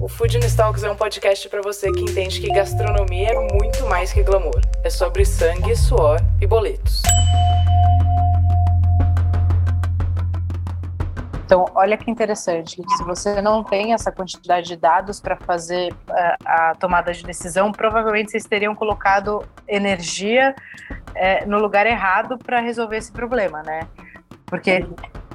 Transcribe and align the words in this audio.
O 0.00 0.08
Food 0.08 0.38
Talks 0.56 0.82
é 0.82 0.90
um 0.90 0.96
podcast 0.96 1.46
para 1.50 1.60
você 1.60 1.92
que 1.92 2.00
entende 2.00 2.40
que 2.40 2.48
gastronomia 2.48 3.32
é 3.32 3.52
muito 3.52 3.86
mais 3.86 4.10
que 4.10 4.22
glamour. 4.22 4.62
É 4.82 4.88
sobre 4.88 5.26
sangue, 5.26 5.76
suor 5.76 6.18
e 6.40 6.46
boletos. 6.46 7.02
Então, 11.44 11.66
olha 11.74 11.98
que 11.98 12.10
interessante, 12.10 12.80
se 12.96 13.04
você 13.04 13.42
não 13.42 13.62
tem 13.62 13.92
essa 13.92 14.10
quantidade 14.10 14.68
de 14.68 14.76
dados 14.76 15.20
para 15.20 15.36
fazer 15.36 15.92
a, 16.08 16.18
eh, 16.18 16.36
a, 16.46 16.74
tomada 16.76 17.12
de 17.12 17.22
decisão, 17.22 17.70
provavelmente 17.70 18.30
vocês 18.30 18.44
teriam 18.44 18.74
colocado 18.74 19.44
energia 19.68 20.54
é, 21.14 21.44
no 21.44 21.58
lugar 21.58 21.86
errado 21.86 22.38
para 22.38 22.58
resolver 22.60 22.96
esse 22.96 23.12
problema, 23.12 23.62
né? 23.62 23.86
Porque 24.50 24.84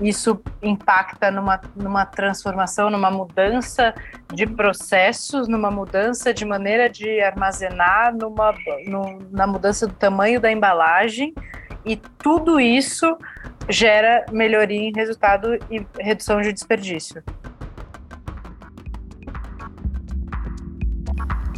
isso 0.01 0.39
impacta 0.61 1.31
numa, 1.31 1.59
numa 1.75 2.05
transformação, 2.05 2.89
numa 2.89 3.09
mudança 3.09 3.95
de 4.33 4.45
processos, 4.45 5.47
numa 5.47 5.71
mudança 5.71 6.33
de 6.33 6.43
maneira 6.43 6.89
de 6.89 7.21
armazenar, 7.21 8.13
numa, 8.13 8.53
no, 8.85 9.19
na 9.31 9.47
mudança 9.47 9.87
do 9.87 9.93
tamanho 9.93 10.39
da 10.39 10.51
embalagem, 10.51 11.33
e 11.85 11.95
tudo 11.95 12.59
isso 12.59 13.17
gera 13.69 14.25
melhoria 14.31 14.89
em 14.89 14.91
resultado 14.93 15.55
e 15.71 15.85
redução 15.97 16.41
de 16.41 16.51
desperdício. 16.51 17.23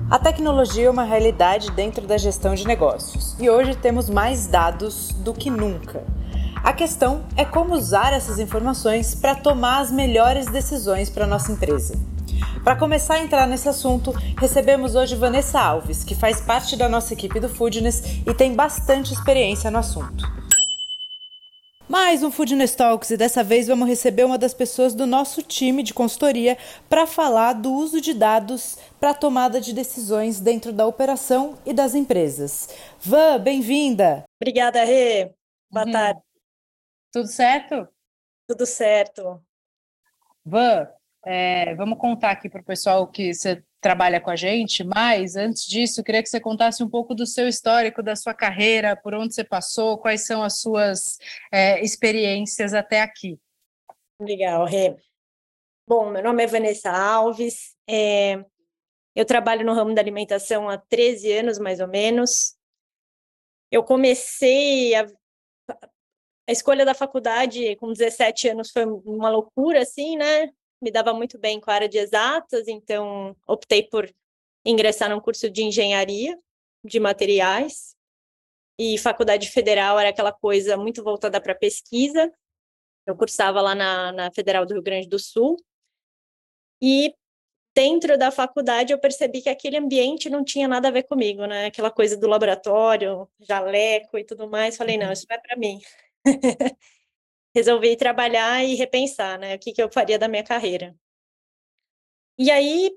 A 0.09 0.17
tecnologia 0.17 0.87
é 0.87 0.89
uma 0.89 1.03
realidade 1.03 1.69
dentro 1.71 2.07
da 2.07 2.17
gestão 2.17 2.55
de 2.55 2.65
negócios 2.65 3.35
e 3.39 3.49
hoje 3.49 3.75
temos 3.75 4.09
mais 4.09 4.47
dados 4.47 5.11
do 5.11 5.33
que 5.33 5.49
nunca. 5.49 6.01
A 6.67 6.73
questão 6.73 7.25
é 7.37 7.45
como 7.45 7.73
usar 7.73 8.11
essas 8.11 8.39
informações 8.39 9.15
para 9.15 9.33
tomar 9.33 9.79
as 9.79 9.89
melhores 9.89 10.47
decisões 10.47 11.09
para 11.09 11.25
nossa 11.25 11.49
empresa. 11.49 11.93
Para 12.61 12.75
começar 12.75 13.13
a 13.13 13.23
entrar 13.23 13.47
nesse 13.47 13.69
assunto, 13.69 14.11
recebemos 14.37 14.93
hoje 14.93 15.15
Vanessa 15.15 15.61
Alves, 15.61 16.03
que 16.03 16.13
faz 16.13 16.41
parte 16.41 16.75
da 16.75 16.89
nossa 16.89 17.13
equipe 17.13 17.39
do 17.39 17.47
Foodness 17.47 18.21
e 18.27 18.33
tem 18.33 18.53
bastante 18.53 19.13
experiência 19.13 19.71
no 19.71 19.77
assunto. 19.77 20.25
Mais 21.87 22.21
um 22.21 22.29
Foodness 22.29 22.75
Talks 22.75 23.11
e 23.11 23.15
dessa 23.15 23.45
vez 23.45 23.67
vamos 23.67 23.87
receber 23.87 24.25
uma 24.25 24.37
das 24.37 24.53
pessoas 24.53 24.93
do 24.93 25.07
nosso 25.07 25.41
time 25.41 25.81
de 25.81 25.93
consultoria 25.93 26.57
para 26.89 27.07
falar 27.07 27.53
do 27.53 27.71
uso 27.71 28.01
de 28.01 28.13
dados 28.13 28.77
para 28.99 29.13
tomada 29.13 29.61
de 29.61 29.71
decisões 29.71 30.41
dentro 30.41 30.73
da 30.73 30.85
operação 30.85 31.57
e 31.65 31.71
das 31.71 31.95
empresas. 31.95 32.67
Van, 32.99 33.39
bem-vinda! 33.39 34.25
Obrigada, 34.41 34.83
Rê. 34.83 35.31
Boa 35.71 35.85
uhum. 35.85 35.91
tarde. 35.93 36.26
Tudo 37.17 37.29
certo? 37.29 37.87
Tudo 38.47 38.65
certo. 38.67 39.43
Van, 40.45 40.87
é, 41.25 41.73
vamos 41.73 41.97
contar 41.97 42.29
aqui 42.29 42.47
para 42.47 42.61
o 42.61 42.63
pessoal 42.63 43.07
que 43.07 43.33
você 43.33 43.63
trabalha 43.81 44.21
com 44.21 44.29
a 44.29 44.35
gente, 44.35 44.83
mas 44.83 45.35
antes 45.35 45.65
disso, 45.65 46.03
queria 46.03 46.21
que 46.21 46.29
você 46.29 46.39
contasse 46.39 46.83
um 46.83 46.89
pouco 46.89 47.15
do 47.15 47.25
seu 47.25 47.47
histórico, 47.47 48.03
da 48.03 48.15
sua 48.15 48.35
carreira, 48.35 48.95
por 48.95 49.15
onde 49.15 49.33
você 49.33 49.43
passou, 49.43 49.97
quais 49.97 50.27
são 50.27 50.43
as 50.43 50.59
suas 50.59 51.17
é, 51.51 51.83
experiências 51.83 52.75
até 52.75 53.01
aqui. 53.01 53.39
Legal, 54.19 54.63
Rê. 54.65 54.95
Bom, 55.87 56.11
meu 56.11 56.21
nome 56.21 56.43
é 56.43 56.47
Vanessa 56.47 56.91
Alves, 56.91 57.75
é, 57.89 58.45
eu 59.15 59.25
trabalho 59.25 59.65
no 59.65 59.73
ramo 59.73 59.95
da 59.95 60.01
alimentação 60.01 60.69
há 60.69 60.77
13 60.77 61.31
anos, 61.31 61.57
mais 61.57 61.79
ou 61.79 61.87
menos. 61.87 62.55
Eu 63.71 63.83
comecei 63.83 64.93
a 64.93 65.07
a 66.47 66.51
escolha 66.51 66.85
da 66.85 66.93
faculdade 66.93 67.75
com 67.75 67.91
17 67.91 68.49
anos 68.49 68.71
foi 68.71 68.85
uma 68.85 69.29
loucura, 69.29 69.81
assim, 69.81 70.15
né? 70.15 70.49
Me 70.81 70.89
dava 70.89 71.13
muito 71.13 71.37
bem 71.37 71.59
com 71.59 71.69
a 71.69 71.73
área 71.73 71.89
de 71.89 71.97
exatas, 71.97 72.67
então 72.67 73.35
optei 73.45 73.83
por 73.83 74.09
ingressar 74.65 75.09
num 75.09 75.19
curso 75.19 75.49
de 75.49 75.63
engenharia 75.63 76.39
de 76.83 76.99
materiais. 76.99 77.95
E 78.79 78.97
faculdade 78.97 79.49
federal 79.49 79.99
era 79.99 80.09
aquela 80.09 80.31
coisa 80.31 80.77
muito 80.77 81.03
voltada 81.03 81.41
para 81.41 81.55
pesquisa. 81.55 82.31
Eu 83.05 83.15
cursava 83.15 83.59
lá 83.59 83.73
na, 83.73 84.11
na 84.11 84.31
Federal 84.31 84.65
do 84.65 84.73
Rio 84.73 84.83
Grande 84.83 85.07
do 85.07 85.17
Sul. 85.17 85.57
E 86.81 87.13
dentro 87.75 88.17
da 88.17 88.31
faculdade 88.31 88.93
eu 88.93 88.99
percebi 88.99 89.41
que 89.41 89.49
aquele 89.49 89.77
ambiente 89.77 90.29
não 90.29 90.43
tinha 90.43 90.67
nada 90.67 90.87
a 90.87 90.91
ver 90.91 91.03
comigo, 91.03 91.45
né? 91.45 91.65
Aquela 91.65 91.89
coisa 91.89 92.15
do 92.15 92.27
laboratório, 92.27 93.27
jaleco 93.39 94.17
e 94.17 94.23
tudo 94.23 94.47
mais. 94.47 94.77
Falei, 94.77 94.97
não, 94.97 95.07
uhum. 95.07 95.13
isso 95.13 95.25
não 95.27 95.35
é 95.35 95.39
para 95.39 95.57
mim. 95.57 95.81
resolvi 97.55 97.95
trabalhar 97.95 98.63
e 98.63 98.75
repensar, 98.75 99.39
né, 99.39 99.55
o 99.55 99.59
que, 99.59 99.73
que 99.73 99.81
eu 99.81 99.91
faria 99.91 100.19
da 100.19 100.27
minha 100.27 100.43
carreira. 100.43 100.95
E 102.37 102.51
aí, 102.51 102.91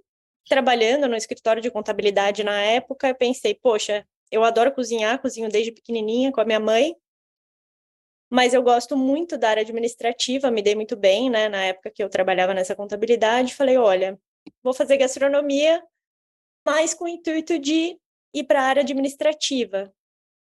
trabalhando 0.47 1.09
no 1.09 1.17
escritório 1.17 1.63
de 1.63 1.71
contabilidade 1.71 2.45
na 2.45 2.61
época, 2.61 3.09
eu 3.09 3.15
pensei, 3.15 3.55
poxa, 3.55 4.07
eu 4.31 4.45
adoro 4.45 4.73
cozinhar, 4.73 5.21
cozinho 5.21 5.49
desde 5.49 5.73
pequenininha 5.73 6.31
com 6.31 6.41
a 6.41 6.45
minha 6.45 6.61
mãe, 6.61 6.95
mas 8.31 8.55
eu 8.55 8.63
gosto 8.63 8.97
muito 8.97 9.37
da 9.37 9.51
área 9.51 9.63
administrativa, 9.63 10.51
me 10.51 10.63
dei 10.63 10.75
muito 10.75 10.97
bem, 10.97 11.29
né, 11.29 11.49
na 11.49 11.65
época 11.65 11.91
que 11.91 12.03
eu 12.03 12.09
trabalhava 12.09 12.55
nessa 12.55 12.77
contabilidade, 12.77 13.55
falei, 13.55 13.77
olha, 13.77 14.21
vou 14.63 14.73
fazer 14.73 14.97
gastronomia, 14.99 15.83
mas 16.65 16.95
com 16.95 17.05
o 17.05 17.09
intuito 17.09 17.59
de 17.59 17.99
ir 18.33 18.45
para 18.45 18.61
a 18.61 18.65
área 18.65 18.83
administrativa. 18.83 19.93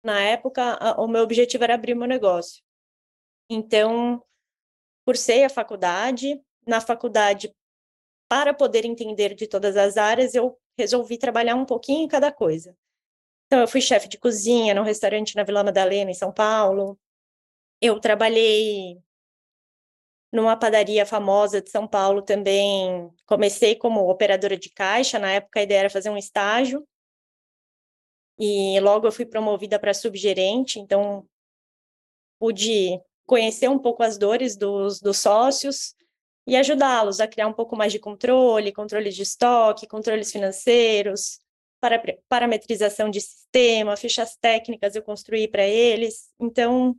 Na 0.03 0.19
época, 0.21 0.77
o 0.99 1.07
meu 1.07 1.23
objetivo 1.23 1.63
era 1.63 1.75
abrir 1.75 1.95
meu 1.95 2.07
negócio. 2.07 2.63
Então, 3.53 4.23
cursei 5.05 5.43
a 5.43 5.49
faculdade. 5.49 6.41
Na 6.65 6.79
faculdade, 6.79 7.53
para 8.29 8.53
poder 8.53 8.85
entender 8.85 9.35
de 9.35 9.45
todas 9.45 9.75
as 9.75 9.97
áreas, 9.97 10.33
eu 10.33 10.57
resolvi 10.77 11.17
trabalhar 11.17 11.55
um 11.55 11.65
pouquinho 11.65 12.05
em 12.05 12.07
cada 12.07 12.31
coisa. 12.31 12.73
Então, 13.45 13.59
eu 13.59 13.67
fui 13.67 13.81
chefe 13.81 14.07
de 14.07 14.17
cozinha 14.17 14.73
no 14.73 14.83
restaurante 14.83 15.35
na 15.35 15.43
Vila 15.43 15.65
Madalena, 15.65 16.09
em 16.09 16.13
São 16.13 16.31
Paulo. 16.31 16.97
Eu 17.81 17.99
trabalhei 17.99 18.97
numa 20.31 20.55
padaria 20.55 21.05
famosa 21.05 21.61
de 21.61 21.69
São 21.69 21.85
Paulo 21.85 22.21
também. 22.21 23.11
Comecei 23.25 23.75
como 23.75 24.09
operadora 24.09 24.55
de 24.55 24.69
caixa, 24.69 25.19
na 25.19 25.33
época 25.33 25.59
a 25.59 25.63
ideia 25.63 25.79
era 25.79 25.89
fazer 25.89 26.09
um 26.09 26.17
estágio. 26.17 26.87
E 28.39 28.79
logo 28.79 29.05
eu 29.05 29.11
fui 29.11 29.25
promovida 29.25 29.77
para 29.77 29.93
subgerente, 29.93 30.79
então 30.79 31.27
pude 32.39 32.97
conhecer 33.31 33.69
um 33.69 33.79
pouco 33.79 34.03
as 34.03 34.17
dores 34.17 34.57
dos, 34.57 34.99
dos 34.99 35.19
sócios 35.19 35.95
e 36.45 36.57
ajudá-los 36.57 37.21
a 37.21 37.27
criar 37.29 37.47
um 37.47 37.53
pouco 37.53 37.77
mais 37.77 37.93
de 37.93 37.97
controle, 37.97 38.73
controle 38.73 39.09
de 39.09 39.21
estoque, 39.21 39.87
controles 39.87 40.33
financeiros, 40.33 41.39
para, 41.79 41.97
parametrização 42.27 43.09
de 43.09 43.21
sistema, 43.21 43.95
fichas 43.95 44.35
técnicas 44.35 44.97
eu 44.97 45.01
construí 45.01 45.47
para 45.47 45.65
eles. 45.65 46.29
Então, 46.37 46.93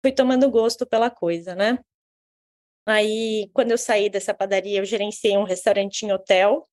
fui 0.00 0.12
tomando 0.12 0.48
gosto 0.48 0.86
pela 0.86 1.10
coisa, 1.10 1.56
né? 1.56 1.80
Aí, 2.86 3.50
quando 3.52 3.72
eu 3.72 3.78
saí 3.78 4.08
dessa 4.08 4.32
padaria, 4.32 4.78
eu 4.78 4.84
gerenciei 4.84 5.36
um 5.36 5.42
restaurante 5.42 6.02
em 6.02 6.12
hotel. 6.12 6.68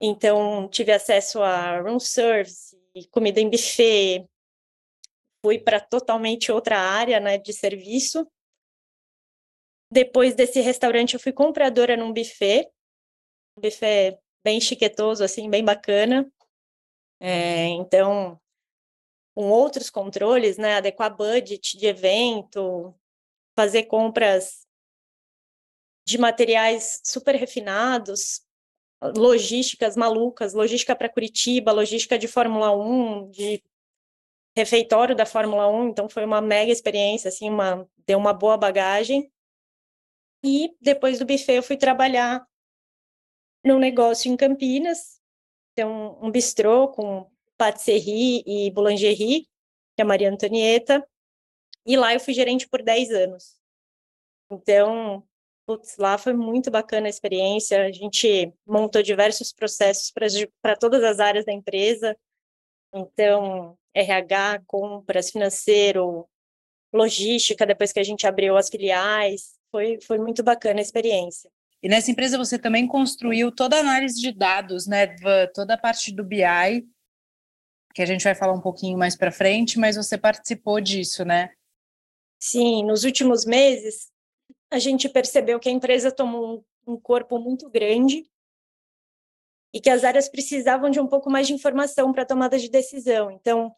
Então, 0.00 0.68
tive 0.68 0.92
acesso 0.92 1.42
a 1.42 1.80
room 1.80 1.98
service, 1.98 2.78
comida 3.10 3.40
em 3.40 3.50
buffet, 3.50 4.24
fui 5.44 5.58
para 5.58 5.80
totalmente 5.80 6.52
outra 6.52 6.78
área 6.78 7.18
né, 7.20 7.38
de 7.38 7.52
serviço. 7.52 8.26
Depois 9.92 10.34
desse 10.34 10.60
restaurante, 10.60 11.14
eu 11.14 11.20
fui 11.20 11.32
compradora 11.32 11.96
num 11.96 12.12
buffet, 12.12 12.70
um 13.56 13.60
buffet 13.60 14.18
bem 14.44 14.60
chiquetoso, 14.60 15.24
assim, 15.24 15.50
bem 15.50 15.64
bacana. 15.64 16.30
É, 17.18 17.66
então, 17.66 18.40
com 19.34 19.50
outros 19.50 19.90
controles, 19.90 20.56
né, 20.56 20.74
adequar 20.76 21.14
budget 21.14 21.76
de 21.76 21.86
evento, 21.86 22.94
fazer 23.56 23.84
compras 23.84 24.66
de 26.06 26.18
materiais 26.18 27.00
super 27.04 27.34
refinados, 27.34 28.42
logísticas 29.16 29.96
malucas, 29.96 30.52
logística 30.52 30.94
para 30.94 31.08
Curitiba, 31.08 31.72
logística 31.72 32.18
de 32.18 32.28
Fórmula 32.28 32.70
1, 32.72 33.30
de 33.30 33.62
refeitório 34.60 35.14
da 35.14 35.26
Fórmula 35.26 35.68
1, 35.68 35.88
então 35.88 36.08
foi 36.08 36.24
uma 36.24 36.40
mega 36.40 36.70
experiência, 36.70 37.28
assim, 37.28 37.48
uma, 37.48 37.88
deu 38.06 38.18
uma 38.18 38.32
boa 38.32 38.56
bagagem. 38.56 39.30
E 40.42 40.74
depois 40.80 41.18
do 41.18 41.26
buffet 41.26 41.54
eu 41.54 41.62
fui 41.62 41.76
trabalhar 41.76 42.46
num 43.64 43.78
negócio 43.78 44.30
em 44.30 44.36
Campinas, 44.36 45.20
tem 45.74 45.84
um, 45.84 46.26
um 46.26 46.30
bistrô 46.30 46.88
com 46.88 47.30
patisserie 47.56 48.42
e 48.46 48.70
boulangerie, 48.70 49.42
que 49.96 50.00
é 50.00 50.02
a 50.02 50.06
Maria 50.06 50.30
Antonieta, 50.30 51.06
e 51.86 51.96
lá 51.96 52.14
eu 52.14 52.20
fui 52.20 52.32
gerente 52.32 52.68
por 52.68 52.82
10 52.82 53.10
anos. 53.10 53.58
Então, 54.50 55.26
putz, 55.66 55.96
lá 55.96 56.16
foi 56.16 56.32
muito 56.32 56.70
bacana 56.70 57.06
a 57.06 57.10
experiência, 57.10 57.84
a 57.84 57.92
gente 57.92 58.52
montou 58.66 59.02
diversos 59.02 59.52
processos 59.52 60.12
para 60.62 60.76
todas 60.76 61.02
as 61.04 61.20
áreas 61.20 61.44
da 61.44 61.52
empresa, 61.52 62.16
então, 62.92 63.78
RH, 63.94 64.62
compras, 64.66 65.30
financeiro, 65.30 66.28
logística, 66.92 67.66
depois 67.66 67.92
que 67.92 68.00
a 68.00 68.04
gente 68.04 68.26
abriu 68.26 68.56
as 68.56 68.68
filiais, 68.68 69.54
foi, 69.70 69.98
foi 70.00 70.18
muito 70.18 70.42
bacana 70.42 70.80
a 70.80 70.82
experiência. 70.82 71.50
E 71.82 71.88
nessa 71.88 72.10
empresa 72.10 72.36
você 72.36 72.58
também 72.58 72.86
construiu 72.86 73.50
toda 73.50 73.76
a 73.76 73.80
análise 73.80 74.20
de 74.20 74.32
dados, 74.32 74.86
né, 74.86 75.14
toda 75.54 75.74
a 75.74 75.78
parte 75.78 76.12
do 76.12 76.22
BI, 76.22 76.86
que 77.94 78.02
a 78.02 78.06
gente 78.06 78.24
vai 78.24 78.34
falar 78.34 78.52
um 78.52 78.60
pouquinho 78.60 78.98
mais 78.98 79.16
para 79.16 79.32
frente, 79.32 79.78
mas 79.78 79.96
você 79.96 80.18
participou 80.18 80.80
disso, 80.80 81.24
né? 81.24 81.50
Sim, 82.38 82.84
nos 82.84 83.04
últimos 83.04 83.44
meses 83.44 84.10
a 84.70 84.78
gente 84.78 85.08
percebeu 85.08 85.58
que 85.58 85.68
a 85.68 85.72
empresa 85.72 86.12
tomou 86.12 86.64
um, 86.86 86.92
um 86.92 87.00
corpo 87.00 87.38
muito 87.38 87.68
grande 87.68 88.30
e 89.72 89.80
que 89.80 89.90
as 89.90 90.04
áreas 90.04 90.28
precisavam 90.28 90.90
de 90.90 91.00
um 91.00 91.06
pouco 91.06 91.30
mais 91.30 91.46
de 91.46 91.54
informação 91.54 92.12
para 92.12 92.24
tomada 92.24 92.58
de 92.58 92.68
decisão. 92.68 93.30
Então, 93.30 93.74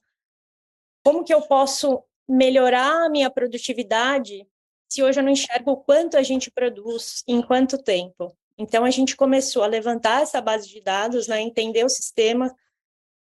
como 1.04 1.24
que 1.24 1.32
eu 1.32 1.42
posso 1.42 2.02
melhorar 2.28 3.06
a 3.06 3.08
minha 3.08 3.30
produtividade 3.30 4.46
se 4.88 5.02
hoje 5.02 5.20
eu 5.20 5.24
não 5.24 5.32
enxergo 5.32 5.72
o 5.72 5.76
quanto 5.76 6.16
a 6.16 6.22
gente 6.22 6.50
produz 6.50 7.22
em 7.26 7.40
quanto 7.40 7.82
tempo? 7.82 8.36
Então, 8.58 8.84
a 8.84 8.90
gente 8.90 9.16
começou 9.16 9.62
a 9.62 9.66
levantar 9.66 10.22
essa 10.22 10.40
base 10.40 10.68
de 10.68 10.80
dados, 10.80 11.26
né, 11.26 11.40
entender 11.40 11.84
o 11.84 11.88
sistema, 11.88 12.54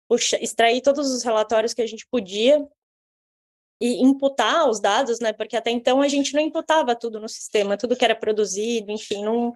puxa, 0.08 0.42
extrair 0.42 0.82
todos 0.82 1.12
os 1.12 1.24
relatórios 1.24 1.74
que 1.74 1.82
a 1.82 1.88
gente 1.88 2.08
podia 2.08 2.66
e 3.82 4.02
imputar 4.04 4.70
os 4.70 4.80
dados, 4.80 5.20
né, 5.20 5.32
porque 5.32 5.56
até 5.56 5.72
então 5.72 6.02
a 6.02 6.08
gente 6.08 6.34
não 6.34 6.42
imputava 6.42 6.96
tudo 6.96 7.20
no 7.20 7.30
sistema, 7.30 7.78
tudo 7.78 7.96
que 7.96 8.04
era 8.04 8.16
produzido, 8.16 8.92
enfim, 8.92 9.24
não, 9.24 9.56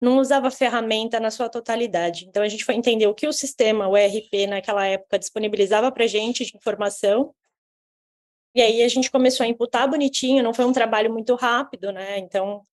não 0.00 0.18
usava 0.18 0.48
a 0.48 0.50
ferramenta 0.50 1.20
na 1.20 1.30
sua 1.30 1.48
totalidade. 1.48 2.26
Então, 2.26 2.42
a 2.42 2.48
gente 2.48 2.64
foi 2.64 2.74
entender 2.74 3.06
o 3.06 3.14
que 3.14 3.26
o 3.26 3.32
sistema, 3.32 3.86
o 3.86 3.96
ERP, 3.96 4.46
naquela 4.48 4.86
época, 4.86 5.18
disponibilizava 5.18 5.92
para 5.92 6.04
a 6.04 6.06
gente 6.06 6.44
de 6.44 6.56
informação. 6.56 7.34
E 8.54 8.62
aí 8.62 8.82
a 8.82 8.88
gente 8.88 9.10
começou 9.10 9.44
a 9.44 9.48
imputar 9.48 9.88
bonitinho, 9.88 10.42
não 10.42 10.54
foi 10.54 10.64
um 10.64 10.72
trabalho 10.72 11.12
muito 11.12 11.34
rápido, 11.34 11.92
né? 11.92 12.18
Então, 12.18 12.66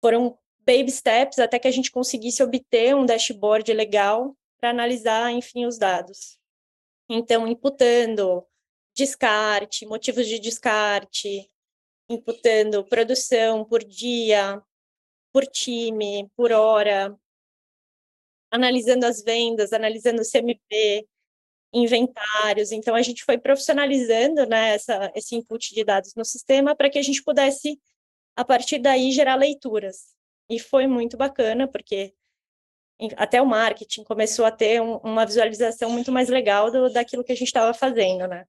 foram 0.00 0.36
baby 0.66 0.90
steps 0.90 1.38
até 1.38 1.58
que 1.58 1.68
a 1.68 1.70
gente 1.70 1.90
conseguisse 1.90 2.42
obter 2.42 2.94
um 2.94 3.06
dashboard 3.06 3.72
legal 3.72 4.36
para 4.60 4.70
analisar, 4.70 5.32
enfim, 5.32 5.64
os 5.64 5.78
dados. 5.78 6.38
Então, 7.08 7.46
imputando 7.46 8.44
descarte, 8.94 9.86
motivos 9.86 10.26
de 10.26 10.38
descarte, 10.38 11.50
imputando 12.08 12.84
produção 12.84 13.64
por 13.64 13.82
dia, 13.82 14.62
por 15.32 15.46
time, 15.46 16.28
por 16.36 16.52
hora, 16.52 17.16
analisando 18.50 19.06
as 19.06 19.22
vendas, 19.22 19.72
analisando 19.72 20.20
o 20.20 20.24
CMP, 20.24 21.06
inventários. 21.72 22.70
Então, 22.70 22.94
a 22.94 23.02
gente 23.02 23.24
foi 23.24 23.38
profissionalizando 23.38 24.46
né, 24.46 24.74
essa, 24.74 25.10
esse 25.14 25.34
input 25.34 25.74
de 25.74 25.84
dados 25.84 26.14
no 26.14 26.24
sistema 26.24 26.76
para 26.76 26.90
que 26.90 26.98
a 26.98 27.02
gente 27.02 27.22
pudesse, 27.22 27.80
a 28.36 28.44
partir 28.44 28.78
daí, 28.78 29.10
gerar 29.10 29.36
leituras. 29.36 30.14
E 30.50 30.58
foi 30.58 30.86
muito 30.86 31.16
bacana, 31.16 31.66
porque 31.66 32.12
até 33.16 33.40
o 33.40 33.46
marketing 33.46 34.04
começou 34.04 34.44
a 34.44 34.50
ter 34.50 34.80
um, 34.80 34.96
uma 34.98 35.24
visualização 35.24 35.90
muito 35.90 36.12
mais 36.12 36.28
legal 36.28 36.70
do, 36.70 36.92
daquilo 36.92 37.24
que 37.24 37.32
a 37.32 37.36
gente 37.36 37.48
estava 37.48 37.72
fazendo, 37.72 38.28
né? 38.28 38.44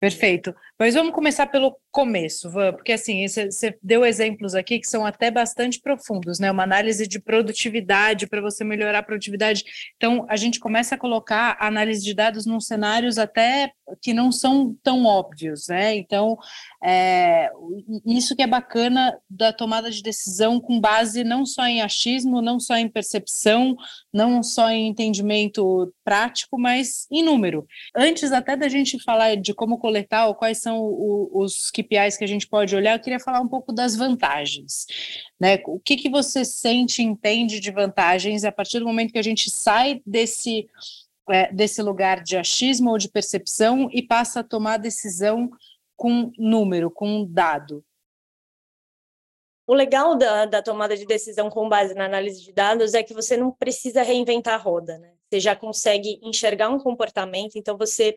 Perfeito. 0.00 0.54
Mas 0.78 0.94
vamos 0.94 1.14
começar 1.14 1.46
pelo 1.46 1.76
começo, 1.92 2.50
Van, 2.50 2.72
porque 2.72 2.90
assim, 2.90 3.24
você 3.28 3.78
deu 3.80 4.04
exemplos 4.04 4.56
aqui 4.56 4.80
que 4.80 4.88
são 4.88 5.06
até 5.06 5.30
bastante 5.30 5.80
profundos, 5.80 6.40
né? 6.40 6.50
Uma 6.50 6.64
análise 6.64 7.06
de 7.06 7.20
produtividade 7.20 8.26
para 8.26 8.40
você 8.40 8.64
melhorar 8.64 8.98
a 8.98 9.02
produtividade. 9.02 9.62
Então, 9.96 10.26
a 10.28 10.34
gente 10.34 10.58
começa 10.58 10.96
a 10.96 10.98
colocar 10.98 11.56
análise 11.60 12.02
de 12.02 12.12
dados 12.12 12.46
num 12.46 12.58
cenários 12.58 13.16
até 13.16 13.70
que 14.02 14.12
não 14.12 14.32
são 14.32 14.76
tão 14.82 15.04
óbvios, 15.04 15.68
né? 15.68 15.94
Então, 15.94 16.36
é, 16.82 17.48
isso 18.04 18.34
que 18.34 18.42
é 18.42 18.46
bacana 18.46 19.16
da 19.30 19.52
tomada 19.52 19.90
de 19.90 20.02
decisão 20.02 20.58
com 20.58 20.80
base 20.80 21.22
não 21.22 21.46
só 21.46 21.64
em 21.66 21.82
achismo, 21.82 22.42
não 22.42 22.58
só 22.58 22.76
em 22.76 22.88
percepção, 22.88 23.76
não 24.12 24.42
só 24.42 24.68
em 24.70 24.88
entendimento 24.88 25.94
prático, 26.02 26.58
mas 26.58 27.06
em 27.10 27.22
número. 27.22 27.66
Antes 27.94 28.32
até 28.32 28.56
da 28.56 28.68
gente 28.68 29.00
falar 29.02 29.36
de 29.36 29.54
como 29.54 29.78
coletar 29.78 30.26
ou 30.26 30.34
quais 30.34 30.60
são 30.64 30.80
o, 30.80 31.30
os 31.32 31.70
KPIs 31.70 32.16
que 32.16 32.24
a 32.24 32.28
gente 32.28 32.48
pode 32.48 32.74
olhar, 32.74 32.96
eu 32.96 33.02
queria 33.02 33.20
falar 33.20 33.40
um 33.40 33.48
pouco 33.48 33.72
das 33.72 33.94
vantagens. 33.94 34.86
Né? 35.38 35.62
O 35.66 35.78
que, 35.78 35.96
que 35.96 36.08
você 36.08 36.44
sente, 36.44 37.02
entende 37.02 37.60
de 37.60 37.70
vantagens 37.70 38.44
a 38.44 38.50
partir 38.50 38.78
do 38.80 38.86
momento 38.86 39.12
que 39.12 39.18
a 39.18 39.22
gente 39.22 39.50
sai 39.50 40.02
desse, 40.04 40.68
é, 41.30 41.52
desse 41.52 41.82
lugar 41.82 42.22
de 42.22 42.36
achismo 42.36 42.90
ou 42.90 42.98
de 42.98 43.08
percepção 43.08 43.88
e 43.92 44.02
passa 44.02 44.40
a 44.40 44.44
tomar 44.44 44.78
decisão 44.78 45.50
com 45.96 46.32
número, 46.36 46.90
com 46.90 47.26
dado? 47.26 47.84
O 49.66 49.74
legal 49.74 50.16
da, 50.16 50.44
da, 50.44 50.62
tomada 50.62 50.96
de 50.96 51.06
decisão 51.06 51.48
com 51.48 51.68
base 51.68 51.94
na 51.94 52.04
análise 52.04 52.42
de 52.42 52.52
dados 52.52 52.92
é 52.92 53.02
que 53.02 53.14
você 53.14 53.36
não 53.36 53.50
precisa 53.50 54.02
reinventar 54.02 54.54
a 54.54 54.58
roda, 54.58 54.98
né? 54.98 55.12
Você 55.30 55.40
já 55.40 55.56
consegue 55.56 56.20
enxergar 56.22 56.68
um 56.68 56.78
comportamento, 56.78 57.56
então 57.56 57.76
você 57.76 58.14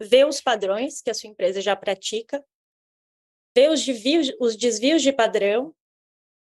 vê 0.00 0.24
os 0.24 0.40
padrões 0.40 1.02
que 1.02 1.10
a 1.10 1.14
sua 1.14 1.28
empresa 1.28 1.60
já 1.60 1.76
pratica, 1.76 2.44
vê 3.54 3.68
os 3.68 3.84
desvios, 3.84 4.32
os 4.40 4.56
desvios 4.56 5.02
de 5.02 5.12
padrão, 5.12 5.74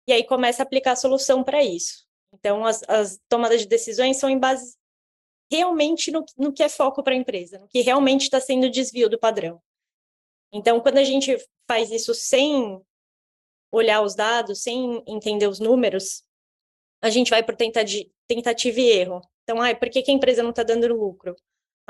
e 0.07 0.13
aí 0.13 0.25
começa 0.25 0.63
a 0.63 0.65
aplicar 0.65 0.93
a 0.93 0.97
solução 0.97 1.43
para 1.43 1.63
isso. 1.63 2.07
Então, 2.33 2.65
as, 2.65 2.83
as, 2.89 3.21
tomadas 3.29 3.61
de 3.61 3.67
decisões 3.67 4.17
são 4.17 4.31
em 4.31 4.39
base 4.39 4.77
realmente 5.51 6.13
no, 6.13 6.25
no 6.39 6.53
que 6.53 6.63
é 6.63 6.69
foco 6.69 7.03
para 7.03 7.13
a 7.13 7.17
empresa, 7.17 7.59
no 7.59 7.69
que 7.69 7.81
realmente 7.81 8.23
está 8.23 8.41
sendo 8.41 8.71
desvio 8.71 9.09
do 9.09 9.19
padrão. 9.19 9.61
Então, 10.53 10.81
quando 10.81 10.99
a 10.99 11.05
gente 11.05 11.37
faz 11.67 11.91
isso 11.91 12.15
sem 12.15 12.81
olhar 13.73 14.03
os 14.03 14.15
dados, 14.15 14.63
sem 14.63 15.03
entender 15.07 15.49
os 15.49 15.59
números, 15.59 16.25
a 17.03 17.11
gente 17.11 17.31
vai 17.31 17.43
por 17.43 17.57
tentativa 17.57 18.81
e 18.81 18.91
erro. 18.91 19.21
Então, 19.43 19.61
ah, 19.61 19.75
por 19.75 19.89
que, 19.91 20.03
que 20.03 20.11
a 20.11 20.15
empresa 20.15 20.43
não 20.43 20.51
está 20.51 20.63
dando 20.63 20.87
lucro? 20.95 21.35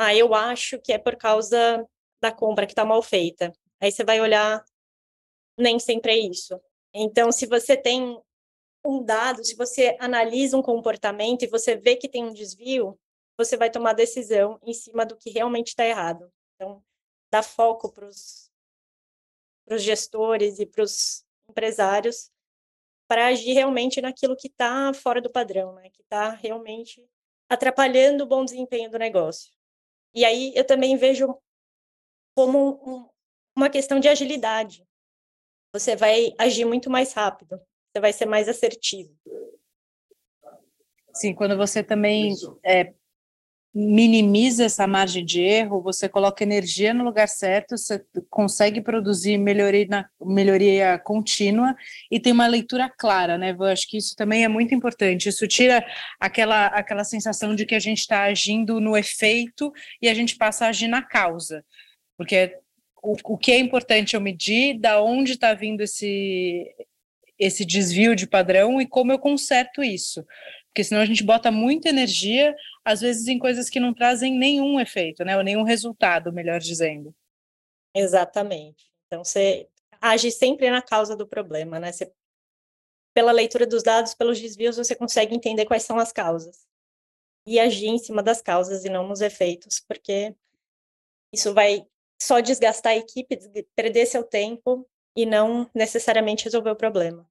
Ah, 0.03 0.15
eu 0.15 0.35
acho 0.35 0.81
que 0.81 0.95
é 0.95 0.99
por 0.99 1.15
causa 1.15 1.87
da 2.23 2.33
compra 2.33 2.65
que 2.65 2.73
está 2.73 2.87
mal 2.87 3.03
feita. 3.03 3.53
Aí 3.79 3.93
você 3.93 4.03
vai 4.03 4.19
olhar, 4.19 4.65
nem 5.59 5.79
sempre 5.79 6.13
é 6.13 6.19
isso. 6.19 6.59
Então, 6.95 7.31
se 7.31 7.45
você 7.45 7.77
tem 7.77 8.19
um 8.83 9.05
dado, 9.05 9.45
se 9.45 9.55
você 9.55 9.99
analisa 10.01 10.57
um 10.57 10.63
comportamento 10.63 11.43
e 11.43 11.49
você 11.49 11.77
vê 11.77 11.97
que 11.97 12.09
tem 12.09 12.25
um 12.25 12.33
desvio, 12.33 12.99
você 13.37 13.59
vai 13.59 13.71
tomar 13.71 13.93
decisão 13.93 14.59
em 14.63 14.73
cima 14.73 15.05
do 15.05 15.19
que 15.19 15.29
realmente 15.29 15.69
está 15.69 15.85
errado. 15.85 16.33
Então, 16.55 16.83
dá 17.31 17.43
foco 17.43 17.93
para 17.93 18.07
os 18.07 18.51
gestores 19.73 20.59
e 20.59 20.65
para 20.65 20.83
os 20.83 21.27
empresários 21.47 22.31
para 23.07 23.27
agir 23.27 23.53
realmente 23.53 24.01
naquilo 24.01 24.35
que 24.35 24.49
está 24.49 24.95
fora 24.95 25.21
do 25.21 25.29
padrão, 25.31 25.75
né? 25.75 25.91
que 25.91 26.01
está 26.01 26.31
realmente 26.31 27.07
atrapalhando 27.51 28.25
o 28.25 28.27
bom 28.27 28.47
desempenho 28.47 28.91
do 28.91 28.99
negócio. 28.99 29.60
E 30.15 30.25
aí 30.25 30.53
eu 30.55 30.67
também 30.67 30.97
vejo 30.97 31.37
como 32.35 32.81
um, 32.87 33.09
uma 33.57 33.71
questão 33.71 34.01
de 34.01 34.09
agilidade. 34.09 34.85
Você 35.73 35.95
vai 35.95 36.33
agir 36.39 36.65
muito 36.65 36.91
mais 36.91 37.13
rápido, 37.13 37.61
você 37.93 38.01
vai 38.01 38.13
ser 38.13 38.27
mais 38.27 38.49
assertivo. 38.49 39.15
Sim, 41.15 41.35
quando 41.35 41.57
você 41.57 41.83
também 41.83 42.35
é, 42.65 42.95
minimiza 43.73 44.65
essa 44.65 44.85
margem 44.87 45.25
de 45.25 45.41
erro, 45.41 45.81
você 45.81 46.09
coloca 46.09 46.43
energia 46.43 46.93
no 46.93 47.05
lugar 47.05 47.29
certo, 47.29 47.79
você 47.79 48.05
consegue 48.29 48.81
produzir 48.81 49.39
melhoria, 49.39 49.87
na, 49.89 50.09
melhoria 50.21 50.99
contínua 50.99 51.77
e 52.11 52.19
tem 52.19 52.33
uma 52.33 52.49
leitura 52.49 52.89
clara, 52.89 53.39
né? 53.39 53.55
Eu 53.57 53.63
acho 53.65 53.89
que 53.89 53.97
isso 53.97 54.17
também 54.17 54.45
é 54.45 54.49
muito 54.49 54.75
importante. 54.75 55.29
Isso 55.29 55.47
tira 55.47 55.85
aquela, 56.19 56.67
aquela 56.67 57.05
sensação 57.05 57.55
de 57.55 57.65
que 57.65 57.77
a 57.77 57.81
gente 57.81 58.01
está 58.01 58.25
agindo 58.25 58.81
no 58.81 58.97
efeito 58.97 59.73
e 60.03 60.09
a 60.09 60.15
gente 60.15 60.37
passa 60.37 60.67
a 60.67 60.69
agir 60.71 60.89
na 60.89 61.03
causa. 61.03 61.65
Porque 62.17 62.57
o, 63.03 63.15
o 63.25 63.39
que 63.39 63.53
é 63.53 63.59
importante 63.59 64.15
eu 64.15 64.21
medir, 64.21 64.79
da 64.81 65.01
onde 65.01 65.33
está 65.33 65.55
vindo 65.55 65.81
esse, 65.81 66.67
esse 67.39 67.65
desvio 67.65 68.17
de 68.17 68.27
padrão 68.27 68.81
e 68.81 68.87
como 68.87 69.13
eu 69.13 69.19
conserto 69.19 69.83
isso. 69.83 70.25
Porque 70.71 70.85
senão 70.85 71.01
a 71.03 71.07
gente 71.07 71.25
bota 71.25 71.51
muita 71.51 71.89
energia, 71.89 72.55
às 72.85 73.01
vezes 73.01 73.29
em 73.29 73.39
coisas 73.39 73.71
que 73.71 73.81
não 73.81 73.95
trazem 73.95 74.37
nenhum 74.37 74.81
efeito, 74.81 75.25
né? 75.25 75.37
Ou 75.37 75.43
nenhum 75.45 75.63
resultado, 75.65 76.33
melhor 76.33 76.61
dizendo. 76.61 77.15
Exatamente. 77.95 78.91
Então 79.07 79.25
você 79.25 79.69
age 80.01 80.31
sempre 80.31 80.71
na 80.71 80.83
causa 80.83 81.17
do 81.17 81.27
problema, 81.27 81.79
né? 81.81 81.93
Você, 81.93 82.13
pela 83.15 83.33
leitura 83.33 83.67
dos 83.67 83.83
dados, 83.83 84.15
pelos 84.15 84.41
desvios, 84.41 84.77
você 84.77 84.95
consegue 84.95 85.35
entender 85.35 85.67
quais 85.67 85.83
são 85.85 85.99
as 85.99 86.13
causas. 86.13 86.67
E 87.47 87.61
agir 87.61 87.89
em 87.89 87.99
cima 87.99 88.23
das 88.23 88.43
causas 88.43 88.85
e 88.85 88.91
não 88.91 89.07
nos 89.09 89.21
efeitos, 89.21 89.81
porque 89.81 90.35
Isso 91.33 91.55
vai 91.55 91.87
só 92.21 92.41
desgastar 92.41 92.93
a 92.93 92.97
equipe, 92.97 93.39
perder 93.75 94.07
seu 94.07 94.25
tempo 94.25 94.89
e 95.17 95.25
não 95.27 95.71
necessariamente 95.75 96.45
resolver 96.45 96.71
o 96.71 96.77
problema. 96.77 97.30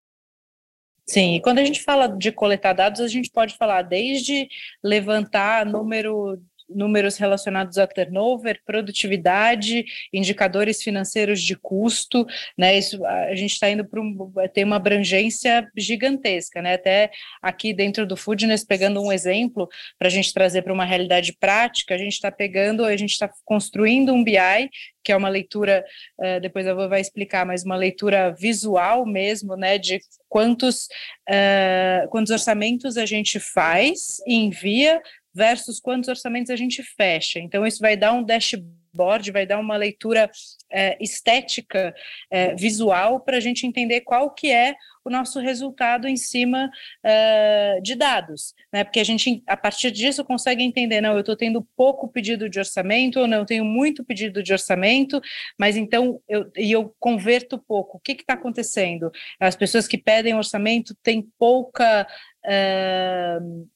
Sim, 1.09 1.35
e 1.35 1.41
quando 1.41 1.57
a 1.57 1.65
gente 1.65 1.81
fala 1.81 2.07
de 2.07 2.31
coletar 2.31 2.73
dados, 2.73 3.01
a 3.01 3.07
gente 3.07 3.31
pode 3.31 3.57
falar 3.57 3.81
desde 3.81 4.47
levantar 4.83 5.65
número 5.65 6.39
números 6.69 7.17
relacionados 7.17 7.77
a 7.77 7.87
turnover, 7.87 8.61
produtividade, 8.65 9.85
indicadores 10.13 10.81
financeiros 10.81 11.41
de 11.41 11.55
custo, 11.55 12.25
né? 12.57 12.77
Isso 12.77 13.03
a 13.05 13.35
gente 13.35 13.53
está 13.53 13.69
indo 13.69 13.85
para 13.85 14.01
um, 14.01 14.31
tem 14.53 14.63
uma 14.63 14.75
abrangência 14.75 15.67
gigantesca, 15.75 16.61
né? 16.61 16.75
Até 16.75 17.11
aqui 17.41 17.73
dentro 17.73 18.05
do 18.05 18.15
Foodness, 18.15 18.63
pegando 18.63 19.01
um 19.01 19.11
exemplo 19.11 19.67
para 19.97 20.07
a 20.07 20.11
gente 20.11 20.33
trazer 20.33 20.61
para 20.61 20.73
uma 20.73 20.85
realidade 20.85 21.33
prática, 21.39 21.95
a 21.95 21.97
gente 21.97 22.13
está 22.13 22.31
pegando, 22.31 22.85
a 22.85 22.95
gente 22.95 23.11
está 23.11 23.29
construindo 23.45 24.13
um 24.13 24.23
BI 24.23 24.69
que 25.03 25.11
é 25.11 25.17
uma 25.17 25.29
leitura, 25.29 25.83
uh, 26.19 26.39
depois 26.39 26.67
a 26.67 26.73
Vou 26.75 26.87
vai 26.87 27.01
explicar, 27.01 27.45
mas 27.45 27.63
uma 27.63 27.75
leitura 27.75 28.31
visual 28.31 29.07
mesmo, 29.07 29.55
né, 29.55 29.77
de 29.79 29.99
quantos, 30.27 30.87
uh, 31.27 32.07
quantos 32.09 32.31
orçamentos 32.31 32.95
a 32.95 33.05
gente 33.07 33.39
faz 33.39 34.21
e 34.27 34.35
envia 34.35 35.01
versus 35.33 35.79
quantos 35.79 36.09
orçamentos 36.09 36.49
a 36.49 36.55
gente 36.55 36.83
fecha. 36.83 37.39
Então, 37.39 37.65
isso 37.65 37.79
vai 37.79 37.95
dar 37.95 38.13
um 38.13 38.23
dashboard, 38.23 39.31
vai 39.31 39.45
dar 39.45 39.59
uma 39.59 39.77
leitura 39.77 40.29
é, 40.71 40.97
estética, 41.01 41.93
é, 42.29 42.55
visual, 42.55 43.19
para 43.19 43.37
a 43.37 43.39
gente 43.39 43.65
entender 43.65 44.01
qual 44.01 44.31
que 44.31 44.51
é 44.51 44.75
o 45.03 45.09
nosso 45.09 45.39
resultado 45.39 46.07
em 46.07 46.15
cima 46.15 46.69
uh, 47.03 47.81
de 47.81 47.95
dados, 47.95 48.53
né? 48.71 48.83
Porque 48.83 48.99
a 48.99 49.03
gente, 49.03 49.41
a 49.47 49.57
partir 49.57 49.91
disso, 49.91 50.23
consegue 50.23 50.63
entender, 50.63 51.01
não, 51.01 51.13
eu 51.13 51.21
estou 51.21 51.35
tendo 51.35 51.67
pouco 51.75 52.07
pedido 52.07 52.49
de 52.49 52.59
orçamento, 52.59 53.19
ou 53.19 53.27
não, 53.27 53.39
eu 53.39 53.45
tenho 53.45 53.65
muito 53.65 54.03
pedido 54.03 54.43
de 54.43 54.51
orçamento, 54.51 55.21
mas 55.57 55.75
então 55.75 56.21
eu, 56.27 56.51
e 56.55 56.71
eu 56.71 56.93
converto 56.99 57.57
pouco. 57.57 57.97
O 57.97 57.99
que 57.99 58.11
está 58.11 58.33
acontecendo? 58.33 59.11
As 59.39 59.55
pessoas 59.55 59.87
que 59.87 59.97
pedem 59.97 60.35
orçamento 60.35 60.95
têm 61.01 61.27
pouca. 61.37 62.07
Uh, 62.45 63.67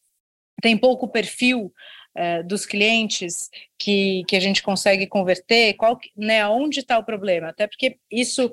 tem 0.64 0.78
pouco 0.78 1.10
perfil 1.10 1.74
uh, 2.18 2.48
dos 2.48 2.66
clientes 2.66 3.50
que, 3.78 4.24
que 4.30 4.38
a 4.38 4.40
gente 4.40 4.64
consegue 4.64 5.06
converter, 5.06 5.74
qual, 5.74 6.00
né, 6.16 6.48
onde 6.48 6.80
está 6.80 6.98
o 6.98 7.04
problema? 7.04 7.50
Até 7.50 7.68
porque 7.68 7.98
isso, 8.10 8.50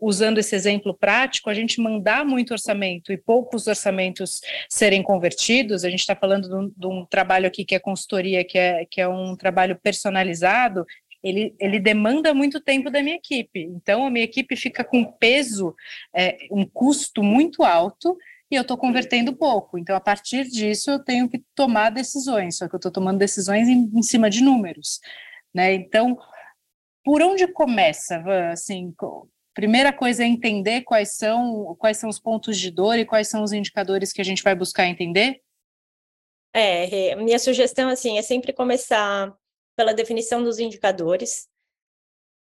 usando 0.00 0.38
esse 0.38 0.56
exemplo 0.56 0.92
prático, 0.92 1.48
a 1.48 1.54
gente 1.54 1.80
mandar 1.80 2.24
muito 2.24 2.50
orçamento 2.50 3.12
e 3.12 3.16
poucos 3.16 3.68
orçamentos 3.68 4.40
serem 4.68 5.00
convertidos, 5.00 5.84
a 5.84 5.90
gente 5.90 6.00
está 6.00 6.16
falando 6.16 6.48
de 6.48 6.54
um, 6.56 6.72
de 6.76 6.86
um, 6.88 7.06
trabalho 7.06 7.46
aqui 7.46 7.64
que 7.64 7.76
é 7.76 7.78
consultoria, 7.78 8.42
que 8.42 8.58
é, 8.58 8.84
que 8.84 9.00
é 9.00 9.06
um 9.06 9.36
trabalho 9.36 9.78
personalizado, 9.80 10.84
ele, 11.22 11.54
ele 11.60 11.78
demanda 11.78 12.34
muito 12.34 12.60
tempo 12.60 12.90
da 12.90 13.00
minha 13.00 13.16
equipe. 13.16 13.62
Então, 13.62 14.06
a 14.06 14.10
minha 14.10 14.24
equipe 14.24 14.56
fica 14.56 14.82
com 14.82 15.04
peso, 15.04 15.72
é, 16.12 16.36
um 16.50 16.66
custo 16.66 17.22
muito 17.22 17.62
alto, 17.62 18.16
e 18.50 18.54
eu 18.54 18.62
estou 18.62 18.76
convertendo 18.76 19.36
pouco. 19.36 19.78
Então, 19.78 19.94
a 19.94 20.00
partir 20.00 20.44
disso, 20.44 20.90
eu 20.90 21.04
tenho 21.04 21.28
que 21.28 21.42
tomar 21.54 21.90
decisões, 21.90 22.56
só 22.56 22.68
que 22.68 22.74
eu 22.74 22.78
estou 22.78 22.92
tomando 22.92 23.18
decisões 23.18 23.68
em, 23.68 23.90
em, 23.94 24.02
cima 24.02 24.30
de 24.30 24.42
números. 24.42 25.00
Né? 25.54 25.74
Então, 25.74 26.16
por 27.04 27.22
onde 27.22 27.46
começa, 27.52 28.20
Van? 28.22 28.50
Assim, 28.50 28.94
primeira 29.54 29.92
coisa 29.92 30.22
é 30.22 30.26
entender 30.26 30.82
quais 30.82 31.16
são, 31.16 31.76
quais 31.78 31.98
são 31.98 32.08
os 32.08 32.18
pontos 32.18 32.58
de 32.58 32.70
dor 32.70 32.98
e 32.98 33.04
quais 33.04 33.28
são 33.28 33.42
os 33.42 33.52
indicadores 33.52 34.12
que 34.12 34.20
a 34.20 34.24
gente 34.24 34.42
vai 34.42 34.54
buscar 34.54 34.86
entender? 34.86 35.40
É, 36.54 37.14
minha 37.16 37.38
sugestão 37.38 37.88
assim 37.88 38.18
é 38.18 38.22
sempre 38.22 38.52
começar 38.52 39.36
pela 39.76 39.92
definição 39.92 40.42
dos 40.42 40.58
indicadores. 40.58 41.46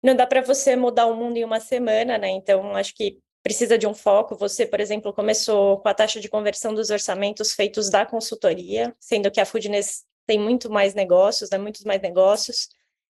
Não 0.02 0.16
dá 0.16 0.26
para 0.26 0.40
você 0.40 0.75
mudar 0.75 1.06
o 1.06 1.14
mundo 1.14 1.37
em 1.37 1.44
uma 1.44 1.61
semana, 1.61 2.18
né? 2.18 2.30
Então, 2.30 2.75
acho 2.75 2.94
que 2.94 3.20
precisa 3.42 3.76
de 3.76 3.87
um 3.87 3.94
foco. 3.94 4.37
Você, 4.37 4.66
por 4.66 4.80
exemplo, 4.80 5.12
começou 5.12 5.80
com 5.80 5.88
a 5.88 5.94
taxa 5.94 6.20
de 6.20 6.28
conversão 6.28 6.75
dos 6.75 6.90
orçamentos 6.90 7.52
feitos 7.52 7.90
da 7.90 8.06
consultoria, 8.06 8.94
sendo 9.00 9.30
que 9.30 9.40
a 9.40 9.46
Foodness 9.46 10.04
tem 10.26 10.38
muito 10.38 10.70
mais 10.70 10.94
negócios, 10.94 11.50
né, 11.50 11.58
muitos 11.58 11.84
mais 11.84 12.00
negócios. 12.00 12.68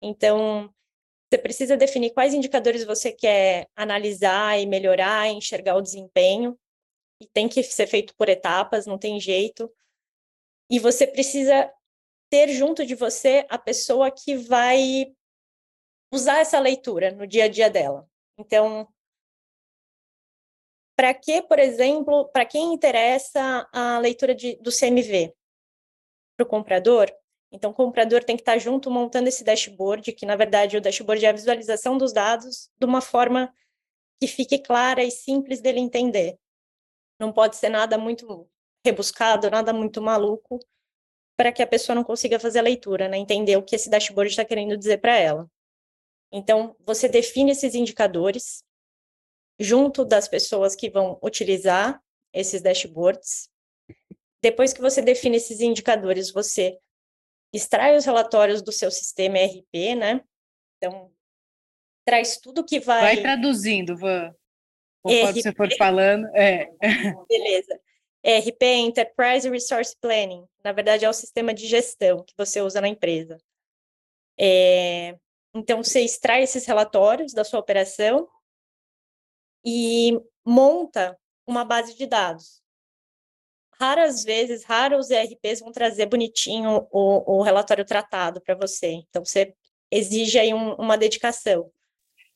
Então, 0.02 0.74
você 1.30 1.38
precisa 1.38 1.76
definir 1.76 2.12
quais 2.12 2.34
indicadores 2.34 2.86
você 2.86 3.12
quer 3.12 3.68
analisar 3.76 4.60
e 4.60 4.66
melhorar, 4.66 5.28
enxergar 5.30 5.76
o 5.76 5.82
desempenho. 5.82 6.58
E 7.20 7.28
tem 7.28 7.50
que 7.50 7.64
ser 7.64 7.88
feito 7.88 8.14
por 8.16 8.30
etapas, 8.30 8.86
não 8.86 8.98
tem 8.98 9.20
jeito. 9.20 9.72
E 10.70 10.80
você 10.80 11.06
precisa 11.08 11.72
ter 12.30 12.50
junto 12.50 12.86
de 12.86 12.96
você 12.96 13.46
a 13.50 13.58
pessoa 13.58 14.10
que 14.12 14.36
vai 14.36 15.06
usar 16.12 16.40
essa 16.40 16.60
leitura 16.60 17.12
no 17.12 17.26
dia 17.26 17.46
a 17.46 17.48
dia 17.48 17.70
dela. 17.70 18.08
Então, 18.38 18.88
para 20.96 21.14
que, 21.14 21.42
por 21.42 21.60
exemplo, 21.60 22.30
para 22.30 22.46
quem 22.46 22.74
interessa 22.74 23.68
a 23.72 24.00
leitura 24.00 24.36
de, 24.36 24.56
do 24.58 24.72
CMV? 24.72 25.34
Para 26.38 26.46
o 26.46 26.50
comprador? 26.50 27.12
Então, 27.52 27.72
o 27.72 27.74
comprador 27.74 28.24
tem 28.24 28.36
que 28.36 28.42
estar 28.42 28.58
junto 28.58 28.90
montando 28.90 29.30
esse 29.30 29.44
dashboard, 29.44 30.12
que 30.14 30.26
na 30.26 30.36
verdade 30.36 30.76
o 30.76 30.82
dashboard 30.82 31.24
é 31.24 31.30
a 31.30 31.34
visualização 31.34 31.98
dos 31.98 32.12
dados 32.12 32.70
de 32.80 32.86
uma 32.86 33.00
forma 33.00 33.54
que 34.20 34.28
fique 34.28 34.58
clara 34.58 35.04
e 35.04 35.12
simples 35.12 35.62
dele 35.62 35.80
entender. 35.80 36.38
Não 37.20 37.32
pode 37.32 37.56
ser 37.56 37.70
nada 37.70 37.98
muito 37.98 38.50
rebuscado, 38.86 39.50
nada 39.52 39.72
muito 39.72 40.02
maluco, 40.02 40.60
para 41.38 41.52
que 41.52 41.62
a 41.62 41.68
pessoa 41.68 41.96
não 41.96 42.04
consiga 42.04 42.40
fazer 42.40 42.60
a 42.60 42.64
leitura, 42.64 43.08
né? 43.08 43.18
entender 43.18 43.56
o 43.56 43.64
que 43.64 43.76
esse 43.76 43.90
dashboard 43.90 44.32
está 44.32 44.44
querendo 44.44 44.78
dizer 44.78 45.00
para 45.00 45.16
ela. 45.16 45.50
Então, 46.32 46.76
você 46.80 47.08
define 47.08 47.52
esses 47.52 47.76
indicadores, 47.76 48.64
junto 49.64 50.04
das 50.04 50.28
pessoas 50.28 50.76
que 50.76 50.90
vão 50.90 51.18
utilizar 51.24 52.02
esses 52.34 52.62
dashboards. 52.62 53.50
Depois 54.42 54.74
que 54.74 54.82
você 54.82 55.02
define 55.02 55.38
esses 55.38 55.62
indicadores, 55.62 56.32
você 56.32 56.78
extrai 57.54 57.96
os 57.96 58.04
relatórios 58.04 58.62
do 58.62 58.72
seu 58.72 58.92
sistema 58.92 59.38
ERP, 59.38 59.96
né? 59.96 60.22
Então, 60.78 61.12
traz 62.06 62.38
tudo 62.38 62.66
que 62.66 62.80
vai. 62.80 63.02
Vai 63.02 63.22
traduzindo, 63.22 63.96
Van. 63.96 64.36
Conforme 65.02 65.42
você 65.42 65.54
for 65.54 65.70
falando. 65.78 66.26
É. 66.36 66.70
Beleza. 67.30 67.80
ERP 68.24 68.64
Enterprise 68.64 69.50
Resource 69.50 69.96
Planning. 70.00 70.46
Na 70.64 70.72
verdade, 70.72 71.06
é 71.06 71.10
o 71.10 71.14
sistema 71.14 71.54
de 71.54 71.68
gestão 71.68 72.24
que 72.24 72.34
você 72.38 72.62
usa 72.62 72.82
na 72.82 72.88
empresa. 72.88 73.38
É... 74.38 75.16
Então, 75.54 75.84
você 75.84 76.02
extrai 76.02 76.44
esses 76.44 76.66
relatórios 76.66 77.34
da 77.34 77.44
sua 77.44 77.60
operação 77.60 78.28
e 79.66 80.20
monta 80.46 81.18
uma 81.48 81.64
base 81.64 81.96
de 81.96 82.06
dados. 82.06 82.62
Raras 83.80 84.24
vezes, 84.24 84.64
raros 84.64 85.10
ERPs 85.10 85.60
vão 85.60 85.72
trazer 85.72 86.06
bonitinho 86.06 86.88
o, 86.92 87.40
o 87.40 87.42
relatório 87.42 87.84
tratado 87.84 88.42
para 88.42 88.56
você. 88.56 88.88
Então, 88.92 89.26
você 89.26 89.54
exige 89.92 90.40
aí 90.40 90.54
um, 90.54 90.74
uma 90.76 90.98
dedicação. 90.98 91.70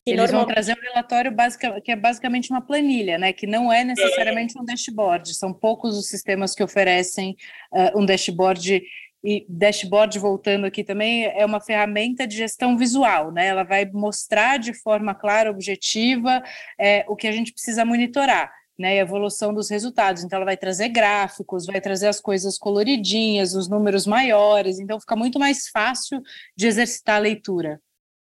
Eles 0.05 0.31
normal... 0.31 0.45
vão 0.45 0.53
trazer 0.53 0.73
um 0.73 0.81
relatório 0.81 1.35
que 1.83 1.91
é 1.91 1.95
basicamente 1.95 2.49
uma 2.49 2.61
planilha, 2.61 3.17
né? 3.17 3.33
Que 3.33 3.45
não 3.45 3.71
é 3.71 3.83
necessariamente 3.83 4.57
um 4.57 4.63
dashboard. 4.63 5.33
São 5.33 5.53
poucos 5.53 5.97
os 5.97 6.07
sistemas 6.07 6.55
que 6.55 6.63
oferecem 6.63 7.35
uh, 7.73 7.99
um 7.99 8.05
dashboard 8.05 8.81
e 9.29 9.45
dashboard, 9.49 10.17
voltando 10.19 10.65
aqui 10.65 10.85
também, 10.85 11.25
é 11.25 11.45
uma 11.45 11.59
ferramenta 11.59 12.25
de 12.25 12.37
gestão 12.37 12.77
visual, 12.77 13.29
né? 13.29 13.47
Ela 13.47 13.63
vai 13.63 13.83
mostrar 13.83 14.57
de 14.57 14.73
forma 14.73 15.13
clara, 15.13 15.51
objetiva, 15.51 16.41
é, 16.79 17.03
o 17.09 17.15
que 17.15 17.27
a 17.27 17.31
gente 17.33 17.51
precisa 17.51 17.83
monitorar. 17.83 18.49
Né, 18.79 18.89
a 18.89 19.01
evolução 19.01 19.55
dos 19.55 19.71
resultados. 19.71 20.23
Então, 20.23 20.37
ela 20.37 20.45
vai 20.45 20.55
trazer 20.55 20.89
gráficos, 20.89 21.65
vai 21.65 21.81
trazer 21.81 22.07
as 22.07 22.21
coisas 22.21 22.59
coloridinhas, 22.59 23.55
os 23.55 23.67
números 23.67 24.05
maiores, 24.05 24.77
então 24.77 24.99
fica 24.99 25.15
muito 25.15 25.39
mais 25.39 25.67
fácil 25.69 26.21
de 26.55 26.67
exercitar 26.67 27.15
a 27.15 27.19
leitura. 27.19 27.81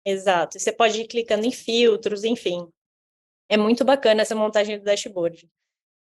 Exato. 0.05 0.57
Você 0.57 0.71
pode 0.71 1.01
ir 1.01 1.07
clicando 1.07 1.45
em 1.45 1.51
filtros, 1.51 2.23
enfim. 2.23 2.65
É 3.49 3.57
muito 3.57 3.83
bacana 3.83 4.21
essa 4.21 4.35
montagem 4.35 4.77
do 4.79 4.85
dashboard. 4.85 5.49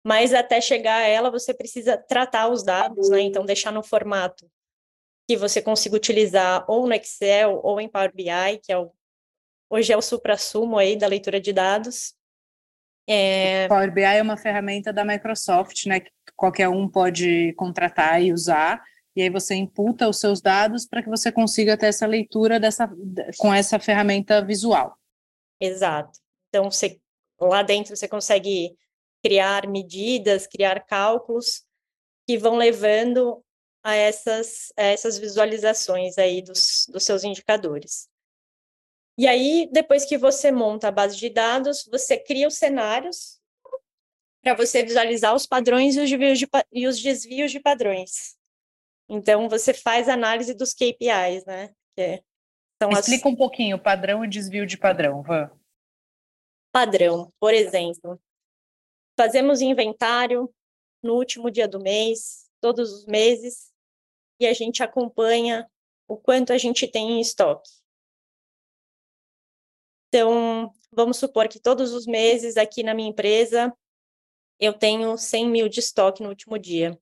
Mas 0.03 0.33
até 0.33 0.59
chegar 0.59 0.95
a 0.95 1.07
ela, 1.07 1.29
você 1.29 1.53
precisa 1.53 1.95
tratar 1.95 2.49
os 2.49 2.63
dados, 2.63 3.11
né? 3.11 3.21
Então, 3.21 3.45
deixar 3.45 3.71
no 3.71 3.83
formato 3.83 4.49
que 5.31 5.37
você 5.37 5.61
consiga 5.61 5.95
utilizar 5.95 6.65
ou 6.67 6.85
no 6.85 6.93
Excel 6.93 7.61
ou 7.63 7.79
em 7.79 7.87
Power 7.87 8.13
BI, 8.13 8.57
que 8.61 8.71
é 8.71 8.77
o, 8.77 8.91
hoje 9.69 9.93
é 9.93 9.97
o 9.97 10.01
supra-sumo 10.01 10.77
aí 10.77 10.97
da 10.97 11.07
leitura 11.07 11.39
de 11.39 11.53
dados. 11.53 12.13
É... 13.07 13.65
Power 13.69 13.93
BI 13.93 14.03
é 14.03 14.21
uma 14.21 14.35
ferramenta 14.35 14.91
da 14.91 15.05
Microsoft, 15.05 15.85
né, 15.85 16.01
que 16.01 16.11
qualquer 16.35 16.67
um 16.67 16.87
pode 16.87 17.53
contratar 17.53 18.21
e 18.21 18.33
usar, 18.33 18.83
e 19.15 19.21
aí 19.21 19.29
você 19.29 19.55
imputa 19.55 20.09
os 20.09 20.19
seus 20.19 20.41
dados 20.41 20.85
para 20.85 21.01
que 21.01 21.09
você 21.09 21.31
consiga 21.31 21.77
ter 21.77 21.87
essa 21.87 22.05
leitura 22.05 22.59
dessa, 22.59 22.89
com 23.37 23.53
essa 23.53 23.79
ferramenta 23.79 24.43
visual. 24.43 24.97
Exato. 25.61 26.19
Então, 26.49 26.69
você, 26.69 26.99
lá 27.39 27.63
dentro 27.63 27.95
você 27.95 28.07
consegue 28.07 28.75
criar 29.23 29.65
medidas, 29.67 30.45
criar 30.45 30.81
cálculos 30.81 31.63
que 32.27 32.37
vão 32.37 32.57
levando 32.57 33.41
a 33.83 33.95
essas, 33.95 34.71
a 34.77 34.83
essas 34.83 35.17
visualizações 35.17 36.17
aí 36.17 36.41
dos, 36.41 36.87
dos 36.89 37.03
seus 37.03 37.23
indicadores. 37.23 38.09
E 39.17 39.27
aí, 39.27 39.69
depois 39.71 40.05
que 40.05 40.17
você 40.17 40.51
monta 40.51 40.87
a 40.87 40.91
base 40.91 41.17
de 41.17 41.29
dados, 41.29 41.87
você 41.91 42.17
cria 42.17 42.47
os 42.47 42.55
cenários 42.55 43.39
para 44.41 44.55
você 44.55 44.83
visualizar 44.83 45.35
os 45.35 45.45
padrões 45.45 45.95
e 45.95 45.99
os, 45.99 46.09
desvios 46.09 46.39
de, 46.39 46.47
e 46.71 46.87
os 46.87 47.01
desvios 47.01 47.51
de 47.51 47.59
padrões. 47.59 48.35
Então, 49.07 49.49
você 49.49 49.73
faz 49.73 50.07
análise 50.07 50.53
dos 50.53 50.73
KPIs, 50.73 51.45
né? 51.45 51.73
É, 51.97 52.23
Explica 52.89 53.27
as... 53.27 53.33
um 53.33 53.35
pouquinho 53.35 53.77
o 53.77 53.81
padrão 53.81 54.25
e 54.25 54.27
desvio 54.27 54.65
de 54.65 54.77
padrão, 54.77 55.21
Van. 55.21 55.51
Padrão, 56.71 57.31
por 57.39 57.53
exemplo, 57.53 58.19
fazemos 59.19 59.61
inventário 59.61 60.51
no 61.03 61.15
último 61.15 61.51
dia 61.51 61.67
do 61.67 61.79
mês, 61.79 62.49
todos 62.61 62.91
os 62.91 63.05
meses, 63.05 63.70
e 64.41 64.47
a 64.47 64.53
gente 64.53 64.83
acompanha 64.83 65.69
o 66.07 66.17
quanto 66.17 66.51
a 66.51 66.57
gente 66.57 66.87
tem 66.87 67.11
em 67.11 67.21
estoque. 67.21 67.69
Então, 70.07 70.73
vamos 70.91 71.17
supor 71.17 71.47
que 71.47 71.59
todos 71.59 71.93
os 71.93 72.05
meses 72.05 72.57
aqui 72.57 72.83
na 72.83 72.93
minha 72.93 73.09
empresa 73.09 73.73
eu 74.59 74.73
tenho 74.73 75.17
100 75.17 75.49
mil 75.49 75.69
de 75.69 75.79
estoque 75.79 76.21
no 76.21 76.29
último 76.29 76.59
dia. 76.59 76.99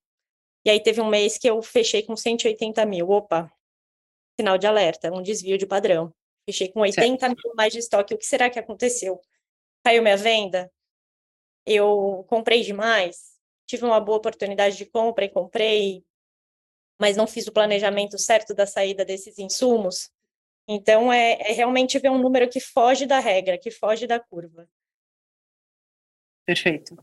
E 0.65 0.69
aí 0.69 0.81
teve 0.81 1.01
um 1.01 1.09
mês 1.09 1.37
que 1.37 1.49
eu 1.49 1.61
fechei 1.61 2.03
com 2.03 2.15
180 2.15 2.85
mil. 2.85 3.09
Opa, 3.09 3.51
sinal 4.39 4.57
de 4.57 4.67
alerta, 4.67 5.11
um 5.11 5.21
desvio 5.21 5.57
de 5.57 5.65
padrão. 5.65 6.13
Fechei 6.45 6.71
com 6.71 6.81
80 6.81 7.19
certo. 7.19 7.35
mil 7.43 7.55
mais 7.55 7.73
de 7.73 7.79
estoque. 7.79 8.13
O 8.13 8.17
que 8.17 8.25
será 8.25 8.49
que 8.49 8.59
aconteceu? 8.59 9.19
Caiu 9.83 10.01
minha 10.01 10.15
venda? 10.15 10.71
Eu 11.65 12.25
comprei 12.29 12.61
demais? 12.61 13.37
Tive 13.65 13.85
uma 13.85 13.99
boa 13.99 14.17
oportunidade 14.17 14.77
de 14.77 14.85
compra 14.85 15.25
e 15.25 15.29
comprei, 15.29 16.03
mas 16.99 17.15
não 17.15 17.25
fiz 17.25 17.47
o 17.47 17.51
planejamento 17.51 18.17
certo 18.17 18.53
da 18.53 18.65
saída 18.65 19.05
desses 19.05 19.39
insumos? 19.39 20.09
Então, 20.67 21.11
é, 21.11 21.33
é 21.41 21.51
realmente 21.51 21.97
ver 21.97 22.09
um 22.09 22.19
número 22.19 22.47
que 22.49 22.59
foge 22.59 23.05
da 23.05 23.19
regra, 23.19 23.57
que 23.57 23.71
foge 23.71 24.05
da 24.05 24.19
curva. 24.19 24.67
Perfeito. 26.45 26.95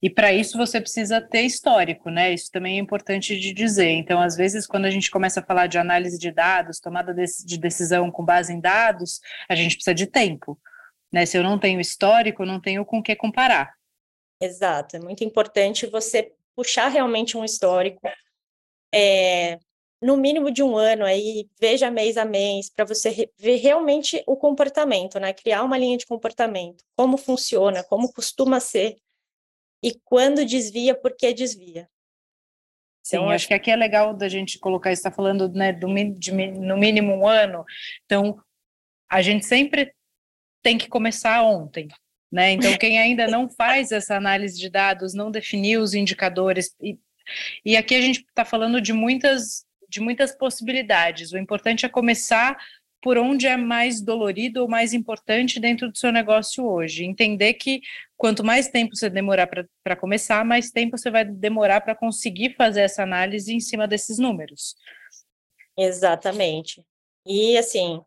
E 0.00 0.08
para 0.08 0.32
isso 0.32 0.56
você 0.56 0.80
precisa 0.80 1.20
ter 1.20 1.42
histórico, 1.42 2.08
né? 2.08 2.32
Isso 2.32 2.50
também 2.52 2.76
é 2.76 2.80
importante 2.80 3.36
de 3.38 3.52
dizer. 3.52 3.90
Então, 3.90 4.20
às 4.20 4.36
vezes, 4.36 4.66
quando 4.66 4.84
a 4.84 4.90
gente 4.90 5.10
começa 5.10 5.40
a 5.40 5.42
falar 5.42 5.66
de 5.66 5.78
análise 5.78 6.16
de 6.18 6.30
dados, 6.30 6.78
tomada 6.78 7.12
de 7.12 7.58
decisão 7.58 8.10
com 8.10 8.24
base 8.24 8.52
em 8.52 8.60
dados, 8.60 9.20
a 9.48 9.56
gente 9.56 9.74
precisa 9.74 9.94
de 9.94 10.06
tempo. 10.06 10.56
Né? 11.12 11.26
Se 11.26 11.36
eu 11.36 11.42
não 11.42 11.58
tenho 11.58 11.80
histórico, 11.80 12.42
eu 12.42 12.46
não 12.46 12.60
tenho 12.60 12.84
com 12.84 12.98
o 12.98 13.02
que 13.02 13.16
comparar. 13.16 13.74
Exato, 14.40 14.96
é 14.96 15.00
muito 15.00 15.24
importante 15.24 15.86
você 15.86 16.32
puxar 16.54 16.88
realmente 16.88 17.36
um 17.36 17.44
histórico, 17.44 18.00
é, 18.94 19.58
no 20.00 20.16
mínimo 20.16 20.50
de 20.50 20.62
um 20.62 20.76
ano 20.76 21.04
aí, 21.04 21.48
veja 21.60 21.90
mês 21.90 22.16
a 22.16 22.24
mês, 22.24 22.70
para 22.70 22.84
você 22.84 23.30
ver 23.38 23.56
realmente 23.56 24.22
o 24.26 24.36
comportamento, 24.36 25.18
né? 25.18 25.32
Criar 25.32 25.62
uma 25.62 25.76
linha 25.76 25.98
de 25.98 26.06
comportamento, 26.06 26.84
como 26.96 27.16
funciona, 27.16 27.82
como 27.84 28.12
costuma 28.12 28.60
ser 28.60 28.96
e 29.82 29.98
quando 30.04 30.44
desvia, 30.44 30.94
por 30.94 31.16
que 31.16 31.32
desvia. 31.32 31.88
Sim, 33.02 33.16
então, 33.16 33.30
acho 33.30 33.48
que 33.48 33.54
aqui 33.54 33.70
é 33.70 33.76
legal 33.76 34.14
da 34.14 34.28
gente 34.28 34.58
colocar, 34.58 34.92
está 34.92 35.10
falando 35.10 35.48
né, 35.48 35.72
do, 35.72 35.88
de, 36.14 36.32
no 36.32 36.76
mínimo 36.76 37.14
um 37.14 37.26
ano, 37.26 37.64
então 38.04 38.38
a 39.10 39.22
gente 39.22 39.46
sempre 39.46 39.94
tem 40.62 40.76
que 40.76 40.88
começar 40.88 41.42
ontem, 41.42 41.88
né? 42.30 42.52
Então, 42.52 42.76
quem 42.76 42.98
ainda 42.98 43.26
não 43.26 43.48
faz 43.48 43.90
essa 43.90 44.14
análise 44.14 44.58
de 44.58 44.68
dados, 44.68 45.14
não 45.14 45.30
definiu 45.30 45.80
os 45.80 45.94
indicadores, 45.94 46.74
e, 46.82 46.98
e 47.64 47.76
aqui 47.76 47.94
a 47.94 48.00
gente 48.00 48.20
está 48.20 48.44
falando 48.44 48.80
de 48.80 48.92
muitas, 48.92 49.64
de 49.88 50.00
muitas 50.00 50.36
possibilidades. 50.36 51.32
O 51.32 51.38
importante 51.38 51.86
é 51.86 51.88
começar 51.88 52.56
por 53.00 53.16
onde 53.16 53.46
é 53.46 53.56
mais 53.56 54.00
dolorido 54.00 54.62
ou 54.62 54.68
mais 54.68 54.92
importante 54.92 55.60
dentro 55.60 55.90
do 55.90 55.96
seu 55.96 56.10
negócio 56.10 56.64
hoje. 56.64 57.04
Entender 57.04 57.54
que 57.54 57.80
quanto 58.16 58.42
mais 58.42 58.68
tempo 58.68 58.96
você 58.96 59.08
demorar 59.08 59.46
para 59.46 59.96
começar, 59.96 60.44
mais 60.44 60.70
tempo 60.70 60.98
você 60.98 61.10
vai 61.10 61.24
demorar 61.24 61.80
para 61.80 61.94
conseguir 61.94 62.54
fazer 62.56 62.80
essa 62.82 63.02
análise 63.02 63.54
em 63.54 63.60
cima 63.60 63.86
desses 63.86 64.18
números. 64.18 64.74
Exatamente. 65.76 66.84
E 67.24 67.56
assim, 67.56 68.00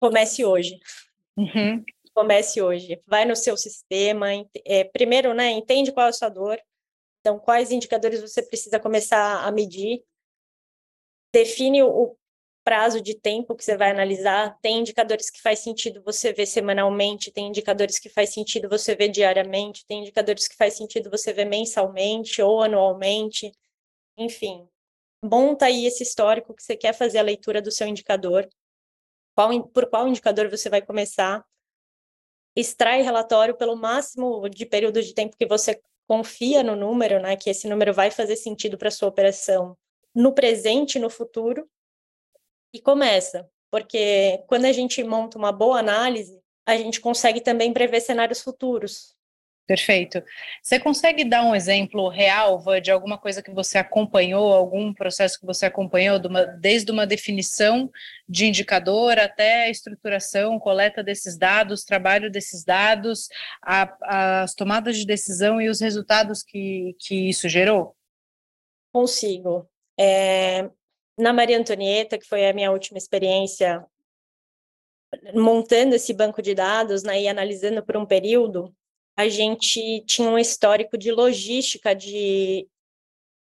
comece 0.00 0.44
hoje. 0.44 0.78
Uhum. 1.36 1.84
Comece 2.12 2.60
hoje. 2.60 3.00
Vai 3.06 3.24
no 3.24 3.36
seu 3.36 3.56
sistema. 3.56 4.28
É, 4.64 4.84
primeiro, 4.84 5.32
né, 5.32 5.50
entende 5.50 5.92
qual 5.92 6.06
é 6.06 6.08
a 6.08 6.12
sua 6.12 6.28
dor. 6.28 6.58
Então, 7.26 7.40
quais 7.40 7.72
indicadores 7.72 8.20
você 8.20 8.40
precisa 8.40 8.78
começar 8.78 9.44
a 9.44 9.50
medir. 9.50 10.04
Define 11.32 11.82
o, 11.82 12.16
prazo 12.62 13.00
de 13.00 13.16
tempo 13.16 13.56
que 13.56 13.64
você 13.64 13.76
vai 13.76 13.90
analisar, 13.90 14.56
tem 14.60 14.78
indicadores 14.78 15.28
que 15.28 15.42
faz 15.42 15.58
sentido 15.58 16.00
você 16.04 16.32
ver 16.32 16.46
semanalmente, 16.46 17.32
tem 17.32 17.48
indicadores 17.48 17.98
que 17.98 18.08
faz 18.08 18.30
sentido 18.30 18.68
você 18.68 18.94
ver 18.94 19.08
diariamente, 19.08 19.84
tem 19.86 20.02
indicadores 20.02 20.46
que 20.46 20.54
faz 20.54 20.74
sentido 20.74 21.10
você 21.10 21.32
ver 21.32 21.46
mensalmente 21.46 22.40
ou 22.40 22.62
anualmente, 22.62 23.50
enfim. 24.16 24.68
Monta 25.20 25.66
aí 25.66 25.84
esse 25.84 26.04
histórico 26.04 26.54
que 26.54 26.62
você 26.62 26.76
quer 26.76 26.92
fazer 26.92 27.18
a 27.18 27.22
leitura 27.22 27.60
do 27.60 27.72
seu 27.72 27.88
indicador, 27.88 28.48
qual, 29.34 29.68
por 29.68 29.90
qual 29.90 30.06
indicador 30.06 30.48
você 30.48 30.68
vai 30.68 30.80
começar, 30.80 31.44
extrai 32.54 33.02
relatório 33.02 33.56
pelo 33.56 33.74
máximo 33.74 34.48
de 34.48 34.64
período 34.64 35.02
de 35.02 35.12
tempo 35.12 35.36
que 35.36 35.46
você 35.46 35.80
confia 36.06 36.62
no 36.62 36.76
número, 36.76 37.20
né, 37.20 37.36
que 37.36 37.50
esse 37.50 37.68
número 37.68 37.92
vai 37.92 38.10
fazer 38.10 38.36
sentido 38.36 38.78
para 38.78 38.90
sua 38.90 39.08
operação 39.08 39.76
no 40.14 40.32
presente 40.32 40.96
e 40.96 41.00
no 41.00 41.10
futuro, 41.10 41.68
e 42.72 42.80
começa, 42.80 43.48
porque 43.70 44.42
quando 44.46 44.66
a 44.66 44.72
gente 44.72 45.02
monta 45.02 45.38
uma 45.38 45.52
boa 45.52 45.78
análise, 45.78 46.40
a 46.66 46.76
gente 46.76 47.00
consegue 47.00 47.40
também 47.40 47.72
prever 47.72 48.00
cenários 48.00 48.40
futuros. 48.40 49.15
Perfeito. 49.66 50.22
Você 50.62 50.78
consegue 50.78 51.24
dar 51.24 51.42
um 51.42 51.52
exemplo 51.52 52.08
real, 52.08 52.56
Vã, 52.56 52.80
de 52.80 52.92
alguma 52.92 53.18
coisa 53.18 53.42
que 53.42 53.50
você 53.50 53.78
acompanhou, 53.78 54.52
algum 54.52 54.94
processo 54.94 55.40
que 55.40 55.44
você 55.44 55.66
acompanhou, 55.66 56.20
de 56.20 56.28
uma, 56.28 56.44
desde 56.44 56.92
uma 56.92 57.04
definição 57.04 57.90
de 58.28 58.46
indicador 58.46 59.18
até 59.18 59.64
a 59.64 59.68
estruturação, 59.68 60.60
coleta 60.60 61.02
desses 61.02 61.36
dados, 61.36 61.84
trabalho 61.84 62.30
desses 62.30 62.64
dados, 62.64 63.28
a, 63.60 64.42
as 64.44 64.54
tomadas 64.54 64.96
de 64.98 65.04
decisão 65.04 65.60
e 65.60 65.68
os 65.68 65.80
resultados 65.80 66.44
que, 66.44 66.94
que 67.00 67.28
isso 67.28 67.48
gerou? 67.48 67.96
Consigo. 68.92 69.68
É, 69.98 70.70
na 71.18 71.32
Maria 71.32 71.58
Antonieta, 71.58 72.16
que 72.16 72.26
foi 72.26 72.48
a 72.48 72.52
minha 72.52 72.70
última 72.70 72.98
experiência 72.98 73.84
montando 75.34 75.96
esse 75.96 76.14
banco 76.14 76.40
de 76.40 76.54
dados 76.54 77.02
né, 77.02 77.20
e 77.20 77.26
analisando 77.26 77.84
por 77.84 77.96
um 77.96 78.06
período, 78.06 78.72
a 79.16 79.28
gente 79.28 80.04
tinha 80.06 80.28
um 80.28 80.38
histórico 80.38 80.98
de 80.98 81.10
logística 81.10 81.94
de, 81.94 82.68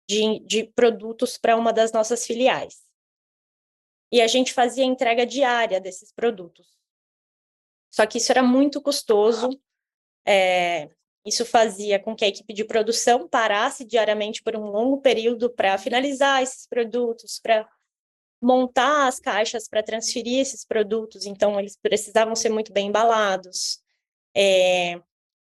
de, 0.08 0.38
de 0.40 0.64
produtos 0.64 1.36
para 1.36 1.56
uma 1.56 1.72
das 1.72 1.92
nossas 1.92 2.24
filiais. 2.24 2.82
E 4.12 4.20
a 4.20 4.28
gente 4.28 4.52
fazia 4.52 4.84
entrega 4.84 5.26
diária 5.26 5.80
desses 5.80 6.12
produtos. 6.12 6.78
Só 7.92 8.06
que 8.06 8.18
isso 8.18 8.30
era 8.30 8.42
muito 8.42 8.80
custoso, 8.80 9.50
é, 10.26 10.90
isso 11.26 11.44
fazia 11.44 11.98
com 11.98 12.14
que 12.14 12.24
a 12.24 12.28
equipe 12.28 12.52
de 12.52 12.64
produção 12.64 13.28
parasse 13.28 13.84
diariamente 13.84 14.42
por 14.42 14.56
um 14.56 14.70
longo 14.70 15.00
período 15.00 15.50
para 15.50 15.76
finalizar 15.78 16.42
esses 16.42 16.66
produtos, 16.66 17.40
para 17.40 17.68
montar 18.40 19.08
as 19.08 19.18
caixas 19.18 19.66
para 19.66 19.82
transferir 19.82 20.38
esses 20.38 20.64
produtos. 20.64 21.24
Então, 21.24 21.58
eles 21.58 21.76
precisavam 21.76 22.36
ser 22.36 22.50
muito 22.50 22.72
bem 22.72 22.88
embalados. 22.88 23.82
É, 24.36 25.00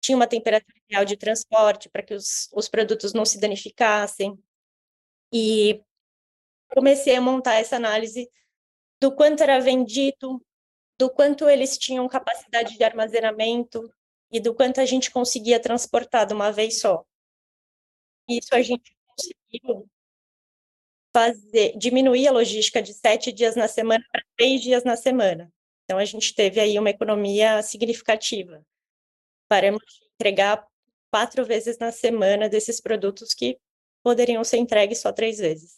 tinha 0.07 0.15
uma 0.15 0.27
temperatura 0.27 0.77
ideal 0.87 1.03
de 1.03 1.17
transporte 1.17 1.89
para 1.89 2.01
que 2.01 2.13
os, 2.13 2.49
os 2.53 2.69
produtos 2.69 3.13
não 3.13 3.25
se 3.25 3.39
danificassem. 3.39 4.41
E 5.33 5.81
comecei 6.69 7.15
a 7.15 7.21
montar 7.21 7.55
essa 7.55 7.75
análise 7.75 8.29
do 9.01 9.13
quanto 9.13 9.43
era 9.43 9.59
vendido, 9.59 10.41
do 10.97 11.09
quanto 11.09 11.49
eles 11.49 11.77
tinham 11.77 12.07
capacidade 12.07 12.77
de 12.77 12.83
armazenamento, 12.83 13.91
e 14.31 14.39
do 14.39 14.53
quanto 14.53 14.79
a 14.79 14.85
gente 14.85 15.11
conseguia 15.11 15.59
transportar 15.59 16.25
de 16.25 16.33
uma 16.33 16.51
vez 16.51 16.79
só. 16.79 17.05
Isso 18.29 18.53
a 18.53 18.61
gente 18.61 18.95
conseguiu 19.05 19.89
fazer, 21.13 21.77
diminuir 21.77 22.27
a 22.27 22.31
logística 22.31 22.81
de 22.81 22.93
sete 22.93 23.31
dias 23.31 23.55
na 23.55 23.67
semana 23.67 24.03
para 24.11 24.23
três 24.37 24.61
dias 24.61 24.83
na 24.83 24.95
semana. 24.95 25.51
Então, 25.83 25.97
a 25.97 26.05
gente 26.05 26.33
teve 26.33 26.59
aí 26.59 26.77
uma 26.77 26.89
economia 26.89 27.61
significativa. 27.61 28.65
Paramos 29.47 29.81
de 29.81 30.05
entregar 30.15 30.65
quatro 31.11 31.45
vezes 31.45 31.77
na 31.77 31.91
semana 31.91 32.49
desses 32.49 32.81
produtos 32.81 33.33
que 33.33 33.57
poderiam 34.03 34.43
ser 34.43 34.57
entregues 34.57 34.99
só 34.99 35.11
três 35.11 35.37
vezes. 35.37 35.77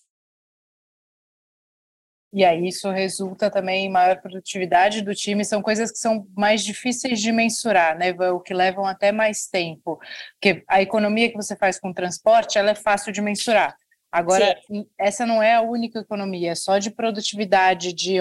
E 2.31 2.45
aí 2.45 2.67
isso 2.67 2.89
resulta 2.91 3.49
também 3.49 3.85
em 3.85 3.89
maior 3.89 4.21
produtividade 4.21 5.01
do 5.01 5.15
time, 5.15 5.43
são 5.43 5.63
coisas 5.63 5.91
que 5.91 5.97
são 5.97 6.27
mais 6.37 6.63
difíceis 6.63 7.19
de 7.19 7.31
mensurar, 7.31 7.97
né, 7.97 8.11
o 8.31 8.39
que 8.39 8.53
levam 8.53 8.85
até 8.85 9.11
mais 9.11 9.47
tempo, 9.47 9.99
porque 10.33 10.63
a 10.67 10.79
economia 10.79 11.29
que 11.31 11.35
você 11.35 11.55
faz 11.55 11.79
com 11.79 11.91
transporte, 11.91 12.59
ela 12.59 12.69
é 12.69 12.75
fácil 12.75 13.11
de 13.11 13.19
mensurar, 13.19 13.75
Agora, 14.11 14.59
Sim. 14.65 14.87
essa 14.97 15.25
não 15.25 15.41
é 15.41 15.55
a 15.55 15.61
única 15.61 15.99
economia, 15.99 16.51
é 16.51 16.55
só 16.55 16.79
de 16.79 16.89
produtividade, 16.89 17.93
de, 17.93 18.17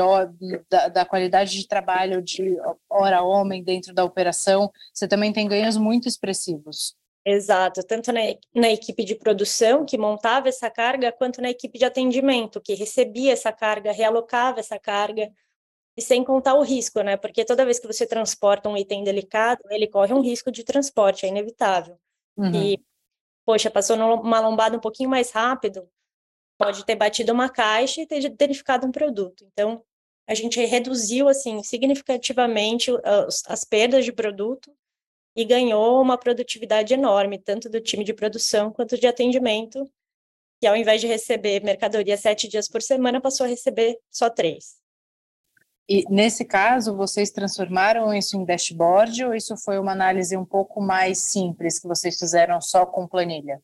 da, 0.68 0.88
da, 0.88 1.04
qualidade 1.04 1.52
de 1.52 1.66
trabalho, 1.66 2.20
de 2.20 2.58
hora 2.90 3.22
homem 3.22 3.64
dentro 3.64 3.94
da 3.94 4.04
operação, 4.04 4.70
você 4.92 5.08
também 5.08 5.32
tem 5.32 5.48
ganhos 5.48 5.78
muito 5.78 6.06
expressivos. 6.06 6.94
Exato, 7.24 7.82
tanto 7.82 8.12
na, 8.12 8.20
na 8.54 8.70
equipe 8.70 9.02
de 9.02 9.14
produção, 9.14 9.84
que 9.84 9.96
montava 9.96 10.48
essa 10.48 10.70
carga, 10.70 11.10
quanto 11.10 11.40
na 11.40 11.50
equipe 11.50 11.78
de 11.78 11.84
atendimento, 11.86 12.60
que 12.60 12.74
recebia 12.74 13.32
essa 13.32 13.50
carga, 13.50 13.90
realocava 13.90 14.60
essa 14.60 14.78
carga, 14.78 15.30
e 15.96 16.02
sem 16.02 16.22
contar 16.22 16.54
o 16.54 16.62
risco, 16.62 17.00
né? 17.00 17.16
Porque 17.16 17.44
toda 17.44 17.64
vez 17.64 17.80
que 17.80 17.86
você 17.86 18.06
transporta 18.06 18.68
um 18.68 18.76
item 18.76 19.02
delicado, 19.02 19.60
ele 19.68 19.88
corre 19.88 20.14
um 20.14 20.20
risco 20.20 20.52
de 20.52 20.62
transporte, 20.62 21.26
é 21.26 21.28
inevitável. 21.28 21.98
Uhum. 22.36 22.54
E 22.54 22.80
poxa, 23.48 23.70
passou 23.70 23.96
numa 23.96 24.40
lombada 24.40 24.76
um 24.76 24.80
pouquinho 24.80 25.08
mais 25.08 25.30
rápido, 25.30 25.88
pode 26.58 26.84
ter 26.84 26.96
batido 26.96 27.32
uma 27.32 27.48
caixa 27.48 28.02
e 28.02 28.06
ter 28.06 28.28
danificado 28.28 28.86
um 28.86 28.92
produto. 28.92 29.42
Então, 29.50 29.82
a 30.26 30.34
gente 30.34 30.62
reduziu, 30.66 31.30
assim, 31.30 31.62
significativamente 31.62 32.90
as, 33.02 33.42
as 33.46 33.64
perdas 33.64 34.04
de 34.04 34.12
produto 34.12 34.70
e 35.34 35.46
ganhou 35.46 36.02
uma 36.02 36.18
produtividade 36.18 36.92
enorme, 36.92 37.38
tanto 37.38 37.70
do 37.70 37.80
time 37.80 38.04
de 38.04 38.12
produção 38.12 38.70
quanto 38.70 38.98
de 38.98 39.06
atendimento, 39.06 39.90
que 40.60 40.66
ao 40.66 40.76
invés 40.76 41.00
de 41.00 41.06
receber 41.06 41.64
mercadoria 41.64 42.18
sete 42.18 42.48
dias 42.48 42.68
por 42.68 42.82
semana, 42.82 43.18
passou 43.18 43.46
a 43.46 43.48
receber 43.48 43.98
só 44.10 44.28
três. 44.28 44.77
E 45.88 46.04
nesse 46.10 46.44
caso, 46.44 46.94
vocês 46.94 47.30
transformaram 47.30 48.12
isso 48.12 48.36
em 48.36 48.44
dashboard 48.44 49.24
ou 49.24 49.34
isso 49.34 49.56
foi 49.56 49.78
uma 49.78 49.92
análise 49.92 50.36
um 50.36 50.44
pouco 50.44 50.82
mais 50.82 51.18
simples 51.18 51.78
que 51.78 51.88
vocês 51.88 52.18
fizeram 52.18 52.60
só 52.60 52.84
com 52.84 53.08
planilha? 53.08 53.62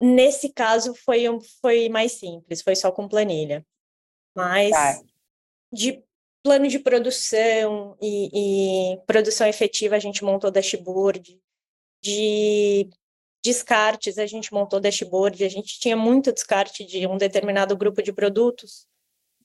Nesse 0.00 0.52
caso 0.52 0.96
foi, 0.96 1.28
um, 1.28 1.38
foi 1.60 1.88
mais 1.88 2.12
simples, 2.18 2.60
foi 2.60 2.74
só 2.74 2.90
com 2.90 3.06
planilha. 3.06 3.64
Mas 4.34 4.72
tá. 4.72 5.00
de 5.72 6.02
plano 6.42 6.66
de 6.66 6.80
produção 6.80 7.96
e, 8.02 8.94
e, 8.94 9.00
produção 9.06 9.46
efetiva 9.46 9.94
a 9.94 10.00
gente 10.00 10.24
montou 10.24 10.50
dashboard. 10.50 11.40
De 12.02 12.90
descartes 13.44 14.18
a 14.18 14.26
gente 14.26 14.52
montou 14.52 14.80
dashboard. 14.80 15.44
A 15.44 15.48
gente 15.48 15.78
tinha 15.78 15.96
muito 15.96 16.32
descarte 16.32 16.84
de 16.84 17.06
um 17.06 17.16
determinado 17.16 17.76
grupo 17.76 18.02
de 18.02 18.12
produtos 18.12 18.90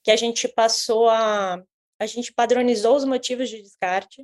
que 0.08 0.12
a 0.12 0.16
gente 0.16 0.48
passou 0.48 1.10
a. 1.10 1.62
A 2.00 2.06
gente 2.06 2.32
padronizou 2.32 2.96
os 2.96 3.04
motivos 3.04 3.50
de 3.50 3.62
descarte. 3.62 4.24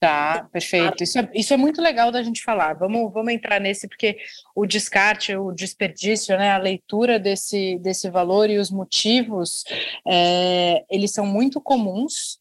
Tá, 0.00 0.48
perfeito. 0.50 1.02
Isso 1.02 1.18
é, 1.18 1.30
isso 1.34 1.52
é 1.52 1.58
muito 1.58 1.82
legal 1.82 2.10
da 2.10 2.22
gente 2.22 2.42
falar. 2.42 2.72
Vamos, 2.72 3.12
vamos 3.12 3.30
entrar 3.30 3.60
nesse, 3.60 3.86
porque 3.86 4.16
o 4.54 4.64
descarte, 4.64 5.36
o 5.36 5.52
desperdício, 5.52 6.38
né, 6.38 6.52
a 6.52 6.58
leitura 6.58 7.18
desse, 7.18 7.78
desse 7.80 8.08
valor 8.08 8.48
e 8.48 8.56
os 8.56 8.70
motivos, 8.70 9.64
é, 10.08 10.86
eles 10.88 11.12
são 11.12 11.26
muito 11.26 11.60
comuns 11.60 12.38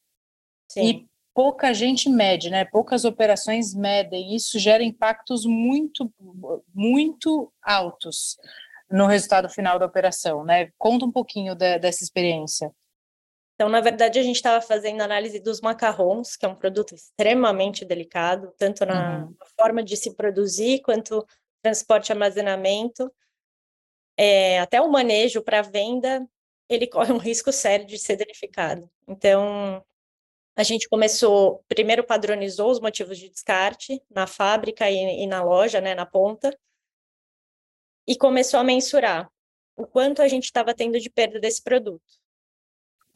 Sim. 0.69 0.87
e 0.87 1.07
pouca 1.33 1.73
gente 1.73 2.09
mede, 2.09 2.49
né? 2.49 2.63
Poucas 2.63 3.03
operações 3.03 3.73
medem. 3.73 4.33
Isso 4.33 4.57
gera 4.57 4.83
impactos 4.83 5.45
muito, 5.45 6.09
muito 6.73 7.51
altos 7.61 8.37
no 8.93 9.07
resultado 9.07 9.49
final 9.49 9.79
da 9.79 9.87
operação, 9.87 10.45
né? 10.45 10.69
Conta 10.77 11.03
um 11.03 11.11
pouquinho 11.11 11.55
de, 11.55 11.79
dessa 11.79 12.03
experiência. 12.03 12.71
Então, 13.55 13.67
na 13.67 13.81
verdade, 13.81 14.19
a 14.19 14.23
gente 14.23 14.35
estava 14.35 14.61
fazendo 14.61 15.01
análise 15.01 15.39
dos 15.39 15.61
macarrons, 15.61 16.35
que 16.35 16.45
é 16.45 16.47
um 16.47 16.53
produto 16.53 16.93
extremamente 16.93 17.83
delicado, 17.83 18.53
tanto 18.55 18.85
na 18.85 19.25
uhum. 19.25 19.35
forma 19.59 19.83
de 19.83 19.97
se 19.97 20.15
produzir, 20.15 20.79
quanto 20.81 21.25
transporte 21.63 22.09
e 22.09 22.11
armazenamento, 22.11 23.11
é, 24.15 24.59
até 24.59 24.79
o 24.79 24.91
manejo 24.91 25.41
para 25.41 25.63
venda, 25.63 26.23
ele 26.69 26.85
corre 26.87 27.11
um 27.11 27.17
risco 27.17 27.51
sério 27.51 27.87
de 27.87 27.97
ser 27.97 28.15
danificado. 28.15 28.87
Então, 29.07 29.83
a 30.55 30.61
gente 30.61 30.87
começou, 30.87 31.63
primeiro 31.67 32.03
padronizou 32.03 32.69
os 32.69 32.79
motivos 32.79 33.17
de 33.17 33.27
descarte 33.27 33.99
na 34.07 34.27
fábrica 34.27 34.87
e, 34.87 35.23
e 35.23 35.25
na 35.25 35.43
loja, 35.43 35.81
né, 35.81 35.95
na 35.95 36.05
ponta, 36.05 36.55
e 38.07 38.15
começou 38.15 38.59
a 38.59 38.63
mensurar 38.63 39.29
o 39.75 39.85
quanto 39.85 40.21
a 40.21 40.27
gente 40.27 40.45
estava 40.45 40.73
tendo 40.73 40.99
de 40.99 41.09
perda 41.09 41.39
desse 41.39 41.61
produto. 41.61 42.01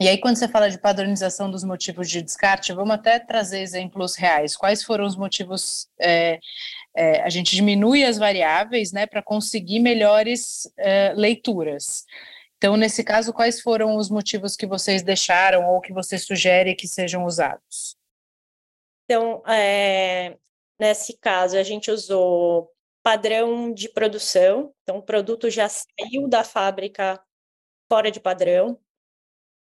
E 0.00 0.08
aí, 0.08 0.16
quando 0.18 0.36
você 0.36 0.46
fala 0.46 0.70
de 0.70 0.78
padronização 0.78 1.50
dos 1.50 1.64
motivos 1.64 2.08
de 2.08 2.22
descarte, 2.22 2.72
vamos 2.72 2.94
até 2.94 3.18
trazer 3.18 3.60
exemplos 3.60 4.14
reais. 4.14 4.56
Quais 4.56 4.84
foram 4.84 5.04
os 5.04 5.16
motivos? 5.16 5.88
É, 6.00 6.38
é, 6.96 7.20
a 7.22 7.28
gente 7.28 7.56
diminui 7.56 8.04
as 8.04 8.16
variáveis 8.16 8.92
né, 8.92 9.06
para 9.06 9.22
conseguir 9.22 9.80
melhores 9.80 10.72
é, 10.76 11.12
leituras. 11.14 12.04
Então, 12.56 12.76
nesse 12.76 13.02
caso, 13.02 13.32
quais 13.32 13.60
foram 13.60 13.96
os 13.96 14.08
motivos 14.08 14.56
que 14.56 14.66
vocês 14.66 15.02
deixaram 15.02 15.68
ou 15.68 15.80
que 15.80 15.92
você 15.92 16.16
sugere 16.16 16.76
que 16.76 16.86
sejam 16.86 17.24
usados? 17.24 17.96
Então, 19.04 19.42
é, 19.48 20.36
nesse 20.78 21.16
caso, 21.18 21.56
a 21.56 21.62
gente 21.64 21.90
usou 21.90 22.70
padrão 23.02 23.72
de 23.72 23.88
produção, 23.88 24.74
então 24.82 24.98
o 24.98 25.02
produto 25.02 25.50
já 25.50 25.68
saiu 25.68 26.28
da 26.28 26.44
fábrica 26.44 27.22
fora 27.90 28.10
de 28.10 28.20
padrão, 28.20 28.78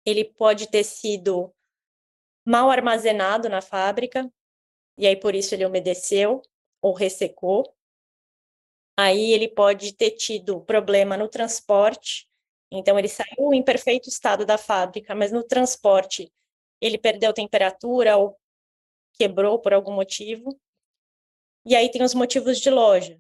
ele 0.06 0.26
pode 0.26 0.70
ter 0.70 0.84
sido 0.84 1.54
mal 2.46 2.70
armazenado 2.70 3.50
na 3.50 3.62
fábrica, 3.62 4.32
e 4.98 5.08
aí 5.08 5.16
por 5.16 5.36
isso 5.36 5.56
ele 5.56 5.66
umedeceu 5.66 6.42
ou 6.82 6.94
ressecou. 6.94 7.64
Aí 8.98 9.32
ele 9.32 9.48
pode 9.48 9.94
ter 9.96 10.12
tido 10.12 10.62
problema 10.62 11.18
no 11.18 11.28
transporte, 11.28 12.28
então 12.72 13.00
ele 13.00 13.08
saiu 13.08 13.54
em 13.54 13.64
perfeito 13.64 14.08
estado 14.10 14.46
da 14.46 14.58
fábrica, 14.58 15.16
mas 15.16 15.32
no 15.32 15.44
transporte 15.44 16.32
ele 16.80 16.98
perdeu 16.98 17.34
temperatura 17.34 18.18
ou 18.18 18.38
quebrou 19.14 19.60
por 19.60 19.74
algum 19.74 19.94
motivo. 19.94 20.60
E 21.66 21.76
aí 21.76 21.90
tem 21.90 22.04
os 22.04 22.14
motivos 22.14 22.60
de 22.60 22.70
loja. 22.70 23.20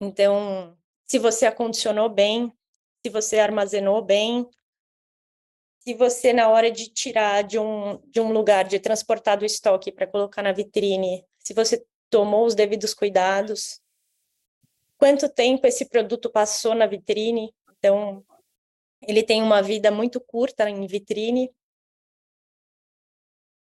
Então, 0.00 0.76
se 1.06 1.18
você 1.18 1.46
acondicionou 1.46 2.08
bem, 2.08 2.52
se 3.04 3.10
você 3.10 3.38
armazenou 3.38 4.02
bem, 4.02 4.48
se 5.80 5.94
você, 5.94 6.32
na 6.32 6.48
hora 6.48 6.70
de 6.70 6.90
tirar 6.90 7.42
de 7.42 7.58
um, 7.58 7.98
de 8.06 8.20
um 8.20 8.32
lugar, 8.32 8.64
de 8.64 8.78
transportar 8.78 9.38
do 9.38 9.44
estoque 9.44 9.92
para 9.92 10.06
colocar 10.06 10.42
na 10.42 10.52
vitrine, 10.52 11.24
se 11.38 11.54
você 11.54 11.84
tomou 12.10 12.46
os 12.46 12.54
devidos 12.54 12.94
cuidados, 12.94 13.80
quanto 14.96 15.28
tempo 15.28 15.66
esse 15.66 15.88
produto 15.88 16.30
passou 16.30 16.74
na 16.74 16.86
vitrine. 16.86 17.54
Então, 17.78 18.24
ele 19.02 19.22
tem 19.22 19.42
uma 19.42 19.62
vida 19.62 19.90
muito 19.90 20.20
curta 20.20 20.68
em 20.68 20.86
vitrine. 20.86 21.50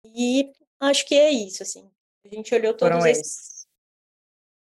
E 0.05 0.53
acho 0.81 1.07
que 1.07 1.15
é 1.15 1.31
isso, 1.31 1.63
assim. 1.63 1.92
A 2.25 2.35
gente 2.35 2.55
olhou 2.55 2.73
todos 2.75 2.97
Foram 2.97 3.07
esses. 3.07 3.53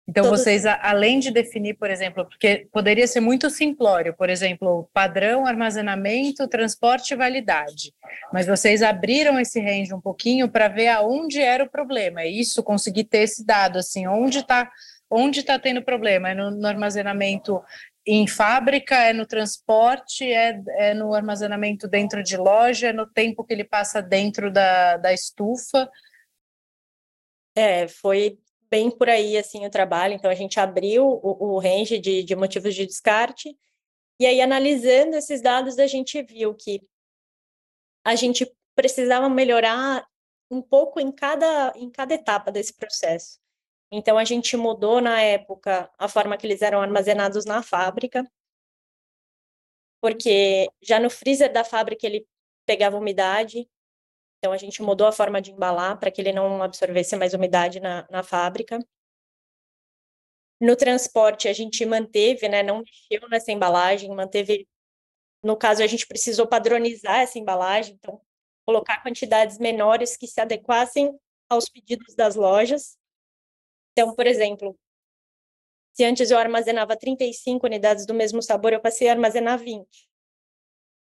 Então, 0.06 0.24
Todos... 0.24 0.40
vocês, 0.40 0.66
além 0.66 1.18
de 1.18 1.30
definir, 1.30 1.74
por 1.74 1.90
exemplo, 1.90 2.26
porque 2.26 2.68
poderia 2.70 3.06
ser 3.06 3.20
muito 3.20 3.48
simplório, 3.48 4.14
por 4.14 4.28
exemplo, 4.28 4.88
padrão, 4.92 5.46
armazenamento, 5.46 6.46
transporte 6.46 7.12
e 7.12 7.16
validade, 7.16 7.94
mas 8.30 8.46
vocês 8.46 8.82
abriram 8.82 9.40
esse 9.40 9.58
range 9.60 9.94
um 9.94 10.00
pouquinho 10.00 10.46
para 10.46 10.68
ver 10.68 10.88
aonde 10.88 11.40
era 11.40 11.64
o 11.64 11.70
problema, 11.70 12.20
é 12.20 12.28
isso, 12.28 12.62
conseguir 12.62 13.04
ter 13.04 13.20
esse 13.20 13.46
dado, 13.46 13.78
assim, 13.78 14.06
onde 14.06 14.40
está 14.40 14.70
onde 15.10 15.40
está 15.40 15.58
tendo 15.58 15.82
problema, 15.82 16.30
é 16.30 16.34
no, 16.34 16.50
no, 16.50 16.66
armazenamento 16.66 17.62
em 18.06 18.26
fábrica, 18.26 18.96
é 18.96 19.12
no 19.12 19.24
transporte, 19.24 20.24
é, 20.24 20.60
é 20.76 20.94
no 20.94 21.14
armazenamento 21.14 21.86
dentro 21.86 22.22
de 22.22 22.36
loja, 22.36 22.88
é 22.88 22.92
no 22.92 23.06
tempo 23.06 23.44
que 23.44 23.54
ele 23.54 23.64
passa 23.64 24.02
dentro 24.02 24.50
da, 24.50 24.96
da 24.96 25.12
estufa, 25.12 25.88
é, 27.54 27.88
foi 27.88 28.38
bem 28.70 28.90
por 28.90 29.08
aí 29.08 29.36
assim 29.36 29.64
o 29.66 29.70
trabalho. 29.70 30.14
Então 30.14 30.30
a 30.30 30.34
gente 30.34 30.58
abriu 30.58 31.06
o, 31.06 31.54
o 31.54 31.58
range 31.58 31.98
de, 31.98 32.22
de 32.22 32.34
motivos 32.36 32.74
de 32.74 32.86
descarte 32.86 33.56
e 34.18 34.26
aí 34.26 34.40
analisando 34.40 35.16
esses 35.16 35.40
dados 35.40 35.78
a 35.78 35.86
gente 35.86 36.22
viu 36.22 36.54
que 36.54 36.80
a 38.04 38.14
gente 38.14 38.50
precisava 38.74 39.28
melhorar 39.28 40.06
um 40.50 40.60
pouco 40.60 41.00
em 41.00 41.10
cada 41.12 41.72
em 41.76 41.90
cada 41.90 42.14
etapa 42.14 42.50
desse 42.52 42.74
processo. 42.74 43.38
Então 43.92 44.18
a 44.18 44.24
gente 44.24 44.56
mudou 44.56 45.00
na 45.00 45.20
época 45.20 45.90
a 45.98 46.08
forma 46.08 46.36
que 46.36 46.46
eles 46.46 46.62
eram 46.62 46.80
armazenados 46.82 47.44
na 47.44 47.62
fábrica, 47.62 48.24
porque 50.00 50.68
já 50.82 50.98
no 50.98 51.08
freezer 51.08 51.52
da 51.52 51.64
fábrica 51.64 52.06
ele 52.06 52.26
pegava 52.66 52.96
umidade, 52.96 53.68
então, 54.44 54.52
a 54.52 54.58
gente 54.58 54.82
mudou 54.82 55.06
a 55.06 55.12
forma 55.12 55.40
de 55.40 55.52
embalar 55.52 55.98
para 55.98 56.10
que 56.10 56.20
ele 56.20 56.30
não 56.30 56.62
absorvesse 56.62 57.16
mais 57.16 57.32
umidade 57.32 57.80
na, 57.80 58.06
na 58.10 58.22
fábrica. 58.22 58.78
No 60.60 60.76
transporte, 60.76 61.48
a 61.48 61.52
gente 61.54 61.82
manteve, 61.86 62.46
né, 62.46 62.62
não 62.62 62.82
mexeu 62.82 63.26
nessa 63.30 63.52
embalagem, 63.52 64.14
manteve. 64.14 64.68
No 65.42 65.56
caso, 65.56 65.82
a 65.82 65.86
gente 65.86 66.06
precisou 66.06 66.46
padronizar 66.46 67.20
essa 67.20 67.38
embalagem, 67.38 67.94
então, 67.94 68.20
colocar 68.66 69.02
quantidades 69.02 69.56
menores 69.56 70.14
que 70.14 70.26
se 70.26 70.38
adequassem 70.38 71.18
aos 71.48 71.66
pedidos 71.66 72.14
das 72.14 72.34
lojas. 72.34 72.98
Então, 73.92 74.14
por 74.14 74.26
exemplo, 74.26 74.78
Se 75.94 76.04
antes 76.04 76.30
eu 76.30 76.36
armazenava 76.36 76.98
35 76.98 77.64
unidades 77.64 78.04
do 78.04 78.12
mesmo 78.12 78.42
sabor, 78.42 78.74
eu 78.74 78.80
passei 78.80 79.08
a 79.08 79.12
armazenar 79.12 79.58
20. 79.58 79.88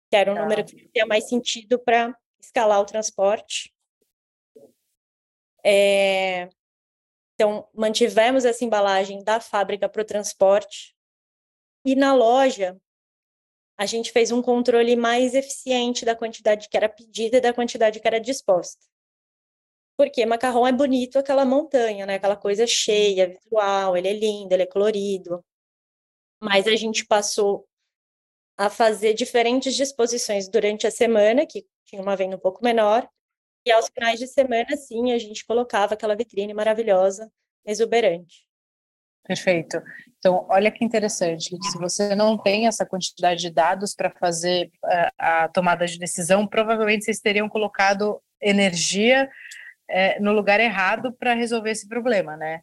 Que 0.09 0.15
era 0.15 0.31
um 0.31 0.35
tá. 0.35 0.41
número 0.41 0.65
que 0.65 0.89
tinha 0.89 1.05
mais 1.05 1.29
sentido 1.29 1.77
para 1.77 2.17
escalar 2.39 2.79
o 2.79 2.85
transporte. 2.85 3.73
É... 5.63 6.49
Então, 7.35 7.67
mantivemos 7.73 8.45
essa 8.45 8.65
embalagem 8.65 9.23
da 9.23 9.39
fábrica 9.39 9.87
para 9.87 10.01
o 10.01 10.05
transporte. 10.05 10.95
E 11.85 11.95
na 11.95 12.13
loja, 12.13 12.79
a 13.77 13.85
gente 13.85 14.11
fez 14.11 14.31
um 14.31 14.41
controle 14.41 14.95
mais 14.95 15.35
eficiente 15.35 16.03
da 16.03 16.15
quantidade 16.15 16.67
que 16.67 16.75
era 16.75 16.89
pedida 16.89 17.37
e 17.37 17.41
da 17.41 17.53
quantidade 17.53 17.99
que 17.99 18.07
era 18.07 18.19
disposta. 18.19 18.83
Porque 19.95 20.25
macarrão 20.25 20.65
é 20.67 20.71
bonito 20.71 21.19
aquela 21.19 21.45
montanha, 21.45 22.05
né? 22.05 22.15
Aquela 22.15 22.35
coisa 22.35 22.65
cheia, 22.65 23.29
visual, 23.29 23.95
ele 23.95 24.07
é 24.07 24.13
lindo, 24.13 24.53
ele 24.53 24.63
é 24.63 24.67
colorido. 24.67 25.43
Mas 26.41 26.67
a 26.67 26.75
gente 26.75 27.05
passou 27.05 27.67
a 28.57 28.69
fazer 28.69 29.13
diferentes 29.13 29.75
disposições 29.75 30.49
durante 30.49 30.87
a 30.87 30.91
semana, 30.91 31.45
que 31.45 31.65
tinha 31.87 32.01
uma 32.01 32.15
venda 32.15 32.35
um 32.35 32.39
pouco 32.39 32.63
menor, 32.63 33.07
e 33.65 33.71
aos 33.71 33.87
finais 33.87 34.19
de 34.19 34.27
semana, 34.27 34.77
sim, 34.77 35.11
a 35.11 35.17
gente 35.17 35.45
colocava 35.45 35.93
aquela 35.93 36.15
vitrine 36.15 36.53
maravilhosa, 36.53 37.31
exuberante. 37.65 38.45
Perfeito. 39.25 39.81
Então, 40.17 40.45
olha 40.49 40.71
que 40.71 40.85
interessante, 40.85 41.49
se 41.49 41.77
você 41.77 42.15
não 42.15 42.37
tem 42.37 42.65
essa 42.65 42.85
quantidade 42.85 43.41
de 43.41 43.49
dados 43.49 43.93
para 43.93 44.09
fazer 44.09 44.71
a, 44.83 44.93
eh, 44.93 45.11
a, 45.17 45.47
tomada 45.49 45.85
de 45.85 45.99
decisão, 45.99 46.47
provavelmente 46.47 47.03
vocês 47.03 47.19
teriam 47.19 47.49
colocado 47.49 48.21
energia 48.41 49.29
é, 49.89 50.17
no 50.19 50.31
lugar 50.31 50.59
errado 50.61 51.11
para 51.11 51.33
resolver 51.33 51.71
esse 51.71 51.87
problema, 51.89 52.37
né? 52.37 52.61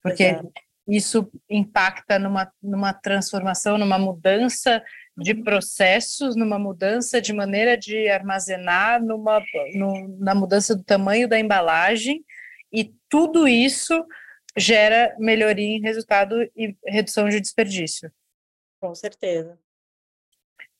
Porque 0.00 0.24
Exato. 0.24 0.52
isso 0.86 1.30
impacta 1.50 2.20
numa, 2.20 2.52
numa 2.62 2.92
transformação, 2.92 3.76
numa 3.76 3.98
mudança 3.98 4.80
de 5.16 5.34
processos, 5.34 6.36
numa 6.36 6.58
mudança 6.58 7.20
de 7.20 7.32
maneira 7.32 7.76
de 7.76 8.08
armazenar, 8.08 9.02
numa, 9.02 9.42
no, 9.74 10.08
na 10.18 10.34
mudança 10.34 10.74
do 10.74 10.84
tamanho 10.84 11.26
da 11.26 11.38
embalagem, 11.38 12.24
e 12.70 12.94
tudo 13.08 13.48
isso 13.48 14.06
gera 14.56 15.16
melhoria 15.18 15.76
em 15.76 15.80
resultado 15.80 16.42
e 16.54 16.76
redução 16.86 17.28
de 17.28 17.40
desperdício. 17.40 18.12
Com 18.80 18.94
certeza. 18.94 19.58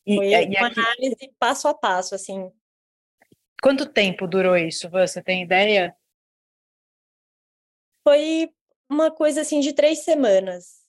E, 0.07 0.16
Foi 0.16 0.27
e 0.29 0.57
uma 0.59 0.68
aqui... 0.68 0.81
análise 0.81 1.35
passo 1.38 1.68
a 1.68 1.75
passo, 1.75 2.14
assim. 2.14 2.51
Quanto 3.62 3.87
tempo 3.87 4.27
durou 4.27 4.57
isso? 4.57 4.88
Você 4.90 5.22
tem 5.22 5.42
ideia? 5.42 5.96
Foi 8.07 8.51
uma 8.88 9.11
coisa 9.11 9.40
assim 9.40 9.61
de 9.61 9.72
três 9.72 10.05
semanas, 10.05 10.83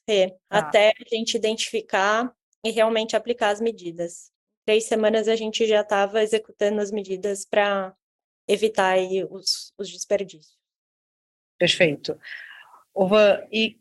ah. 0.50 0.60
até 0.60 0.90
a 0.90 1.16
gente 1.16 1.36
identificar 1.36 2.32
e 2.64 2.72
realmente 2.72 3.16
aplicar 3.16 3.50
as 3.50 3.62
medidas. 3.62 4.32
Três 4.66 4.86
semanas 4.86 5.28
a 5.28 5.36
gente 5.36 5.66
já 5.66 5.82
estava 5.82 6.22
executando 6.22 6.82
as 6.82 6.92
medidas 6.92 7.46
para 7.46 7.96
evitar 8.48 8.92
aí 8.92 9.26
os, 9.30 9.74
os 9.78 9.90
desperdícios. 9.90 10.58
Perfeito. 11.58 12.20
Ova, 12.94 13.46
e 13.52 13.78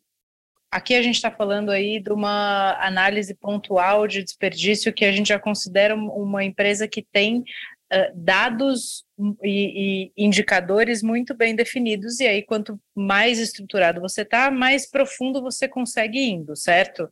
aqui 0.71 0.95
a 0.95 1.03
gente 1.03 1.17
está 1.17 1.31
falando 1.31 1.71
aí 1.71 2.01
de 2.01 2.13
uma 2.13 2.75
análise 2.85 3.35
pontual 3.35 4.07
de 4.07 4.23
desperdício 4.23 4.93
que 4.93 5.05
a 5.05 5.13
gente 5.13 5.29
já 5.29 5.39
considera 5.39 5.95
uma 5.95 6.45
empresa 6.45 6.89
que 6.89 7.03
tem 7.03 7.41
uh, 7.41 8.13
dados 8.15 9.05
e, 9.43 10.13
e, 10.17 10.25
indicadores 10.25 11.03
muito 11.03 11.35
bem 11.35 11.55
definidos, 11.55 12.21
e 12.21 12.27
aí 12.27 12.43
quanto 12.43 12.81
mais 12.95 13.39
estruturado 13.39 14.01
você 14.01 14.23
está, 14.23 14.51
mais 14.51 14.89
profundo 14.89 15.43
você 15.43 15.69
consegue 15.69 16.19
indo, 16.19 16.55
certo? 16.57 17.11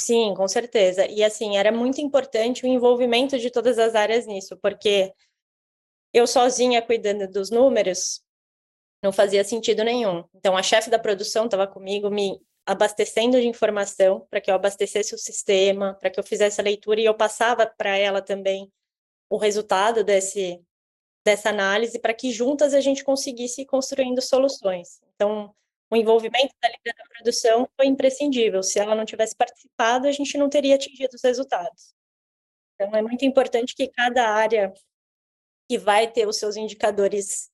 Sim, 0.00 0.32
com 0.34 0.48
certeza. 0.48 1.06
E 1.06 1.22
assim, 1.22 1.58
era 1.58 1.70
muito 1.70 2.00
importante 2.00 2.64
o 2.64 2.66
envolvimento 2.66 3.38
de 3.38 3.50
todas 3.50 3.78
as 3.78 3.94
áreas 3.94 4.26
nisso, 4.26 4.56
porque 4.56 5.12
eu 6.12 6.26
sozinha 6.26 6.80
cuidando 6.80 7.28
dos 7.30 7.50
números, 7.50 8.22
não 9.02 9.12
fazia 9.12 9.44
sentido 9.44 9.84
nenhum. 9.84 10.24
Então, 10.34 10.56
a 10.56 10.62
chefe 10.62 10.88
da 10.88 10.98
produção 10.98 11.44
estava 11.44 11.66
comigo, 11.66 12.10
me 12.10 12.40
abastecendo 12.64 13.38
de 13.38 13.46
informação 13.46 14.26
para 14.30 14.40
que 14.40 14.50
eu 14.50 14.54
abastecesse 14.54 15.14
o 15.14 15.18
sistema, 15.18 15.94
para 16.00 16.08
que 16.08 16.18
eu 16.18 16.24
fizesse 16.24 16.60
a 16.60 16.64
leitura 16.64 17.00
e 17.00 17.04
eu 17.04 17.14
passava 17.14 17.66
para 17.66 17.96
ela 17.98 18.22
também 18.22 18.72
o 19.28 19.36
resultado 19.36 20.02
desse 20.02 20.62
dessa 21.22 21.50
análise 21.50 21.98
para 21.98 22.14
que 22.14 22.32
juntas 22.32 22.72
a 22.72 22.80
gente 22.80 23.04
conseguisse 23.04 23.60
ir 23.60 23.66
construindo 23.66 24.22
soluções. 24.22 25.02
Então, 25.14 25.54
o 25.90 25.96
envolvimento 25.96 26.54
da 26.62 26.68
líder 26.68 26.94
da 26.96 27.04
produção 27.04 27.68
foi 27.76 27.86
imprescindível. 27.86 28.62
Se 28.62 28.78
ela 28.78 28.94
não 28.94 29.04
tivesse 29.04 29.34
participado, 29.34 30.06
a 30.06 30.12
gente 30.12 30.38
não 30.38 30.48
teria 30.48 30.76
atingido 30.76 31.14
os 31.14 31.22
resultados. 31.22 31.94
Então, 32.74 32.94
é 32.96 33.02
muito 33.02 33.24
importante 33.24 33.74
que 33.74 33.88
cada 33.88 34.28
área 34.28 34.72
que 35.68 35.76
vai 35.78 36.10
ter 36.10 36.26
os 36.26 36.36
seus 36.36 36.56
indicadores 36.56 37.50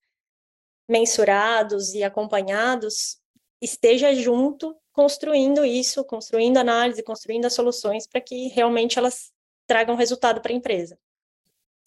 mensurados 0.88 1.94
e 1.94 2.05
acompanhados, 2.05 3.20
esteja 3.61 4.14
junto 4.14 4.77
construindo 4.92 5.64
isso, 5.64 6.05
construindo 6.05 6.57
análise, 6.57 7.03
construindo 7.03 7.44
as 7.44 7.53
soluções 7.53 8.07
para 8.07 8.20
que 8.20 8.49
realmente 8.49 8.99
elas 8.99 9.33
tragam 9.66 9.96
resultado 9.96 10.40
para 10.40 10.53
a 10.53 10.55
empresa. 10.55 10.99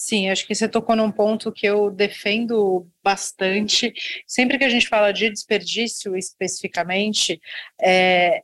Sim, 0.01 0.29
acho 0.29 0.47
que 0.47 0.55
você 0.55 0.69
tocou 0.69 0.95
num 0.95 1.11
ponto 1.11 1.51
que 1.51 1.65
eu 1.65 1.91
defendo 1.91 2.87
bastante. 3.03 3.93
Sempre 4.25 4.57
que 4.57 4.63
a 4.63 4.69
gente 4.69 4.87
fala 4.87 5.11
de 5.11 5.29
desperdício 5.29 6.15
especificamente, 6.15 7.41
é, 7.81 8.41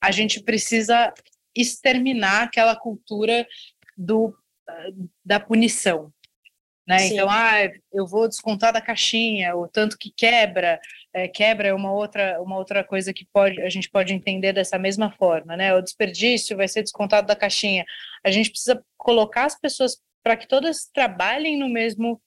a 0.00 0.10
gente 0.10 0.42
precisa 0.42 1.14
exterminar 1.54 2.42
aquela 2.42 2.74
cultura 2.74 3.46
do, 3.96 4.36
da 5.24 5.38
punição. 5.38 6.12
Né? 6.84 7.06
Então, 7.08 7.28
ah, 7.30 7.70
eu 7.92 8.04
vou 8.04 8.26
descontar 8.26 8.72
da 8.72 8.80
caixinha, 8.80 9.54
o 9.54 9.68
tanto 9.68 9.96
que 9.96 10.10
quebra, 10.10 10.80
é, 11.12 11.28
quebra 11.28 11.68
é 11.68 11.74
uma 11.74 11.92
outra, 11.92 12.40
uma 12.42 12.56
outra 12.56 12.82
coisa 12.82 13.12
que 13.12 13.24
pode, 13.30 13.60
a 13.60 13.68
gente 13.68 13.88
pode 13.88 14.12
entender 14.12 14.52
dessa 14.52 14.78
mesma 14.78 15.12
forma, 15.12 15.54
né? 15.54 15.74
O 15.74 15.82
desperdício 15.82 16.56
vai 16.56 16.66
ser 16.66 16.82
descontado 16.82 17.26
da 17.26 17.36
caixinha. 17.36 17.84
A 18.24 18.30
gente 18.30 18.50
precisa 18.50 18.82
colocar 18.96 19.44
as 19.44 19.60
pessoas 19.60 20.00
para 20.28 20.36
que 20.36 20.46
todas 20.46 20.84
trabalhem 20.84 21.56
no 21.56 21.70
mesmo 21.70 22.20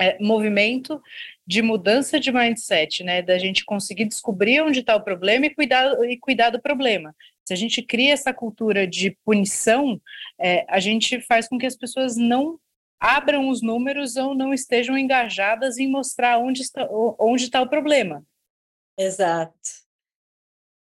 é, 0.00 0.18
movimento 0.20 1.00
de 1.46 1.62
mudança 1.62 2.18
de 2.18 2.32
mindset, 2.32 3.04
né? 3.04 3.22
Da 3.22 3.38
gente 3.38 3.64
conseguir 3.64 4.06
descobrir 4.06 4.60
onde 4.62 4.80
está 4.80 4.96
o 4.96 5.04
problema 5.04 5.46
e 5.46 5.54
cuidar, 5.54 5.92
e 6.10 6.18
cuidar 6.18 6.50
do 6.50 6.60
problema. 6.60 7.14
Se 7.46 7.52
a 7.52 7.56
gente 7.56 7.82
cria 7.82 8.12
essa 8.12 8.34
cultura 8.34 8.84
de 8.84 9.16
punição, 9.24 10.02
é, 10.40 10.66
a 10.68 10.80
gente 10.80 11.20
faz 11.20 11.46
com 11.46 11.56
que 11.56 11.66
as 11.66 11.76
pessoas 11.76 12.16
não 12.16 12.58
abram 12.98 13.48
os 13.48 13.62
números 13.62 14.16
ou 14.16 14.34
não 14.34 14.52
estejam 14.52 14.98
engajadas 14.98 15.78
em 15.78 15.88
mostrar 15.88 16.36
onde 16.38 16.62
está, 16.62 16.88
onde 17.16 17.44
está 17.44 17.62
o 17.62 17.70
problema. 17.70 18.26
Exato. 18.98 19.54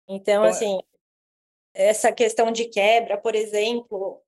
Então, 0.09 0.45
assim, 0.45 0.79
essa 1.75 2.13
questão 2.13 2.53
de 2.53 2.67
quebra, 2.67 3.19
por 3.19 3.35
exemplo, 3.35 4.23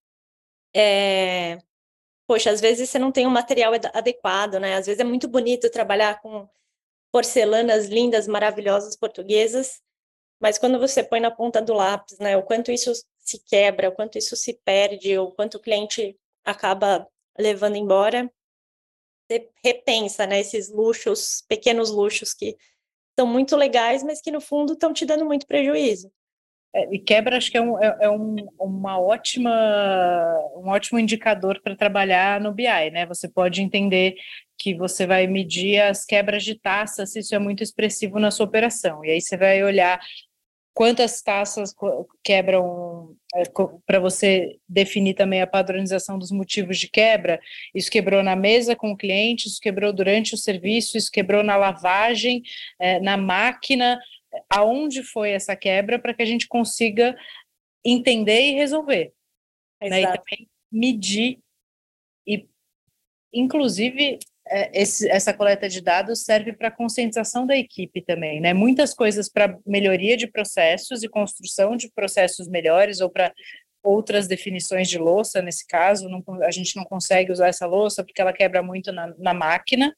é... 0.75 1.59
poxa, 2.29 2.51
às 2.51 2.61
vezes 2.61 2.91
você 2.91 2.99
não 2.99 3.11
tem 3.11 3.27
um 3.27 3.31
material 3.31 3.73
adequado, 3.95 4.61
né? 4.61 4.77
Às 4.77 4.87
vezes 4.87 5.01
é 5.01 5.05
muito 5.05 5.27
bonito 5.27 5.71
trabalhar 5.71 6.21
com 6.21 6.47
porcelanas 7.11 7.87
lindas, 7.87 8.29
maravilhosas 8.29 8.95
portuguesas, 8.97 9.81
mas 10.41 10.59
quando 10.59 10.79
você 10.79 11.03
põe 11.03 11.21
na 11.21 11.31
ponta 11.31 11.63
do 11.63 11.73
lápis, 11.73 12.19
né, 12.19 12.37
o 12.37 12.43
quanto 12.43 12.71
isso 12.71 12.93
se 13.19 13.43
quebra, 13.47 13.89
o 13.89 13.93
quanto 13.93 14.19
isso 14.19 14.37
se 14.37 14.61
perde, 14.65 15.19
o 15.19 15.33
quanto 15.33 15.57
o 15.57 15.61
cliente 15.61 16.19
acaba 16.45 17.09
levando 17.39 17.77
embora, 17.77 18.31
você 19.27 19.51
repensa, 19.65 20.27
né, 20.27 20.41
esses 20.41 20.71
luxos, 20.71 21.43
pequenos 21.49 21.91
luxos 21.91 22.35
que 22.35 22.57
são 23.19 23.27
muito 23.27 23.57
legais, 23.57 24.03
mas 24.03 24.21
que 24.21 24.31
no 24.31 24.41
fundo 24.41 24.75
estão 24.75 24.93
te 24.93 25.07
dando 25.07 25.25
muito 25.25 25.47
prejuízo. 25.47 26.13
É, 26.75 26.95
e 26.95 26.99
quebra 26.99 27.37
acho 27.39 27.51
que 27.51 27.57
é 27.57 27.63
um, 27.63 27.83
é, 27.83 27.97
é 28.03 28.11
um, 28.11 28.37
uma 28.59 29.01
ótima, 29.01 29.51
um 30.57 30.69
ótimo 30.69 30.99
indicador 30.99 31.61
para 31.63 31.77
trabalhar 31.77 32.41
no 32.41 32.53
BI, 32.53 32.91
né? 32.93 33.07
Você 33.07 33.29
pode 33.29 33.63
entender 33.63 34.17
que 34.59 34.75
você 34.75 35.07
vai 35.07 35.27
medir 35.27 35.81
as 35.81 36.05
quebras 36.05 36.45
de 36.45 36.55
taxa, 36.55 37.07
se 37.07 37.21
isso 37.21 37.35
é 37.35 37.39
muito 37.39 37.63
expressivo 37.63 38.19
na 38.19 38.31
sua 38.31 38.47
operação. 38.47 39.05
E 39.05 39.11
aí 39.11 39.21
você 39.21 39.37
vai 39.37 39.63
olhar 39.63 40.01
quantas 40.79 41.21
taças 41.21 41.75
quebram 42.23 43.17
é, 43.35 43.43
para 43.85 43.99
você 43.99 44.57
definir 44.69 45.15
também 45.15 45.43
a 45.43 45.47
padronização 45.47 46.17
dos 46.17 46.31
motivos 46.31 46.79
de 46.79 46.89
quebra. 46.89 47.41
Isso 47.75 47.91
quebrou 47.91 48.23
na 48.23 48.37
mesa 48.37 48.77
com 48.77 48.93
o 48.93 48.97
cliente, 48.97 49.49
isso 49.49 49.61
quebrou 49.61 49.93
durante 49.93 50.35
o 50.35 50.39
serviço, 50.39 50.97
isso 50.97 51.11
quebrou 51.11 51.43
na 51.43 51.57
lavagem, 51.57 52.43
é, 52.79 53.01
na 53.01 53.17
máquina. 53.17 53.99
Aonde 54.51 55.03
foi 55.03 55.31
essa 55.31 55.57
quebra 55.57 55.99
para 55.99 56.15
que 56.15 56.23
a 56.23 56.27
gente 56.27 56.47
consiga 56.47 57.17
entender 57.85 58.41
e 58.41 58.55
resolver. 58.55 59.13
Né? 59.81 60.03
E 60.03 60.07
também 60.07 60.49
medir 60.71 61.39
e, 62.27 62.47
inclusive, 63.33 64.19
é, 64.47 64.83
esse, 64.83 65.09
essa 65.09 65.33
coleta 65.33 65.69
de 65.69 65.81
dados 65.81 66.25
serve 66.25 66.53
para 66.53 66.71
conscientização 66.71 67.47
da 67.47 67.57
equipe 67.57 68.03
também, 68.03 68.41
né? 68.41 68.53
Muitas 68.53 68.95
coisas 68.95 69.29
para 69.29 69.59
melhoria 69.67 70.17
de 70.17 70.27
processos 70.27 71.03
e 71.03 71.09
construção 71.09 71.77
de 71.77 71.91
processos 71.91 72.49
melhores 72.49 73.01
ou 73.01 73.11
para 73.11 73.33
outras 73.89 74.29
definições 74.29 74.87
de 74.87 74.99
louça, 74.99 75.41
nesse 75.41 75.67
caso, 75.67 76.09
não, 76.11 76.23
a 76.43 76.51
gente 76.51 76.77
não 76.77 76.85
consegue 76.85 77.33
usar 77.33 77.49
essa 77.49 77.67
louça 77.67 78.05
porque 78.05 78.21
ela 78.21 78.35
quebra 78.35 78.63
muito 78.63 78.93
na, 78.93 79.15
na 79.17 79.33
máquina, 79.33 79.97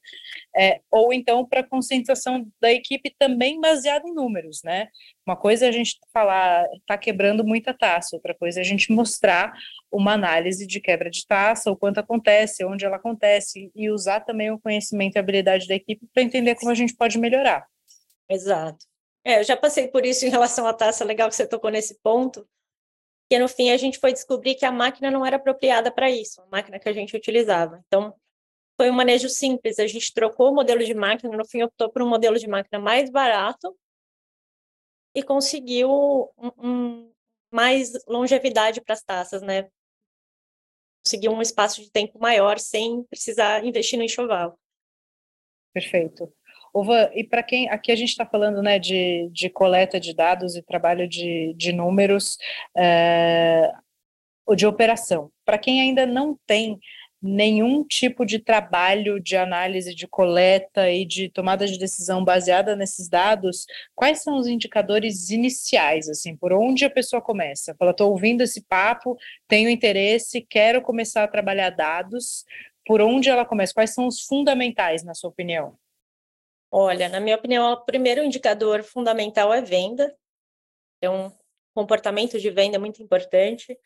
é, 0.55 0.79
ou 0.89 1.11
então 1.11 1.45
para 1.45 1.61
conscientização 1.61 2.47
da 2.61 2.71
equipe 2.71 3.13
também 3.19 3.59
baseada 3.59 4.07
em 4.07 4.13
números, 4.13 4.61
né? 4.63 4.87
Uma 5.27 5.35
coisa 5.35 5.65
é 5.65 5.69
a 5.69 5.71
gente 5.73 5.99
falar, 6.13 6.65
está 6.75 6.97
quebrando 6.97 7.43
muita 7.43 7.73
taça, 7.73 8.15
outra 8.15 8.33
coisa 8.33 8.59
é 8.59 8.61
a 8.61 8.65
gente 8.65 8.91
mostrar 8.93 9.53
uma 9.91 10.13
análise 10.13 10.65
de 10.65 10.79
quebra 10.79 11.09
de 11.09 11.27
taça, 11.27 11.69
o 11.69 11.75
quanto 11.75 11.99
acontece, 11.99 12.63
onde 12.63 12.85
ela 12.85 12.95
acontece, 12.95 13.69
e 13.75 13.89
usar 13.89 14.21
também 14.21 14.51
o 14.51 14.59
conhecimento 14.59 15.17
e 15.17 15.19
habilidade 15.19 15.67
da 15.67 15.75
equipe 15.75 16.07
para 16.13 16.23
entender 16.23 16.55
como 16.55 16.71
a 16.71 16.75
gente 16.75 16.95
pode 16.95 17.19
melhorar. 17.19 17.67
Exato. 18.29 18.85
É, 19.23 19.39
eu 19.39 19.43
já 19.43 19.57
passei 19.57 19.89
por 19.89 20.05
isso 20.05 20.25
em 20.25 20.29
relação 20.29 20.65
à 20.65 20.73
taça, 20.73 21.03
legal 21.03 21.27
que 21.27 21.35
você 21.35 21.45
tocou 21.45 21.69
nesse 21.69 21.99
ponto, 22.01 22.47
que 23.31 23.39
no 23.39 23.47
fim 23.47 23.71
a 23.71 23.77
gente 23.77 23.97
foi 23.97 24.11
descobrir 24.11 24.55
que 24.55 24.65
a 24.65 24.71
máquina 24.73 25.09
não 25.09 25.25
era 25.25 25.37
apropriada 25.37 25.89
para 25.89 26.11
isso, 26.11 26.41
a 26.41 26.47
máquina 26.47 26.77
que 26.77 26.89
a 26.89 26.91
gente 26.91 27.15
utilizava. 27.15 27.81
Então, 27.87 28.13
foi 28.75 28.89
um 28.89 28.93
manejo 28.93 29.29
simples, 29.29 29.79
a 29.79 29.87
gente 29.87 30.13
trocou 30.13 30.51
o 30.51 30.53
modelo 30.53 30.83
de 30.83 30.93
máquina, 30.93 31.37
no 31.37 31.47
fim 31.47 31.63
optou 31.63 31.89
por 31.89 32.01
um 32.01 32.09
modelo 32.09 32.37
de 32.37 32.45
máquina 32.45 32.77
mais 32.77 33.09
barato 33.09 33.73
e 35.15 35.23
conseguiu 35.23 35.89
um, 36.37 36.51
um, 36.57 37.13
mais 37.49 37.93
longevidade 38.05 38.81
para 38.81 38.95
as 38.95 39.01
taças, 39.01 39.41
né? 39.41 39.69
Conseguiu 41.01 41.31
um 41.31 41.41
espaço 41.41 41.81
de 41.81 41.89
tempo 41.89 42.19
maior 42.19 42.59
sem 42.59 43.01
precisar 43.05 43.63
investir 43.63 43.97
no 43.97 44.03
enxoval. 44.03 44.59
Perfeito. 45.73 46.33
Ova, 46.73 47.11
e 47.13 47.23
para 47.23 47.43
quem 47.43 47.69
aqui 47.69 47.91
a 47.91 47.95
gente 47.95 48.09
está 48.09 48.25
falando 48.25 48.61
né, 48.61 48.79
de, 48.79 49.29
de 49.31 49.49
coleta 49.49 49.99
de 49.99 50.13
dados 50.13 50.55
e 50.55 50.61
trabalho 50.61 51.07
de, 51.07 51.53
de 51.55 51.73
números 51.73 52.37
é, 52.77 53.71
de 54.55 54.65
operação. 54.65 55.29
Para 55.45 55.57
quem 55.57 55.81
ainda 55.81 56.05
não 56.05 56.37
tem 56.47 56.79
nenhum 57.21 57.83
tipo 57.83 58.25
de 58.25 58.39
trabalho 58.39 59.19
de 59.19 59.37
análise 59.37 59.93
de 59.93 60.07
coleta 60.07 60.89
e 60.89 61.05
de 61.05 61.29
tomada 61.29 61.67
de 61.67 61.77
decisão 61.77 62.23
baseada 62.23 62.75
nesses 62.75 63.07
dados, 63.07 63.67
quais 63.93 64.23
são 64.23 64.37
os 64.37 64.47
indicadores 64.47 65.29
iniciais, 65.29 66.09
assim, 66.09 66.35
por 66.35 66.51
onde 66.51 66.83
a 66.83 66.89
pessoa 66.89 67.21
começa? 67.21 67.75
Fala, 67.77 67.91
estou 67.91 68.09
ouvindo 68.09 68.41
esse 68.41 68.61
papo, 68.63 69.15
tenho 69.47 69.69
interesse, 69.69 70.41
quero 70.41 70.81
começar 70.81 71.23
a 71.23 71.27
trabalhar 71.27 71.69
dados, 71.69 72.43
por 72.87 73.01
onde 73.01 73.29
ela 73.29 73.45
começa? 73.45 73.73
Quais 73.73 73.93
são 73.93 74.07
os 74.07 74.21
fundamentais, 74.21 75.03
na 75.03 75.13
sua 75.13 75.29
opinião? 75.29 75.77
Olha, 76.71 77.09
na 77.09 77.19
minha 77.19 77.35
opinião, 77.35 77.73
o 77.73 77.83
primeiro 77.83 78.23
indicador 78.23 78.81
fundamental 78.81 79.53
é 79.53 79.61
venda. 79.61 80.15
Então, 80.97 81.37
comportamento 81.73 82.39
de 82.39 82.49
venda 82.49 82.77
é 82.77 82.79
muito 82.79 83.03
importante. 83.03 83.77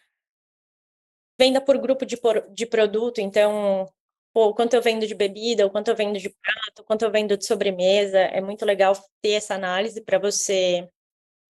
Venda 1.40 1.60
por 1.60 1.78
grupo 1.80 2.06
de, 2.06 2.16
por, 2.16 2.48
de 2.54 2.66
produto, 2.66 3.20
então, 3.20 3.92
pô, 4.32 4.54
quanto 4.54 4.76
eu 4.76 4.82
vendo 4.82 5.08
de 5.08 5.16
bebida, 5.16 5.66
o 5.66 5.70
quanto 5.70 5.90
eu 5.90 5.96
vendo 5.96 6.20
de 6.20 6.30
prato, 6.30 6.84
quanto 6.86 7.04
eu 7.04 7.12
vendo 7.12 7.36
de 7.36 7.46
sobremesa. 7.46 8.20
É 8.20 8.40
muito 8.40 8.64
legal 8.64 8.94
ter 9.22 9.32
essa 9.32 9.56
análise 9.56 10.02
para 10.02 10.20
você 10.20 10.88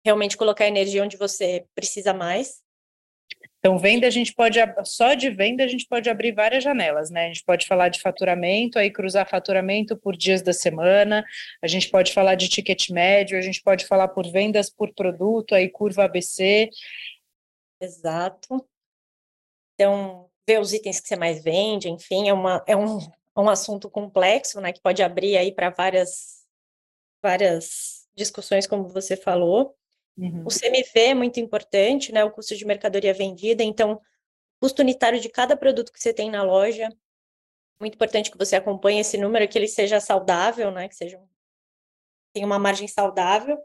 realmente 0.04 0.36
colocar 0.36 0.66
energia 0.66 1.02
onde 1.02 1.16
você 1.16 1.66
precisa 1.74 2.12
mais. 2.12 2.60
Então, 3.60 3.78
venda, 3.78 4.06
a 4.06 4.10
gente 4.10 4.34
pode, 4.34 4.58
só 4.84 5.12
de 5.12 5.28
venda, 5.28 5.62
a 5.62 5.68
gente 5.68 5.86
pode 5.86 6.08
abrir 6.08 6.32
várias 6.32 6.64
janelas, 6.64 7.10
né? 7.10 7.26
A 7.26 7.28
gente 7.28 7.44
pode 7.44 7.66
falar 7.66 7.90
de 7.90 8.00
faturamento, 8.00 8.78
aí 8.78 8.90
cruzar 8.90 9.28
faturamento 9.28 9.94
por 9.98 10.16
dias 10.16 10.40
da 10.40 10.54
semana, 10.54 11.22
a 11.60 11.66
gente 11.66 11.90
pode 11.90 12.14
falar 12.14 12.36
de 12.36 12.48
ticket 12.48 12.88
médio, 12.88 13.36
a 13.38 13.42
gente 13.42 13.62
pode 13.62 13.86
falar 13.86 14.08
por 14.08 14.26
vendas 14.32 14.70
por 14.70 14.94
produto, 14.94 15.54
aí 15.54 15.68
curva 15.68 16.04
ABC. 16.04 16.70
Exato. 17.78 18.66
Então, 19.74 20.30
ver 20.48 20.58
os 20.58 20.72
itens 20.72 20.98
que 20.98 21.08
você 21.08 21.16
mais 21.16 21.44
vende, 21.44 21.90
enfim, 21.90 22.30
é, 22.30 22.32
uma, 22.32 22.64
é 22.66 22.74
um, 22.74 22.98
um 23.36 23.48
assunto 23.50 23.90
complexo, 23.90 24.58
né? 24.62 24.72
Que 24.72 24.80
pode 24.80 25.02
abrir 25.02 25.36
aí 25.36 25.52
para 25.52 25.68
várias, 25.68 26.46
várias 27.22 28.08
discussões, 28.16 28.66
como 28.66 28.88
você 28.88 29.18
falou. 29.18 29.76
Uhum. 30.20 30.44
O 30.44 30.50
CMV 30.50 31.00
é 31.00 31.14
muito 31.14 31.40
importante, 31.40 32.12
né? 32.12 32.22
O 32.22 32.30
custo 32.30 32.54
de 32.54 32.66
mercadoria 32.66 33.14
vendida. 33.14 33.62
Então, 33.62 33.98
custo 34.61 34.83
unitário 34.83 35.18
de 35.18 35.30
cada 35.30 35.56
produto 35.56 35.90
que 35.90 36.00
você 36.00 36.12
tem 36.12 36.30
na 36.30 36.42
loja. 36.42 36.90
Muito 37.80 37.94
importante 37.94 38.30
que 38.30 38.37
você 38.37 38.56
acompanhe 38.56 39.00
esse 39.00 39.16
número, 39.16 39.48
que 39.48 39.56
ele 39.56 39.66
seja 39.66 39.98
saudável, 39.98 40.70
né? 40.70 40.87
Que 40.88 40.94
seja 40.94 41.18
tenha 42.35 42.46
uma 42.46 42.59
margem 42.59 42.87
saudável. 42.87 43.59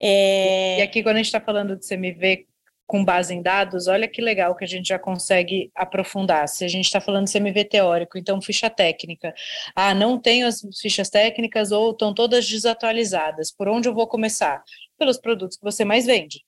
É... 0.00 0.78
E 0.78 0.82
aqui, 0.82 1.02
quando 1.02 1.16
a 1.16 1.18
gente 1.18 1.26
está 1.26 1.40
falando 1.40 1.76
de 1.76 1.86
CMV 1.86 2.46
com 2.86 3.04
base 3.04 3.34
em 3.34 3.42
dados, 3.42 3.86
olha 3.86 4.08
que 4.08 4.22
legal 4.22 4.56
que 4.56 4.64
a 4.64 4.66
gente 4.66 4.88
já 4.88 4.98
consegue 4.98 5.70
aprofundar. 5.74 6.48
Se 6.48 6.64
a 6.64 6.68
gente 6.68 6.86
está 6.86 7.00
falando 7.00 7.26
de 7.26 7.32
CMV 7.32 7.64
teórico, 7.64 8.16
então 8.16 8.40
ficha 8.40 8.70
técnica. 8.70 9.34
Ah, 9.76 9.94
não 9.94 10.18
tenho 10.18 10.46
as 10.46 10.60
fichas 10.80 11.10
técnicas 11.10 11.70
ou 11.70 11.90
estão 11.90 12.14
todas 12.14 12.48
desatualizadas. 12.48 13.52
Por 13.52 13.68
onde 13.68 13.88
eu 13.88 13.94
vou 13.94 14.08
começar? 14.08 14.64
Pelos 15.00 15.18
produtos 15.18 15.56
que 15.56 15.64
você 15.64 15.82
mais 15.82 16.04
vende. 16.04 16.44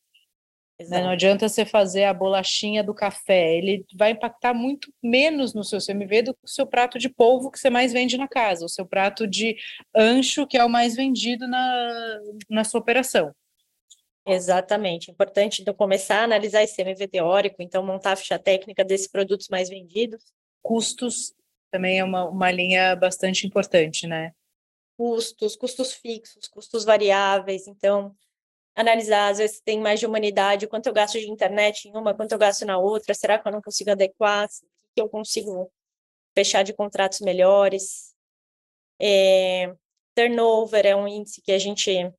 Né? 0.89 1.03
Não 1.03 1.11
adianta 1.11 1.49
você 1.49 1.65
fazer 1.65 2.05
a 2.05 2.15
bolachinha 2.15 2.83
do 2.83 2.95
café, 2.95 3.57
ele 3.57 3.85
vai 3.95 4.11
impactar 4.11 4.53
muito 4.53 4.93
menos 5.03 5.55
no 5.55 5.65
seu 5.65 5.79
CMV 5.79 6.23
do 6.23 6.35
que 6.35 6.45
o 6.45 6.49
seu 6.49 6.67
prato 6.67 6.99
de 6.99 7.09
polvo 7.09 7.51
que 7.51 7.59
você 7.59 7.71
mais 7.71 7.93
vende 7.93 8.17
na 8.17 8.29
casa, 8.29 8.65
o 8.65 8.69
seu 8.69 8.85
prato 8.85 9.27
de 9.27 9.57
ancho 9.95 10.47
que 10.47 10.59
é 10.59 10.65
o 10.65 10.69
mais 10.69 10.95
vendido 10.95 11.47
na, 11.47 12.21
na 12.51 12.65
sua 12.65 12.81
operação. 12.81 13.35
Exatamente, 14.27 15.11
importante 15.11 15.63
então, 15.63 15.75
começar 15.75 16.21
a 16.21 16.25
analisar 16.25 16.63
esse 16.63 16.77
CMV 16.77 17.09
teórico, 17.09 17.57
então 17.61 17.85
montar 17.85 18.13
a 18.13 18.17
ficha 18.17 18.39
técnica 18.39 18.85
desses 18.85 19.09
produtos 19.09 19.49
mais 19.49 19.69
vendidos. 19.69 20.33
Custos 20.63 21.35
também 21.71 21.99
é 21.99 22.05
uma, 22.05 22.29
uma 22.29 22.51
linha 22.51 22.95
bastante 22.95 23.47
importante, 23.47 24.07
né? 24.07 24.33
Custos, 24.97 25.57
custos 25.57 25.95
fixos, 25.95 26.47
custos 26.47 26.85
variáveis, 26.85 27.67
então 27.67 28.15
analisar, 28.75 29.31
às 29.31 29.39
vezes 29.39 29.61
tem 29.61 29.81
mais 29.81 30.01
de 30.01 30.07
humanidade, 30.07 30.67
quanto 30.67 30.87
eu 30.87 30.93
gasto 30.93 31.19
de 31.19 31.31
internet 31.31 31.89
em 31.89 31.97
uma, 31.97 32.15
quanto 32.15 32.33
eu 32.33 32.39
gasto 32.39 32.65
na 32.65 32.79
outra, 32.79 33.15
será 33.15 33.39
que 33.39 33.47
eu 33.47 33.53
não 33.53 33.63
consigo 33.63 33.91
adequar, 33.91 34.49
que 34.95 35.01
eu 35.01 35.09
consigo 35.09 35.71
fechar 36.35 36.63
de 36.63 36.73
contratos 36.73 37.21
melhores. 37.21 38.15
É, 39.01 39.73
turnover 40.15 40.87
é 40.87 40.97
um 40.97 41.09
índice 41.09 41.43
que 41.43 41.53
a 41.53 41.59
gente 41.59 42.13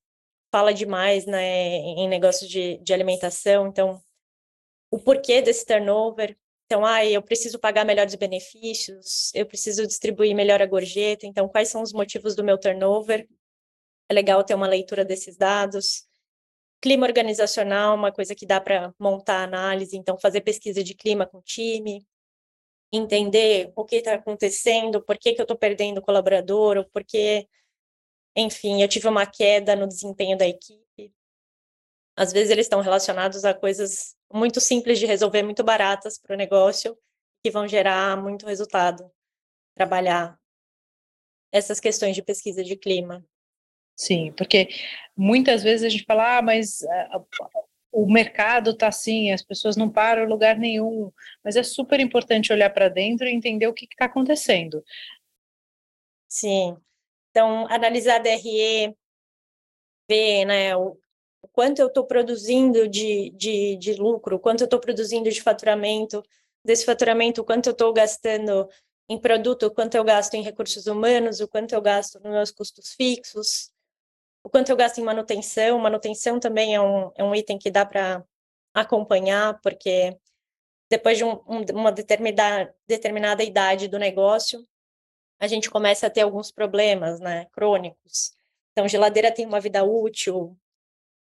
fala 0.51 0.73
demais 0.73 1.25
né, 1.25 1.77
em 1.77 2.07
negócios 2.07 2.49
de, 2.49 2.77
de 2.77 2.93
alimentação, 2.93 3.67
então, 3.67 4.01
o 4.91 4.99
porquê 4.99 5.41
desse 5.41 5.65
turnover, 5.65 6.37
então, 6.65 6.85
ah, 6.85 7.05
eu 7.05 7.21
preciso 7.21 7.59
pagar 7.59 7.85
melhores 7.85 8.15
benefícios, 8.15 9.31
eu 9.33 9.45
preciso 9.45 9.85
distribuir 9.85 10.35
melhor 10.35 10.61
a 10.61 10.65
gorjeta, 10.65 11.25
então, 11.25 11.47
quais 11.47 11.69
são 11.69 11.81
os 11.81 11.93
motivos 11.93 12.35
do 12.35 12.43
meu 12.43 12.57
turnover? 12.57 13.27
É 14.09 14.13
legal 14.13 14.43
ter 14.43 14.55
uma 14.55 14.67
leitura 14.67 15.03
desses 15.03 15.37
dados. 15.37 16.07
Clima 16.83 17.07
organizacional, 17.07 17.95
uma 17.95 18.11
coisa 18.11 18.35
que 18.35 18.45
dá 18.45 18.59
para 18.59 18.93
montar 18.99 19.41
análise, 19.41 19.95
então 19.95 20.17
fazer 20.17 20.41
pesquisa 20.41 20.83
de 20.83 20.93
clima 20.93 21.25
com 21.25 21.37
o 21.37 21.41
time, 21.41 22.05
entender 22.91 23.71
o 23.73 23.85
que 23.85 23.95
está 23.95 24.15
acontecendo, 24.15 25.01
por 25.01 25.17
que, 25.17 25.33
que 25.33 25.39
eu 25.39 25.45
estou 25.45 25.57
perdendo 25.57 26.01
colaborador, 26.01 26.75
ou 26.75 26.83
porque, 26.89 27.47
enfim, 28.35 28.81
eu 28.81 28.89
tive 28.89 29.07
uma 29.07 29.25
queda 29.25 29.77
no 29.77 29.87
desempenho 29.87 30.37
da 30.37 30.45
equipe. 30.45 31.13
Às 32.17 32.33
vezes 32.33 32.51
eles 32.51 32.65
estão 32.65 32.81
relacionados 32.81 33.45
a 33.45 33.53
coisas 33.53 34.17
muito 34.29 34.59
simples 34.59 34.99
de 34.99 35.05
resolver, 35.05 35.41
muito 35.41 35.63
baratas 35.63 36.17
para 36.17 36.33
o 36.33 36.37
negócio, 36.37 36.99
que 37.41 37.49
vão 37.49 37.65
gerar 37.65 38.21
muito 38.21 38.45
resultado. 38.45 39.09
Trabalhar 39.73 40.37
essas 41.49 41.79
questões 41.79 42.13
de 42.13 42.21
pesquisa 42.21 42.61
de 42.61 42.75
clima. 42.75 43.25
Sim, 43.95 44.31
porque 44.33 44.69
muitas 45.15 45.63
vezes 45.63 45.85
a 45.85 45.89
gente 45.89 46.05
fala, 46.05 46.37
ah, 46.37 46.41
mas 46.41 46.81
uh, 46.81 47.25
o 47.91 48.11
mercado 48.11 48.71
está 48.71 48.87
assim, 48.87 49.31
as 49.31 49.43
pessoas 49.43 49.77
não 49.77 49.89
param 49.89 50.23
em 50.23 50.27
lugar 50.27 50.57
nenhum, 50.57 51.11
mas 51.43 51.55
é 51.55 51.63
super 51.63 51.99
importante 51.99 52.51
olhar 52.51 52.71
para 52.71 52.89
dentro 52.89 53.27
e 53.27 53.33
entender 53.33 53.67
o 53.67 53.73
que 53.73 53.85
está 53.85 54.05
acontecendo. 54.05 54.83
Sim, 56.27 56.75
então 57.29 57.67
analisar 57.69 58.19
DRE, 58.19 58.95
ver 60.09 60.45
né, 60.45 60.75
o, 60.75 60.97
o 61.41 61.47
quanto 61.49 61.79
eu 61.79 61.87
estou 61.87 62.05
produzindo 62.05 62.87
de, 62.87 63.29
de, 63.31 63.77
de 63.77 63.93
lucro, 63.93 64.37
o 64.37 64.39
quanto 64.39 64.61
eu 64.61 64.65
estou 64.65 64.79
produzindo 64.79 65.29
de 65.29 65.41
faturamento, 65.41 66.23
desse 66.65 66.85
faturamento, 66.85 67.41
o 67.41 67.45
quanto 67.45 67.67
eu 67.67 67.73
estou 67.73 67.93
gastando 67.93 68.67
em 69.09 69.19
produto, 69.19 69.67
o 69.67 69.71
quanto 69.71 69.95
eu 69.95 70.03
gasto 70.03 70.33
em 70.35 70.41
recursos 70.41 70.87
humanos, 70.87 71.39
o 71.41 71.47
quanto 71.47 71.73
eu 71.73 71.81
gasto 71.81 72.19
nos 72.21 72.31
meus 72.31 72.51
custos 72.51 72.93
fixos, 72.93 73.72
o 74.43 74.49
quanto 74.49 74.69
eu 74.69 74.75
gasto 74.75 74.97
em 74.99 75.03
manutenção. 75.03 75.79
Manutenção 75.79 76.39
também 76.39 76.75
é 76.75 76.81
um, 76.81 77.11
é 77.15 77.23
um 77.23 77.33
item 77.33 77.57
que 77.57 77.71
dá 77.71 77.85
para 77.85 78.23
acompanhar, 78.73 79.59
porque 79.61 80.17
depois 80.89 81.17
de 81.17 81.23
um, 81.23 81.41
um, 81.47 81.63
uma 81.73 81.91
determinada, 81.91 82.75
determinada 82.87 83.43
idade 83.43 83.87
do 83.87 83.97
negócio, 83.97 84.63
a 85.39 85.47
gente 85.47 85.69
começa 85.69 86.07
a 86.07 86.09
ter 86.09 86.21
alguns 86.21 86.51
problemas, 86.51 87.19
né, 87.19 87.45
crônicos. 87.51 88.33
Então, 88.71 88.87
geladeira 88.87 89.31
tem 89.31 89.45
uma 89.45 89.59
vida 89.59 89.83
útil, 89.83 90.57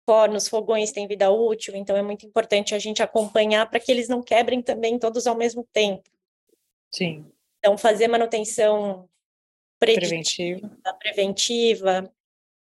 fornos, 0.04 0.48
fogões 0.48 0.92
têm 0.92 1.06
vida 1.06 1.30
útil, 1.30 1.74
então 1.76 1.96
é 1.96 2.02
muito 2.02 2.26
importante 2.26 2.74
a 2.74 2.78
gente 2.78 3.02
acompanhar 3.02 3.68
para 3.68 3.80
que 3.80 3.90
eles 3.90 4.08
não 4.08 4.22
quebrem 4.22 4.62
também 4.62 4.98
todos 4.98 5.26
ao 5.26 5.36
mesmo 5.36 5.66
tempo. 5.72 6.08
Sim. 6.90 7.26
Então, 7.58 7.78
fazer 7.78 8.08
manutenção 8.08 9.08
preventiva, 9.78 10.70
preventiva 10.98 12.12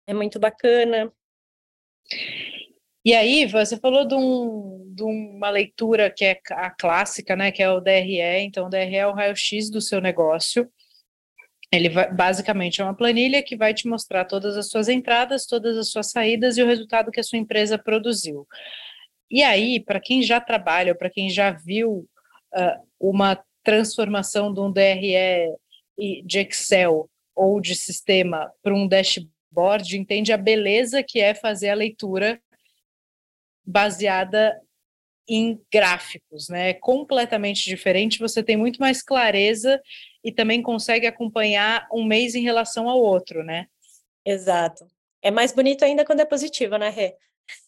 é 0.07 0.13
muito 0.13 0.39
bacana. 0.39 1.11
E 3.05 3.13
aí, 3.13 3.45
você 3.45 3.77
falou 3.77 4.05
de, 4.05 4.15
um, 4.15 4.93
de, 4.95 5.03
uma 5.03 5.49
leitura 5.49 6.09
que 6.09 6.25
é 6.25 6.39
a 6.51 6.69
clássica, 6.69 7.35
né, 7.35 7.51
que 7.51 7.61
é 7.61 7.69
o 7.69 7.79
DRE. 7.79 8.19
Então, 8.39 8.67
o 8.67 8.69
DRE 8.69 8.95
é 8.95 9.07
o 9.07 9.13
raio-x 9.13 9.69
do 9.69 9.79
seu 9.79 10.01
negócio. 10.01 10.69
Ele 11.71 11.89
vai, 11.89 12.11
basicamente 12.11 12.81
é 12.81 12.83
uma 12.83 12.95
planilha 12.95 13.43
que 13.43 13.57
vai 13.57 13.73
te 13.73 13.87
mostrar 13.87 14.25
todas 14.25 14.55
as 14.57 14.69
suas 14.69 14.87
entradas, 14.87 15.45
todas 15.45 15.77
as 15.77 15.89
suas 15.89 16.11
saídas 16.11 16.57
e 16.57 16.63
o 16.63 16.65
resultado 16.65 17.11
que 17.11 17.19
a 17.19 17.23
sua 17.23 17.37
empresa 17.37 17.77
produziu. 17.77 18.47
E 19.29 19.43
aí, 19.43 19.79
para 19.79 19.99
quem 19.99 20.21
já 20.21 20.39
trabalha, 20.39 20.95
para 20.95 21.09
quem 21.09 21.29
já 21.29 21.51
viu 21.51 22.07
uh, 22.55 22.87
uma 22.99 23.41
transformação 23.63 24.53
de 24.53 24.61
um 24.61 24.71
DRE 24.71 25.53
de 26.25 26.39
Excel 26.39 27.09
ou 27.35 27.59
de 27.59 27.75
sistema 27.75 28.49
para 28.63 28.73
um 28.73 28.87
dashboard, 28.87 29.36
entende 29.97 30.31
a 30.31 30.37
beleza 30.37 31.03
que 31.03 31.19
é 31.19 31.33
fazer 31.33 31.69
a 31.69 31.75
leitura 31.75 32.41
baseada 33.65 34.59
em 35.27 35.59
gráficos, 35.71 36.47
né? 36.47 36.69
É 36.69 36.73
completamente 36.73 37.65
diferente, 37.65 38.19
você 38.19 38.41
tem 38.41 38.55
muito 38.55 38.79
mais 38.79 39.01
clareza 39.01 39.81
e 40.23 40.31
também 40.31 40.61
consegue 40.61 41.05
acompanhar 41.05 41.87
um 41.91 42.05
mês 42.05 42.33
em 42.33 42.41
relação 42.41 42.87
ao 42.87 42.99
outro, 42.99 43.43
né? 43.43 43.67
Exato. 44.25 44.85
É 45.21 45.29
mais 45.29 45.51
bonito 45.51 45.83
ainda 45.83 46.05
quando 46.05 46.21
é 46.21 46.25
positivo, 46.25 46.77
né, 46.77 46.89
Rê? 46.89 47.15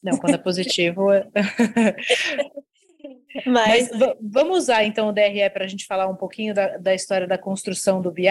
Não, 0.02 0.18
quando 0.18 0.36
é 0.36 0.38
positivo. 0.38 1.08
Mas, 3.45 3.89
Mas 3.91 4.16
vamos 4.22 4.57
usar 4.57 4.84
então 4.84 5.07
o 5.10 5.12
DRE 5.12 5.49
para 5.51 5.66
a 5.66 5.68
gente 5.68 5.86
falar 5.86 6.07
um 6.07 6.16
pouquinho 6.16 6.53
da, 6.53 6.78
da, 6.78 6.93
história 6.93 7.28
da 7.28 7.38
construção 7.38 8.01
do 8.01 8.12
BI, 8.12 8.28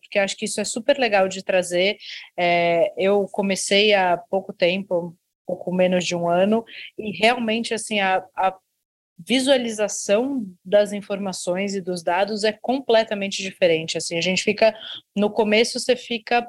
porque 0.00 0.18
acho 0.18 0.36
que 0.36 0.44
isso 0.44 0.60
é 0.60 0.64
super 0.64 0.98
legal 0.98 1.28
de 1.28 1.42
trazer. 1.42 1.96
É, 2.36 2.92
eu 2.96 3.26
comecei 3.26 3.94
há 3.94 4.16
pouco 4.16 4.52
tempo, 4.52 5.16
pouco 5.46 5.72
menos 5.72 6.04
de 6.04 6.14
um 6.14 6.28
ano, 6.28 6.64
e 6.98 7.10
realmente 7.10 7.74
assim 7.74 8.00
a, 8.00 8.24
a 8.36 8.56
visualização 9.18 10.44
das 10.64 10.92
informações 10.92 11.74
e 11.74 11.80
dos 11.80 12.02
dados 12.02 12.44
é 12.44 12.52
completamente 12.52 13.42
diferente. 13.42 13.96
Assim, 13.96 14.18
a 14.18 14.20
gente 14.20 14.42
fica 14.42 14.74
no 15.16 15.30
começo 15.30 15.78
você 15.78 15.96
fica 15.96 16.46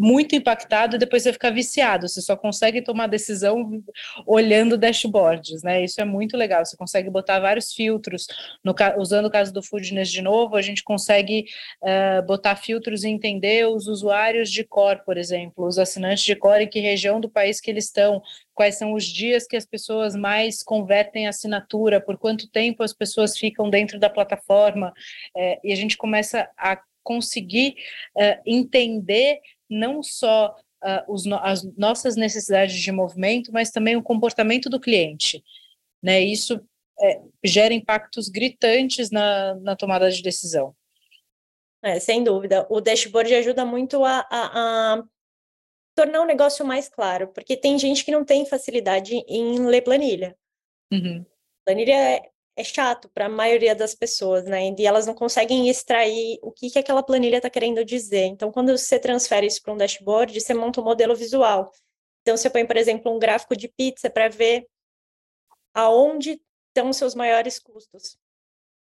muito 0.00 0.34
impactado 0.34 0.96
e 0.96 0.98
depois 0.98 1.22
você 1.22 1.32
fica 1.32 1.50
viciado. 1.50 2.08
Você 2.08 2.22
só 2.22 2.34
consegue 2.34 2.80
tomar 2.80 3.06
decisão 3.06 3.82
olhando 4.26 4.78
dashboards, 4.78 5.62
né? 5.62 5.84
Isso 5.84 6.00
é 6.00 6.06
muito 6.06 6.38
legal. 6.38 6.64
Você 6.64 6.74
consegue 6.74 7.10
botar 7.10 7.38
vários 7.38 7.74
filtros. 7.74 8.26
No, 8.64 8.74
usando 8.96 9.26
o 9.26 9.30
caso 9.30 9.52
do 9.52 9.62
Foodness 9.62 10.10
de 10.10 10.22
novo, 10.22 10.56
a 10.56 10.62
gente 10.62 10.82
consegue 10.82 11.44
uh, 11.82 12.26
botar 12.26 12.56
filtros 12.56 13.04
e 13.04 13.10
entender 13.10 13.66
os 13.66 13.86
usuários 13.88 14.50
de 14.50 14.64
core, 14.64 15.04
por 15.04 15.18
exemplo, 15.18 15.66
os 15.66 15.78
assinantes 15.78 16.24
de 16.24 16.34
core, 16.34 16.64
em 16.64 16.68
que 16.68 16.80
região 16.80 17.20
do 17.20 17.28
país 17.28 17.60
que 17.60 17.70
eles 17.70 17.84
estão, 17.84 18.22
quais 18.54 18.76
são 18.76 18.94
os 18.94 19.04
dias 19.04 19.46
que 19.46 19.56
as 19.56 19.66
pessoas 19.66 20.16
mais 20.16 20.62
convertem 20.62 21.28
assinatura, 21.28 22.00
por 22.00 22.16
quanto 22.16 22.48
tempo 22.50 22.82
as 22.82 22.94
pessoas 22.94 23.36
ficam 23.36 23.68
dentro 23.68 23.98
da 23.98 24.08
plataforma, 24.08 24.94
é, 25.36 25.60
e 25.62 25.74
a 25.74 25.76
gente 25.76 25.98
começa 25.98 26.48
a 26.56 26.80
conseguir 27.02 27.74
uh, 28.16 28.40
entender 28.46 29.40
não 29.70 30.02
só 30.02 30.56
uh, 30.82 31.12
os, 31.12 31.26
as 31.26 31.62
nossas 31.76 32.16
necessidades 32.16 32.76
de 32.76 32.92
movimento, 32.92 33.52
mas 33.52 33.70
também 33.70 33.96
o 33.96 34.02
comportamento 34.02 34.68
do 34.68 34.80
cliente. 34.80 35.42
Né? 36.02 36.20
Isso 36.20 36.60
é, 37.00 37.20
gera 37.44 37.72
impactos 37.72 38.28
gritantes 38.28 39.10
na, 39.10 39.54
na 39.56 39.76
tomada 39.76 40.10
de 40.10 40.22
decisão. 40.22 40.74
É, 41.82 41.98
sem 41.98 42.22
dúvida. 42.22 42.66
O 42.68 42.80
dashboard 42.80 43.34
ajuda 43.34 43.64
muito 43.64 44.04
a, 44.04 44.26
a, 44.30 44.96
a, 44.98 45.04
tornar 45.94 46.20
o 46.20 46.26
negócio 46.26 46.64
mais 46.64 46.88
claro, 46.88 47.28
porque 47.28 47.56
tem 47.56 47.78
gente 47.78 48.04
que 48.04 48.10
não 48.10 48.24
tem 48.24 48.44
facilidade 48.44 49.14
em 49.26 49.66
ler 49.66 49.82
planilha. 49.82 50.36
Uhum. 50.92 51.24
Planilha 51.64 51.94
é, 51.94 52.30
é 52.56 52.64
chato 52.64 53.08
para 53.08 53.26
a 53.26 53.28
maioria 53.28 53.74
das 53.74 53.94
pessoas, 53.94 54.44
né? 54.44 54.74
E 54.78 54.86
elas 54.86 55.06
não 55.06 55.14
conseguem 55.14 55.68
extrair 55.68 56.38
o 56.42 56.50
que, 56.50 56.70
que 56.70 56.78
aquela 56.78 57.02
planilha 57.02 57.36
está 57.36 57.48
querendo 57.48 57.84
dizer. 57.84 58.24
Então, 58.26 58.50
quando 58.52 58.76
você 58.76 58.98
transfere 58.98 59.46
isso 59.46 59.62
para 59.62 59.72
um 59.72 59.76
dashboard, 59.76 60.38
você 60.38 60.52
monta 60.52 60.80
um 60.80 60.84
modelo 60.84 61.14
visual. 61.14 61.72
Então, 62.22 62.36
você 62.36 62.50
põe, 62.50 62.66
por 62.66 62.76
exemplo, 62.76 63.14
um 63.14 63.18
gráfico 63.18 63.56
de 63.56 63.68
pizza 63.68 64.10
para 64.10 64.28
ver 64.28 64.66
aonde 65.72 66.40
estão 66.68 66.90
os 66.90 66.96
seus 66.96 67.14
maiores 67.14 67.58
custos. 67.58 68.18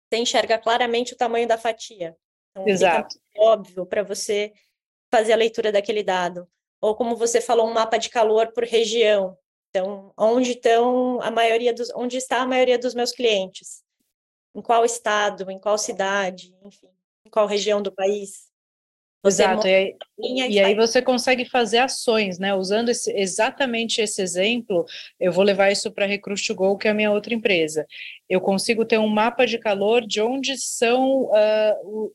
Você 0.09 0.19
enxerga 0.19 0.59
claramente 0.59 1.15
o 1.15 1.17
tamanho 1.17 1.49
da 1.49 1.57
fatia. 1.57 2.17
Então, 2.51 2.69
Exato. 2.69 3.19
óbvio 3.37 3.87
para 3.87 4.03
você 4.03 4.53
fazer 5.11 5.33
a 5.33 5.37
leitura 5.37 5.73
daquele 5.73 6.03
dado. 6.03 6.47
Ou 6.81 6.95
como 6.95 7.17
você 7.17 7.41
falou, 7.41 7.67
um 7.67 7.73
mapa 7.73 7.97
de 7.97 8.11
calor 8.11 8.53
por 8.53 8.65
região. 8.65 9.39
Então, 9.75 10.13
onde 10.19 10.51
estão 10.51 11.19
a 11.23 11.31
maioria 11.31 11.73
dos, 11.73 11.91
onde 11.97 12.19
está 12.19 12.43
a 12.43 12.47
maioria 12.47 12.79
dos 12.79 12.95
meus 12.95 13.11
clientes? 13.11 13.83
Em 14.55 14.61
qual 14.61 14.85
estado, 14.85 15.51
em 15.51 15.59
qual 15.59 15.79
cidade, 15.79 16.55
enfim, 16.63 16.89
em 17.27 17.31
qual 17.31 17.47
região 17.47 17.81
do 17.81 17.91
país? 17.91 18.53
Você 19.23 19.45
Exato, 19.45 19.67
e 19.67 19.73
aí, 19.73 19.97
e 20.51 20.61
aí 20.61 20.75
você 20.75 21.01
consegue 21.01 21.45
fazer 21.47 21.79
ações, 21.79 22.39
né? 22.39 22.53
Usando 22.55 22.91
esse, 22.91 23.11
exatamente 23.13 24.03
esse 24.03 24.21
exemplo, 24.21 24.85
eu 25.19 25.33
vou 25.33 25.45
levar 25.45 25.71
isso 25.71 25.91
para 25.91 26.05
Recruit 26.05 26.53
Go, 26.53 26.77
que 26.77 26.89
é 26.89 26.91
a 26.91 26.95
minha 26.95 27.13
outra 27.13 27.33
empresa. 27.33 27.87
Eu 28.29 28.41
consigo 28.41 28.85
ter 28.85 28.99
um 28.99 29.09
mapa 29.09 29.47
de 29.47 29.59
calor 29.59 30.05
de 30.05 30.21
onde 30.21 30.59
são 30.59 31.31
uh, 31.31 32.13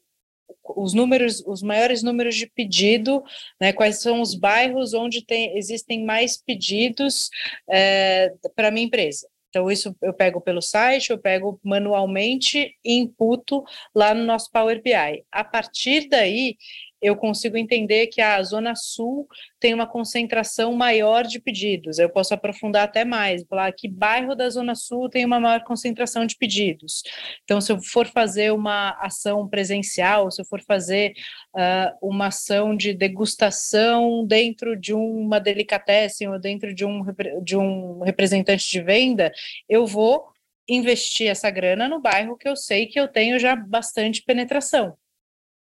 os 0.75 0.93
números, 0.93 1.43
os 1.45 1.61
maiores 1.61 2.03
números 2.03 2.35
de 2.35 2.47
pedido, 2.47 3.23
né, 3.59 3.73
quais 3.73 4.01
são 4.01 4.21
os 4.21 4.35
bairros 4.35 4.93
onde 4.93 5.25
tem, 5.25 5.57
existem 5.57 6.05
mais 6.05 6.37
pedidos 6.37 7.29
é, 7.69 8.33
para 8.55 8.71
minha 8.71 8.85
empresa. 8.85 9.27
Então, 9.49 9.71
isso 9.71 9.95
eu 10.01 10.13
pego 10.13 10.41
pelo 10.41 10.61
site, 10.61 11.09
eu 11.09 11.17
pego 11.17 11.59
manualmente 11.63 12.75
e 12.83 12.93
imputo 12.93 13.63
lá 13.95 14.13
no 14.13 14.23
nosso 14.23 14.51
Power 14.51 14.81
BI. 14.83 15.23
A 15.31 15.43
partir 15.43 16.07
daí, 16.09 16.57
eu 17.01 17.15
consigo 17.15 17.57
entender 17.57 18.07
que 18.07 18.21
a 18.21 18.41
Zona 18.41 18.75
Sul 18.75 19.27
tem 19.59 19.73
uma 19.73 19.87
concentração 19.87 20.73
maior 20.73 21.23
de 21.23 21.39
pedidos. 21.39 21.99
Eu 21.99 22.09
posso 22.09 22.33
aprofundar 22.33 22.83
até 22.83 23.05
mais, 23.05 23.43
falar 23.47 23.71
que 23.71 23.87
bairro 23.87 24.35
da 24.35 24.49
Zona 24.49 24.75
Sul 24.75 25.09
tem 25.09 25.25
uma 25.25 25.39
maior 25.39 25.63
concentração 25.63 26.25
de 26.25 26.35
pedidos. 26.35 27.03
Então, 27.43 27.61
se 27.61 27.71
eu 27.71 27.79
for 27.81 28.07
fazer 28.07 28.51
uma 28.51 28.91
ação 29.01 29.47
presencial, 29.47 30.31
se 30.31 30.41
eu 30.41 30.45
for 30.45 30.61
fazer 30.63 31.13
uh, 31.55 31.97
uma 32.01 32.27
ação 32.27 32.75
de 32.75 32.93
degustação 32.93 34.25
dentro 34.25 34.75
de 34.75 34.93
uma 34.93 35.39
delicatessen 35.39 36.29
ou 36.29 36.39
dentro 36.39 36.73
de 36.73 36.85
um, 36.85 37.03
de 37.43 37.55
um 37.55 37.99
representante 37.99 38.69
de 38.69 38.81
venda, 38.81 39.31
eu 39.69 39.85
vou 39.85 40.27
investir 40.67 41.27
essa 41.29 41.49
grana 41.49 41.87
no 41.87 42.01
bairro 42.01 42.37
que 42.37 42.47
eu 42.47 42.55
sei 42.55 42.87
que 42.87 42.99
eu 42.99 43.07
tenho 43.07 43.39
já 43.39 43.55
bastante 43.55 44.21
penetração. 44.21 44.97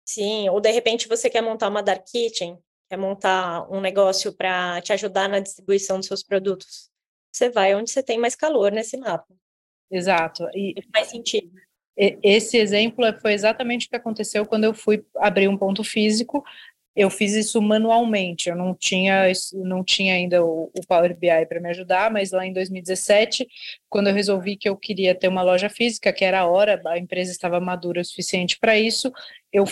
Sim, 0.06 0.48
ou 0.48 0.60
de 0.60 0.70
repente 0.70 1.08
você 1.08 1.28
quer 1.28 1.42
montar 1.42 1.68
uma 1.68 1.82
dark 1.82 2.04
kitchen, 2.06 2.56
quer 2.88 2.96
montar 2.96 3.68
um 3.70 3.80
negócio 3.80 4.32
para 4.32 4.80
te 4.80 4.92
ajudar 4.92 5.28
na 5.28 5.40
distribuição 5.40 5.98
dos 5.98 6.06
seus 6.06 6.22
produtos. 6.22 6.88
Você 7.32 7.50
vai 7.50 7.74
onde 7.74 7.90
você 7.90 8.02
tem 8.02 8.16
mais 8.16 8.36
calor 8.36 8.70
nesse 8.70 8.96
mapa. 8.96 9.34
Exato. 9.90 10.48
E 10.54 10.74
faz 10.94 11.08
sentido. 11.08 11.50
Esse 11.96 12.56
exemplo 12.56 13.04
foi 13.20 13.32
exatamente 13.32 13.86
o 13.86 13.90
que 13.90 13.96
aconteceu 13.96 14.46
quando 14.46 14.64
eu 14.64 14.74
fui 14.74 15.04
abrir 15.16 15.48
um 15.48 15.56
ponto 15.56 15.82
físico 15.82 16.44
eu 16.96 17.10
fiz 17.10 17.34
isso 17.34 17.60
manualmente, 17.60 18.48
eu 18.48 18.56
não 18.56 18.74
tinha, 18.74 19.30
não 19.52 19.84
tinha 19.84 20.14
ainda 20.14 20.42
o, 20.42 20.70
o 20.74 20.86
Power 20.88 21.14
BI 21.14 21.46
para 21.46 21.60
me 21.60 21.68
ajudar, 21.68 22.10
mas 22.10 22.30
lá 22.32 22.46
em 22.46 22.54
2017, 22.54 23.46
quando 23.90 24.08
eu 24.08 24.14
resolvi 24.14 24.56
que 24.56 24.66
eu 24.66 24.74
queria 24.74 25.14
ter 25.14 25.28
uma 25.28 25.42
loja 25.42 25.68
física, 25.68 26.10
que 26.10 26.24
era 26.24 26.40
a 26.40 26.46
hora, 26.46 26.80
a 26.86 26.98
empresa 26.98 27.30
estava 27.30 27.60
madura 27.60 28.00
o 28.00 28.04
suficiente 28.04 28.58
para 28.58 28.78
isso, 28.78 29.12
eu 29.56 29.64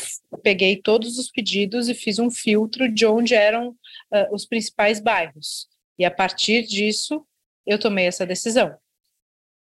peguei 0.43 0.77
todos 0.77 1.19
os 1.19 1.31
pedidos 1.31 1.89
e 1.89 1.95
fiz 1.95 2.19
um 2.19 2.31
filtro 2.31 2.89
de 2.89 3.05
onde 3.05 3.35
eram 3.35 3.69
uh, 3.69 4.33
os 4.35 4.47
principais 4.47 4.99
bairros. 4.99 5.69
E 5.99 6.05
a 6.05 6.11
partir 6.11 6.63
disso, 6.63 7.25
eu 7.67 7.79
tomei 7.79 8.07
essa 8.07 8.25
decisão. 8.25 8.75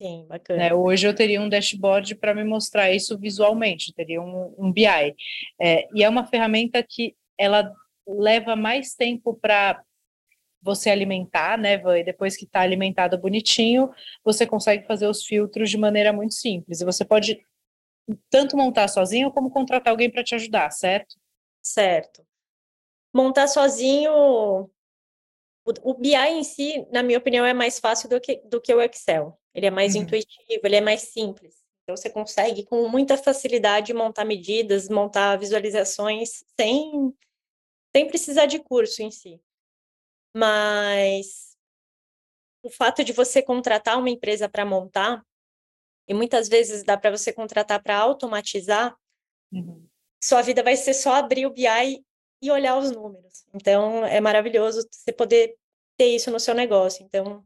Sim, 0.01 0.25
bacana. 0.27 0.59
Né, 0.59 0.73
hoje 0.73 1.07
eu 1.07 1.13
teria 1.13 1.39
um 1.41 1.49
dashboard 1.49 2.15
para 2.15 2.33
me 2.33 2.43
mostrar 2.43 2.91
isso 2.91 3.17
visualmente, 3.17 3.93
teria 3.93 4.21
um, 4.21 4.55
um 4.57 4.71
BI. 4.71 4.85
É, 5.59 5.87
e 5.93 6.03
é 6.03 6.09
uma 6.09 6.25
ferramenta 6.25 6.81
que 6.81 7.15
ela 7.37 7.71
leva 8.07 8.55
mais 8.55 8.95
tempo 8.95 9.35
para 9.35 9.81
você 10.61 10.89
alimentar, 10.89 11.57
né? 11.57 11.81
E 11.99 12.03
depois 12.03 12.35
que 12.35 12.45
está 12.45 12.61
alimentado 12.61 13.17
bonitinho, 13.17 13.91
você 14.23 14.45
consegue 14.45 14.85
fazer 14.85 15.07
os 15.07 15.23
filtros 15.23 15.69
de 15.69 15.77
maneira 15.77 16.11
muito 16.11 16.33
simples. 16.33 16.81
E 16.81 16.85
você 16.85 17.05
pode 17.05 17.39
tanto 18.29 18.55
montar 18.55 18.87
sozinho 18.87 19.31
como 19.31 19.51
contratar 19.51 19.91
alguém 19.91 20.09
para 20.09 20.23
te 20.23 20.35
ajudar, 20.35 20.71
certo? 20.71 21.15
Certo. 21.61 22.25
Montar 23.13 23.47
sozinho, 23.47 24.11
o, 24.13 24.69
o 25.83 25.93
BI 25.93 26.15
em 26.15 26.43
si, 26.43 26.85
na 26.91 27.03
minha 27.03 27.17
opinião, 27.17 27.45
é 27.45 27.53
mais 27.53 27.79
fácil 27.79 28.09
do 28.09 28.19
que, 28.21 28.37
do 28.45 28.61
que 28.61 28.73
o 28.73 28.81
Excel. 28.81 29.37
Ele 29.53 29.65
é 29.65 29.71
mais 29.71 29.95
uhum. 29.95 30.03
intuitivo, 30.03 30.61
ele 30.63 30.75
é 30.75 30.81
mais 30.81 31.01
simples. 31.01 31.55
Então, 31.83 31.95
você 31.95 32.09
consegue, 32.09 32.65
com 32.65 32.87
muita 32.89 33.17
facilidade, 33.17 33.93
montar 33.93 34.25
medidas, 34.25 34.89
montar 34.89 35.37
visualizações 35.37 36.43
sem, 36.59 37.13
sem 37.95 38.07
precisar 38.07 38.45
de 38.45 38.59
curso 38.59 39.01
em 39.01 39.09
si. 39.09 39.41
Mas 40.35 41.57
o 42.61 42.69
fato 42.69 43.03
de 43.03 43.13
você 43.13 43.41
contratar 43.41 43.97
uma 43.97 44.09
empresa 44.09 44.49
para 44.49 44.65
montar, 44.65 45.25
e 46.07 46.13
muitas 46.13 46.47
vezes 46.47 46.83
dá 46.83 46.97
para 46.97 47.11
você 47.11 47.33
contratar 47.33 47.81
para 47.81 47.97
automatizar, 47.97 48.95
uhum. 49.51 49.85
sua 50.23 50.41
vida 50.41 50.63
vai 50.63 50.75
ser 50.75 50.93
só 50.93 51.15
abrir 51.15 51.45
o 51.45 51.53
BI 51.53 52.03
e 52.41 52.51
olhar 52.51 52.77
os 52.77 52.91
números. 52.91 53.45
Então, 53.53 54.05
é 54.05 54.21
maravilhoso 54.21 54.87
você 54.89 55.11
poder 55.11 55.55
ter 55.97 56.15
isso 56.15 56.31
no 56.31 56.39
seu 56.39 56.53
negócio. 56.53 57.03
Então, 57.03 57.43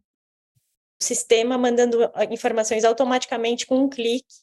o 1.01 1.03
sistema 1.03 1.57
mandando 1.57 2.03
ah, 2.13 2.25
informações 2.25 2.83
automaticamente 2.83 3.65
com 3.65 3.77
um 3.77 3.89
clique. 3.89 4.33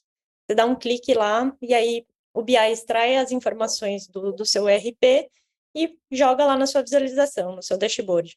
Você 0.46 0.54
dá 0.54 0.64
um 0.64 0.74
clique 0.74 1.14
lá 1.14 1.54
e 1.60 1.74
aí 1.74 2.06
o 2.34 2.42
BI 2.42 2.56
extrai 2.56 3.16
as 3.16 3.30
informações 3.30 4.08
do, 4.08 4.32
do 4.32 4.44
seu 4.44 4.68
ERP 4.68 5.30
e 5.74 5.96
joga 6.10 6.44
lá 6.44 6.56
na 6.56 6.66
sua 6.66 6.82
visualização, 6.82 7.54
no 7.54 7.62
seu 7.62 7.76
dashboard. 7.76 8.36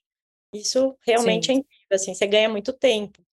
Isso 0.53 0.95
realmente 1.01 1.47
Sim. 1.47 1.53
é 1.53 1.55
incrível, 1.55 1.95
assim, 1.95 2.13
você 2.13 2.27
ganha 2.27 2.49
muito 2.49 2.73
tempo 2.73 3.23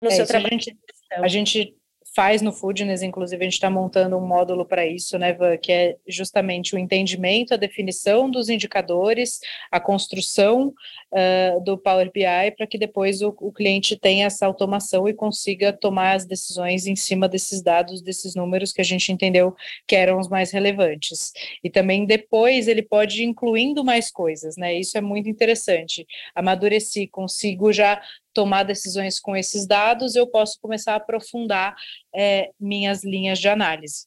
no 0.00 0.10
é, 0.10 0.14
seu 0.14 0.26
trabalho. 0.26 0.54
A 0.54 0.58
gente, 0.58 0.78
a 1.22 1.28
gente 1.28 1.76
faz 2.14 2.40
no 2.40 2.52
Foodness, 2.52 3.02
inclusive 3.02 3.42
a 3.42 3.44
gente 3.44 3.54
está 3.54 3.68
montando 3.68 4.16
um 4.16 4.26
módulo 4.26 4.64
para 4.64 4.86
isso, 4.86 5.18
né, 5.18 5.32
Van, 5.32 5.56
que 5.56 5.72
é 5.72 5.96
justamente 6.06 6.74
o 6.74 6.78
entendimento, 6.78 7.52
a 7.52 7.56
definição 7.56 8.30
dos 8.30 8.48
indicadores, 8.48 9.40
a 9.70 9.80
construção 9.80 10.72
uh, 11.12 11.64
do 11.64 11.76
Power 11.76 12.10
BI 12.12 12.52
para 12.56 12.66
que 12.68 12.78
depois 12.78 13.20
o, 13.20 13.34
o, 13.40 13.52
cliente 13.52 13.96
tenha 13.96 14.26
essa 14.26 14.46
automação 14.46 15.08
e 15.08 15.14
consiga 15.14 15.72
tomar 15.72 16.14
as 16.14 16.24
decisões 16.24 16.86
em 16.86 16.94
cima 16.94 17.28
desses 17.28 17.60
dados, 17.60 18.00
desses 18.00 18.36
números 18.36 18.72
que 18.72 18.80
a 18.80 18.84
gente 18.84 19.10
entendeu 19.10 19.54
que 19.86 19.96
eram 19.96 20.20
os 20.20 20.28
mais 20.28 20.52
relevantes. 20.52 21.32
E 21.64 21.70
também 21.70 22.06
depois 22.06 22.68
ele 22.68 22.82
pode 22.82 23.22
ir 23.22 23.26
incluindo 23.26 23.84
mais 23.84 24.10
coisas, 24.10 24.56
né? 24.56 24.72
Isso 24.74 24.96
é 24.96 25.00
muito 25.00 25.28
interessante. 25.28 26.06
Amadureci, 26.34 27.08
consigo 27.08 27.72
já 27.72 28.00
tomar 28.34 28.64
decisões 28.64 29.20
com 29.20 29.36
esses 29.36 29.66
dados, 29.66 30.16
eu 30.16 30.26
posso 30.26 30.60
começar 30.60 30.92
a 30.92 30.96
aprofundar 30.96 31.74
é, 32.14 32.50
minhas 32.58 33.04
linhas 33.04 33.38
de 33.38 33.48
análise. 33.48 34.06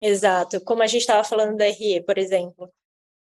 Exato. 0.00 0.60
Como 0.62 0.82
a 0.82 0.86
gente 0.86 1.02
estava 1.02 1.22
falando 1.22 1.56
da 1.56 1.66
RE, 1.66 2.02
por 2.04 2.18
exemplo, 2.18 2.72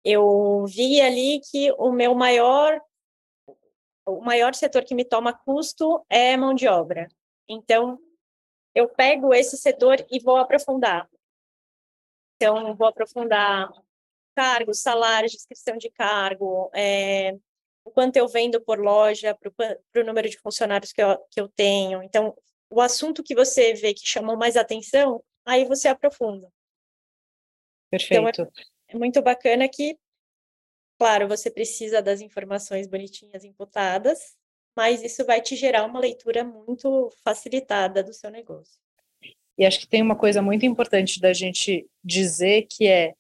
eu 0.04 0.66
vi 0.66 1.02
ali 1.02 1.42
que 1.52 1.72
o 1.74 1.92
meu 1.92 2.16
maior 2.16 2.82
o 4.06 4.22
maior 4.22 4.56
setor 4.56 4.84
que 4.84 4.96
me 4.96 5.06
toma 5.06 5.34
custo 5.34 6.04
é 6.10 6.36
mão 6.36 6.56
de 6.56 6.68
obra. 6.68 7.08
Então, 7.48 8.00
eu 8.74 8.90
pego 8.90 9.34
esse 9.34 9.56
setor 9.56 10.04
e 10.10 10.20
vou 10.20 10.38
aprofundar. 10.38 11.08
Então, 12.36 12.76
vou 12.76 12.88
aprofundar 12.88 13.70
cargos, 14.36 14.82
salários, 14.82 15.34
descrição 15.34 15.78
de 15.78 15.92
cargo, 15.92 16.72
é, 16.74 17.38
o 17.84 17.92
quanto 17.92 18.18
eu 18.18 18.28
vendo 18.28 18.62
por 18.62 18.80
loja, 18.80 19.36
para 19.36 20.02
o 20.02 20.06
número 20.06 20.30
de 20.30 20.38
funcionários 20.40 20.92
que 20.92 21.02
eu, 21.02 21.18
que 21.32 21.42
eu 21.42 21.48
tenho. 21.50 22.04
Então, 22.04 22.36
o 22.70 22.82
assunto 22.82 23.24
que 23.24 23.34
você 23.34 23.74
vê 23.74 23.94
que 23.94 24.08
chamou 24.08 24.38
mais 24.38 24.56
atenção, 24.56 25.24
aí 25.46 25.66
você 25.66 25.88
aprofunda. 25.88 26.52
Perfeito. 27.90 28.42
Então, 28.42 28.46
é, 28.46 28.96
é 28.96 28.98
muito 28.98 29.22
bacana 29.22 29.68
que, 29.68 29.98
claro, 30.98 31.28
você 31.28 31.50
precisa 31.50 32.02
das 32.02 32.22
informações 32.22 32.88
bonitinhas 32.88 33.44
imputadas, 33.44 34.38
mas 34.76 35.02
isso 35.04 35.26
vai 35.26 35.42
te 35.42 35.56
gerar 35.56 35.86
uma 35.86 36.00
leitura 36.00 36.44
muito 36.44 37.10
facilitada 37.24 38.04
do 38.04 38.14
seu 38.14 38.30
negócio. 38.30 38.80
E 39.58 39.66
acho 39.66 39.80
que 39.82 39.88
tem 39.88 40.02
uma 40.02 40.16
coisa 40.16 40.42
muito 40.42 40.66
importante 40.66 41.20
da 41.20 41.34
gente 41.34 41.86
dizer 42.02 42.66
que 42.70 42.88
é 42.88 43.14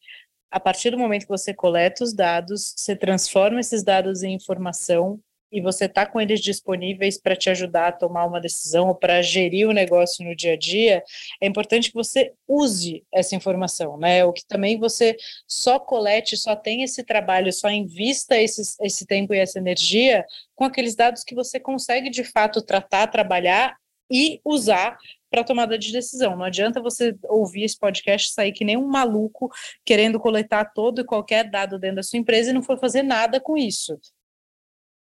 a 0.51 0.59
partir 0.59 0.91
do 0.91 0.97
momento 0.97 1.23
que 1.23 1.29
você 1.29 1.53
coleta 1.53 2.03
os 2.03 2.13
dados, 2.13 2.73
você 2.75 2.95
transforma 2.95 3.59
esses 3.59 3.83
dados 3.83 4.23
em 4.23 4.33
informação 4.33 5.19
e 5.51 5.61
você 5.61 5.85
está 5.85 6.05
com 6.05 6.21
eles 6.21 6.39
disponíveis 6.41 7.19
para 7.19 7.35
te 7.35 7.49
ajudar 7.49 7.87
a 7.87 7.91
tomar 7.91 8.25
uma 8.25 8.39
decisão 8.39 8.87
ou 8.87 8.95
para 8.95 9.21
gerir 9.21 9.67
o 9.67 9.73
negócio 9.73 10.23
no 10.23 10.35
dia 10.35 10.53
a 10.53 10.57
dia, 10.57 11.03
é 11.41 11.47
importante 11.47 11.89
que 11.89 11.95
você 11.95 12.33
use 12.47 13.03
essa 13.11 13.35
informação, 13.35 13.97
né? 13.97 14.23
O 14.25 14.31
que 14.31 14.45
também 14.45 14.79
você 14.79 15.17
só 15.47 15.79
colete, 15.79 16.37
só 16.37 16.55
tem 16.55 16.83
esse 16.83 17.03
trabalho, 17.03 17.51
só 17.51 17.69
invista 17.69 18.35
esse 18.37 19.05
tempo 19.07 19.33
e 19.33 19.39
essa 19.39 19.57
energia 19.57 20.25
com 20.55 20.65
aqueles 20.65 20.95
dados 20.95 21.23
que 21.23 21.33
você 21.33 21.59
consegue 21.59 22.09
de 22.09 22.23
fato 22.23 22.61
tratar, 22.61 23.07
trabalhar 23.07 23.75
e 24.11 24.41
usar 24.43 24.97
para 25.29 25.43
tomada 25.43 25.77
de 25.77 25.91
decisão. 25.91 26.35
Não 26.35 26.43
adianta 26.43 26.81
você 26.81 27.15
ouvir 27.23 27.63
esse 27.63 27.77
podcast 27.77 28.31
sair 28.31 28.51
que 28.51 28.65
nem 28.65 28.77
um 28.77 28.87
maluco 28.87 29.49
querendo 29.85 30.19
coletar 30.19 30.73
todo 30.73 31.01
e 31.01 31.05
qualquer 31.05 31.49
dado 31.49 31.77
dentro 31.77 31.97
da 31.97 32.03
sua 32.03 32.17
empresa 32.17 32.49
e 32.49 32.53
não 32.53 32.63
for 32.63 32.79
fazer 32.79 33.03
nada 33.03 33.39
com 33.39 33.57
isso. 33.57 33.99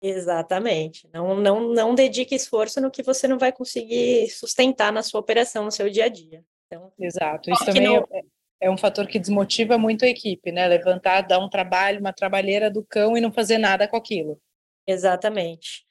Exatamente. 0.01 1.07
Não, 1.13 1.35
não, 1.35 1.73
não 1.73 1.95
dedique 1.95 2.33
esforço 2.33 2.79
no 2.79 2.91
que 2.91 3.03
você 3.03 3.27
não 3.27 3.37
vai 3.37 3.51
conseguir 3.51 4.29
sustentar 4.29 4.91
na 4.91 5.03
sua 5.03 5.19
operação, 5.19 5.65
no 5.65 5.71
seu 5.71 5.89
dia 5.89 6.05
a 6.05 6.09
dia. 6.09 6.43
Então, 6.67 6.91
Exato. 6.97 7.51
Isso 7.51 7.65
também 7.65 7.83
não... 7.83 8.07
é, 8.11 8.21
é 8.61 8.71
um 8.71 8.77
fator 8.77 9.07
que 9.07 9.19
desmotiva 9.19 9.77
muito 9.77 10.05
a 10.05 10.07
equipe, 10.07 10.51
né? 10.51 10.67
Levantar, 10.67 11.21
dar 11.21 11.39
um 11.39 11.49
trabalho, 11.49 11.99
uma 11.99 12.13
trabalheira 12.13 12.69
do 12.69 12.83
cão 12.83 13.17
e 13.17 13.21
não 13.21 13.31
fazer 13.31 13.57
nada 13.57 13.87
com 13.87 13.97
aquilo. 13.97 14.39
Exatamente. 14.87 15.85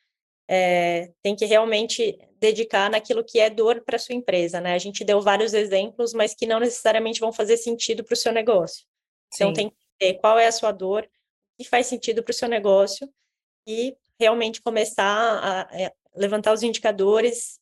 É, 0.49 1.13
tem 1.23 1.37
que 1.37 1.45
realmente 1.45 2.19
dedicar 2.39 2.91
naquilo 2.91 3.25
que 3.25 3.41
é 3.41 3.51
dor 3.51 3.83
para 3.83 3.99
sua 3.99 4.15
empresa, 4.15 4.61
né? 4.61 4.75
A 4.75 4.79
gente 4.79 5.05
deu 5.05 5.21
vários 5.21 5.55
exemplos, 5.55 6.13
mas 6.13 6.35
que 6.35 6.47
não 6.47 6.61
necessariamente 6.61 7.21
vão 7.21 7.33
fazer 7.33 7.57
sentido 7.57 8.05
para 8.05 8.15
o 8.15 8.17
seu 8.17 8.33
negócio. 8.33 8.87
Então 9.35 9.49
Sim. 9.49 9.55
tem 9.55 9.71
que 9.71 9.77
ver 10.01 10.15
qual 10.15 10.39
é 10.39 10.47
a 10.47 10.53
sua 10.53 10.73
dor, 10.73 11.09
que 11.57 11.65
faz 11.65 11.87
sentido 11.87 12.23
para 12.23 12.31
o 12.31 12.35
seu 12.35 12.49
negócio 12.49 13.13
e 13.67 13.97
realmente 14.19 14.63
começar 14.63 15.05
a, 15.05 15.63
a 15.63 15.81
é, 15.81 15.93
levantar 16.15 16.53
os 16.53 16.63
indicadores, 16.63 17.61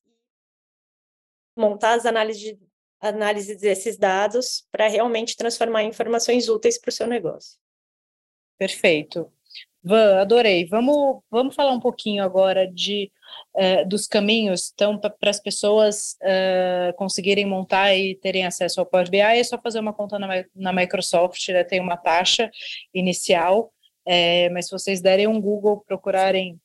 montar 1.56 1.94
as 1.94 2.06
análises, 2.06 2.56
análises 3.00 3.58
desses 3.58 3.96
dados 3.96 4.66
para 4.70 4.88
realmente 4.88 5.36
transformar 5.36 5.82
em 5.82 5.88
informações 5.88 6.48
úteis 6.48 6.78
para 6.78 6.90
o 6.90 6.92
seu 6.92 7.06
negócio. 7.06 7.58
Perfeito. 8.58 9.32
Van, 9.82 10.20
adorei. 10.20 10.66
Vamos, 10.66 11.22
vamos 11.30 11.54
falar 11.54 11.72
um 11.72 11.80
pouquinho 11.80 12.22
agora 12.22 12.66
de 12.66 13.10
uh, 13.54 13.88
dos 13.88 14.06
caminhos. 14.06 14.70
Então, 14.74 14.98
para 14.98 15.30
as 15.30 15.40
pessoas 15.40 16.16
uh, 16.22 16.94
conseguirem 16.96 17.46
montar 17.46 17.94
e 17.94 18.14
terem 18.14 18.46
acesso 18.46 18.80
ao 18.80 18.86
Power 18.86 19.10
BI, 19.10 19.18
é 19.18 19.44
só 19.44 19.58
fazer 19.58 19.80
uma 19.80 19.92
conta 19.92 20.18
na, 20.18 20.44
na 20.54 20.72
Microsoft, 20.72 21.48
né? 21.48 21.64
tem 21.64 21.80
uma 21.80 21.96
taxa 21.96 22.50
inicial, 22.92 23.72
é, 24.06 24.48
mas 24.50 24.66
se 24.66 24.70
vocês 24.70 25.00
derem 25.00 25.26
um 25.26 25.40
Google, 25.40 25.82
procurarem 25.86 26.60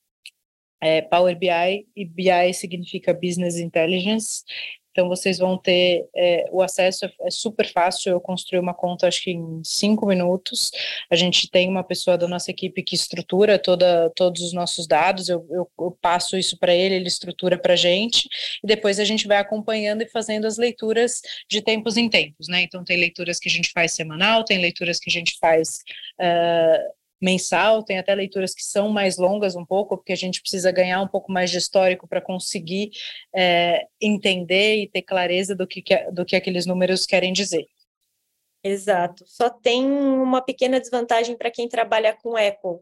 é, 0.80 1.02
Power 1.02 1.38
BI, 1.38 1.88
e 1.96 2.06
BI 2.06 2.54
significa 2.54 3.14
Business 3.14 3.58
Intelligence, 3.58 4.44
então, 4.92 5.08
vocês 5.08 5.38
vão 5.38 5.58
ter 5.58 6.08
é, 6.16 6.46
o 6.52 6.62
acesso, 6.62 7.06
é 7.22 7.32
super 7.32 7.68
fácil. 7.72 8.12
Eu 8.12 8.20
construí 8.20 8.60
uma 8.60 8.74
conta, 8.74 9.08
acho 9.08 9.24
que 9.24 9.32
em 9.32 9.62
cinco 9.64 10.06
minutos. 10.06 10.70
A 11.10 11.16
gente 11.16 11.50
tem 11.50 11.70
uma 11.70 11.84
pessoa 11.84 12.18
da 12.18 12.28
nossa 12.28 12.52
equipe 12.52 12.84
que 12.84 12.96
estrutura 12.96 13.58
toda, 13.58 14.12
todos 14.16 14.42
os 14.42 14.54
nossos 14.54 14.86
dados. 14.86 15.30
Eu, 15.30 15.46
eu, 15.50 15.70
eu 15.80 15.98
passo 16.02 16.38
isso 16.38 16.58
para 16.58 16.74
ele, 16.76 16.96
ele 16.96 17.08
estrutura 17.08 17.58
para 17.58 17.74
a 17.74 17.78
gente. 17.78 18.28
E 18.64 18.68
depois 18.68 19.00
a 19.00 19.06
gente 19.06 19.28
vai 19.28 19.38
acompanhando 19.38 20.02
e 20.02 20.10
fazendo 20.10 20.46
as 20.46 20.58
leituras 20.58 21.22
de 21.50 21.62
tempos 21.62 21.96
em 21.96 22.10
tempos, 22.10 22.48
né? 22.48 22.62
Então, 22.62 22.84
tem 22.84 22.98
leituras 22.98 23.40
que 23.40 23.48
a 23.48 23.52
gente 23.52 23.72
faz 23.72 23.94
semanal, 23.94 24.44
tem 24.44 24.60
leituras 24.60 25.00
que 25.00 25.10
a 25.10 25.14
gente 25.14 25.38
faz. 25.40 25.80
Uh, 26.20 27.01
mensal, 27.22 27.84
tem 27.84 28.00
até 28.00 28.16
leituras 28.16 28.54
que 28.54 28.64
são 28.64 28.90
mais 28.90 29.18
longas 29.18 29.56
um 29.56 29.66
pouco, 29.66 29.98
porque 29.98 30.12
a 30.12 30.18
gente 30.18 30.42
precisa 30.42 30.72
ganhar 30.72 31.02
um 31.02 31.08
pouco 31.08 31.32
mais 31.32 31.52
de 31.52 31.58
histórico 31.58 32.08
para 32.08 32.20
conseguir 32.20 32.92
é, 33.34 33.88
entender 34.02 34.78
e 34.78 34.90
ter 34.90 35.04
clareza 35.04 35.56
do 35.56 35.68
que, 35.68 35.84
do 36.12 36.26
que 36.26 36.36
aqueles 36.36 36.66
números 36.66 37.06
querem 37.06 37.32
dizer. 37.32 37.68
Exato. 38.64 39.24
Só 39.28 39.50
tem 39.50 39.86
uma 39.86 40.42
pequena 40.42 40.80
desvantagem 40.80 41.38
para 41.38 41.52
quem 41.52 41.68
trabalha 41.68 42.14
com 42.14 42.36
Apple. 42.36 42.80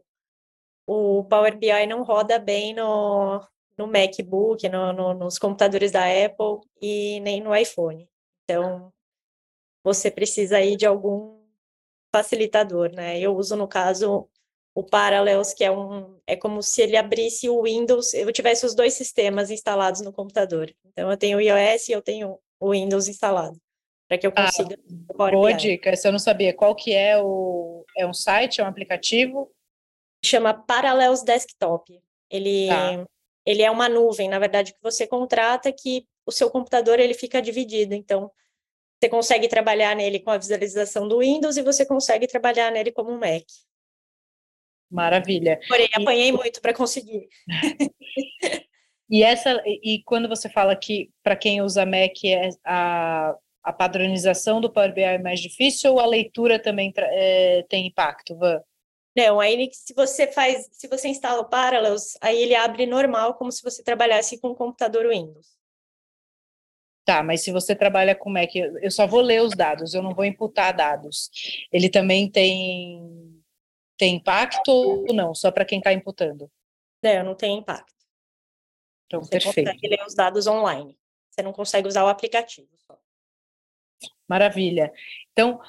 O 0.86 1.24
Power 1.24 1.56
BI 1.56 1.86
não 1.86 2.02
roda 2.02 2.38
bem 2.38 2.74
no, 2.74 3.40
no 3.78 3.86
MacBook, 3.86 4.68
no, 4.68 4.92
no, 4.92 5.14
nos 5.14 5.38
computadores 5.38 5.92
da 5.92 6.04
Apple 6.04 6.60
e 6.80 7.20
nem 7.20 7.40
no 7.40 7.54
iPhone. 7.54 8.08
Então, 8.44 8.92
você 9.82 10.10
precisa 10.10 10.58
aí 10.58 10.76
de 10.76 10.84
algum 10.84 11.39
facilitador, 12.12 12.90
né? 12.92 13.18
Eu 13.18 13.36
uso, 13.36 13.56
no 13.56 13.68
caso, 13.68 14.28
o 14.74 14.82
Parallels, 14.82 15.52
que 15.52 15.64
é 15.64 15.70
um 15.70 16.18
é 16.26 16.36
como 16.36 16.62
se 16.62 16.82
ele 16.82 16.96
abrisse 16.96 17.48
o 17.48 17.62
Windows, 17.62 18.14
eu 18.14 18.32
tivesse 18.32 18.64
os 18.64 18.74
dois 18.74 18.94
sistemas 18.94 19.50
instalados 19.50 20.00
no 20.00 20.12
computador. 20.12 20.72
Então 20.84 21.10
eu 21.10 21.16
tenho 21.16 21.38
o 21.38 21.40
iOS 21.40 21.88
e 21.88 21.92
eu 21.92 22.02
tenho 22.02 22.38
o 22.58 22.70
Windows 22.70 23.08
instalado. 23.08 23.58
para 24.08 24.18
que 24.18 24.26
eu 24.26 24.32
ah, 24.36 24.44
consiga. 24.44 24.78
Ah, 25.10 25.30
boa 25.30 25.52
dica. 25.52 25.94
Se 25.96 26.06
eu 26.06 26.12
não 26.12 26.18
sabia 26.18 26.54
qual 26.54 26.74
que 26.74 26.92
é 26.92 27.20
o 27.20 27.84
é 27.96 28.06
um 28.06 28.14
site, 28.14 28.60
é 28.60 28.64
um 28.64 28.68
aplicativo? 28.68 29.50
Chama 30.24 30.54
Parallels 30.54 31.22
Desktop. 31.22 32.00
Ele 32.30 32.68
tá. 32.68 33.04
ele 33.44 33.62
é 33.62 33.70
uma 33.70 33.88
nuvem, 33.88 34.28
na 34.28 34.38
verdade, 34.38 34.72
que 34.72 34.82
você 34.82 35.06
contrata 35.06 35.72
que 35.72 36.06
o 36.24 36.30
seu 36.30 36.48
computador 36.50 37.00
ele 37.00 37.14
fica 37.14 37.42
dividido. 37.42 37.94
Então, 37.94 38.30
você 39.00 39.08
consegue 39.08 39.48
trabalhar 39.48 39.96
nele 39.96 40.20
com 40.20 40.30
a 40.30 40.38
visualização 40.38 41.08
do 41.08 41.20
Windows 41.20 41.56
e 41.56 41.62
você 41.62 41.86
consegue 41.86 42.26
trabalhar 42.26 42.70
nele 42.70 42.92
como 42.92 43.10
um 43.10 43.18
Mac. 43.18 43.44
Maravilha. 44.90 45.58
Porém, 45.66 45.88
apanhei 45.94 46.32
muito 46.32 46.60
para 46.60 46.74
conseguir. 46.74 47.28
e 49.08 49.22
essa 49.22 49.62
e 49.66 50.02
quando 50.04 50.28
você 50.28 50.48
fala 50.50 50.76
que 50.76 51.10
para 51.22 51.36
quem 51.36 51.62
usa 51.62 51.86
Mac 51.86 52.12
é 52.24 52.50
a 52.64 53.34
a 53.62 53.72
padronização 53.72 54.60
do 54.60 54.72
Power 54.72 54.92
BI 54.92 55.02
é 55.02 55.18
mais 55.18 55.40
difícil 55.40 55.92
ou 55.92 56.00
a 56.00 56.06
leitura 56.06 56.58
também 56.58 56.92
é, 56.96 57.62
tem 57.68 57.86
impacto, 57.86 58.36
Van? 58.36 58.60
Não, 59.16 59.40
aí 59.40 59.68
se 59.72 59.92
você 59.92 60.26
faz, 60.26 60.68
se 60.72 60.88
você 60.88 61.08
instala 61.08 61.40
o 61.42 61.48
Parallels, 61.48 62.16
aí 62.20 62.40
ele 62.40 62.54
abre 62.54 62.86
normal, 62.86 63.34
como 63.34 63.50
se 63.50 63.62
você 63.62 63.82
trabalhasse 63.82 64.40
com 64.40 64.48
o 64.48 64.56
computador 64.56 65.08
Windows. 65.08 65.59
Tá, 67.04 67.22
mas 67.22 67.42
se 67.42 67.50
você 67.50 67.74
trabalha 67.74 68.14
com 68.14 68.30
Mac, 68.30 68.54
eu 68.54 68.90
só 68.90 69.06
vou 69.06 69.20
ler 69.20 69.42
os 69.42 69.56
dados, 69.56 69.94
eu 69.94 70.02
não 70.02 70.14
vou 70.14 70.24
imputar 70.24 70.74
dados. 70.74 71.30
Ele 71.72 71.88
também 71.88 72.30
tem, 72.30 73.42
tem 73.96 74.16
impacto 74.16 74.70
ou 74.70 75.14
não? 75.14 75.34
Só 75.34 75.50
para 75.50 75.64
quem 75.64 75.78
está 75.78 75.92
imputando? 75.92 76.50
Não, 77.02 77.24
não 77.24 77.34
tem 77.34 77.58
impacto. 77.58 77.92
Então, 79.06 79.22
você 79.22 79.30
perfeito. 79.30 79.66
consegue 79.66 79.88
ler 79.88 80.06
os 80.06 80.14
dados 80.14 80.46
online. 80.46 80.96
Você 81.30 81.42
não 81.42 81.52
consegue 81.52 81.88
usar 81.88 82.04
o 82.04 82.08
aplicativo 82.08 82.68
só. 82.86 82.96
Maravilha. 84.28 84.92
Então, 85.32 85.60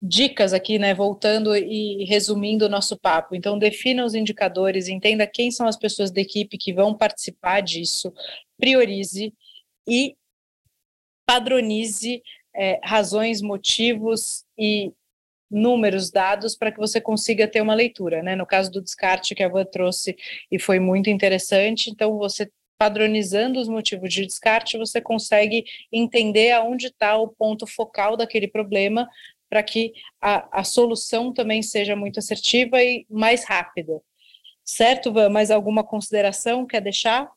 dicas 0.00 0.52
aqui, 0.52 0.78
né, 0.78 0.94
voltando 0.94 1.56
e 1.56 2.04
resumindo 2.04 2.66
o 2.66 2.68
nosso 2.68 2.96
papo. 2.96 3.34
Então, 3.34 3.58
defina 3.58 4.04
os 4.04 4.14
indicadores, 4.14 4.88
entenda 4.88 5.26
quem 5.26 5.50
são 5.50 5.66
as 5.66 5.76
pessoas 5.76 6.10
da 6.10 6.20
equipe 6.20 6.56
que 6.56 6.72
vão 6.72 6.96
participar 6.96 7.60
disso, 7.60 8.12
priorize 8.56 9.34
e 9.86 10.16
padronize 11.28 12.22
é, 12.56 12.80
razões, 12.82 13.42
motivos 13.42 14.46
e 14.58 14.90
números 15.50 16.10
dados 16.10 16.56
para 16.56 16.72
que 16.72 16.78
você 16.78 17.02
consiga 17.02 17.46
ter 17.46 17.60
uma 17.60 17.74
leitura, 17.74 18.22
né? 18.22 18.34
No 18.34 18.46
caso 18.46 18.70
do 18.70 18.80
descarte 18.80 19.34
que 19.34 19.42
a 19.42 19.48
Van 19.48 19.66
trouxe 19.66 20.16
e 20.50 20.58
foi 20.58 20.80
muito 20.80 21.10
interessante, 21.10 21.90
então 21.90 22.16
você 22.16 22.50
padronizando 22.78 23.60
os 23.60 23.68
motivos 23.68 24.14
de 24.14 24.24
descarte, 24.24 24.78
você 24.78 25.02
consegue 25.02 25.64
entender 25.92 26.52
aonde 26.52 26.86
está 26.86 27.18
o 27.18 27.28
ponto 27.28 27.66
focal 27.66 28.16
daquele 28.16 28.48
problema 28.48 29.06
para 29.50 29.62
que 29.62 29.92
a, 30.20 30.60
a 30.60 30.64
solução 30.64 31.32
também 31.32 31.60
seja 31.60 31.94
muito 31.94 32.18
assertiva 32.18 32.82
e 32.82 33.04
mais 33.10 33.44
rápida. 33.44 34.00
Certo, 34.64 35.12
Van? 35.12 35.28
Mais 35.28 35.50
alguma 35.50 35.84
consideração 35.84 36.64
quer 36.66 36.80
deixar? 36.80 37.30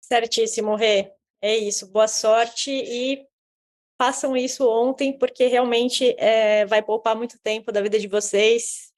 Certíssimo, 0.00 0.74
Rê. 0.74 1.17
É 1.40 1.56
isso. 1.56 1.90
Boa 1.90 2.08
sorte 2.08 2.70
e 2.70 3.26
façam 4.00 4.36
isso 4.36 4.68
ontem, 4.68 5.16
porque 5.16 5.46
realmente 5.46 6.14
é, 6.18 6.64
vai 6.66 6.82
poupar 6.82 7.16
muito 7.16 7.38
tempo 7.40 7.72
da 7.72 7.80
vida 7.80 7.98
de 7.98 8.06
vocês 8.06 8.92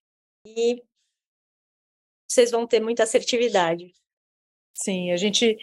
e 0.46 0.82
vocês 2.28 2.50
vão 2.50 2.66
ter 2.66 2.80
muita 2.80 3.02
assertividade. 3.02 3.92
Sim, 4.74 5.10
a 5.10 5.16
gente 5.16 5.58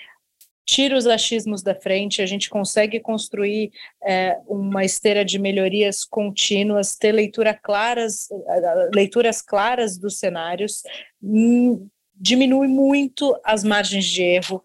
tira 0.66 0.98
os 0.98 1.08
achismos 1.08 1.64
da 1.64 1.74
frente, 1.74 2.22
a 2.22 2.26
gente 2.26 2.50
consegue 2.50 3.00
construir 3.00 3.72
é, 4.04 4.38
uma 4.46 4.84
esteira 4.84 5.24
de 5.24 5.40
melhorias 5.40 6.04
contínuas, 6.04 6.98
ter 6.98 7.14
leitura 7.14 7.54
claras, 7.54 8.28
leituras 8.94 9.42
claras 9.42 9.98
dos 9.98 10.20
cenários, 10.20 10.84
hum, 11.24 11.88
diminui 12.14 12.68
muito 12.68 13.40
as 13.46 13.64
margens 13.64 14.06
de 14.06 14.22
erro, 14.22 14.62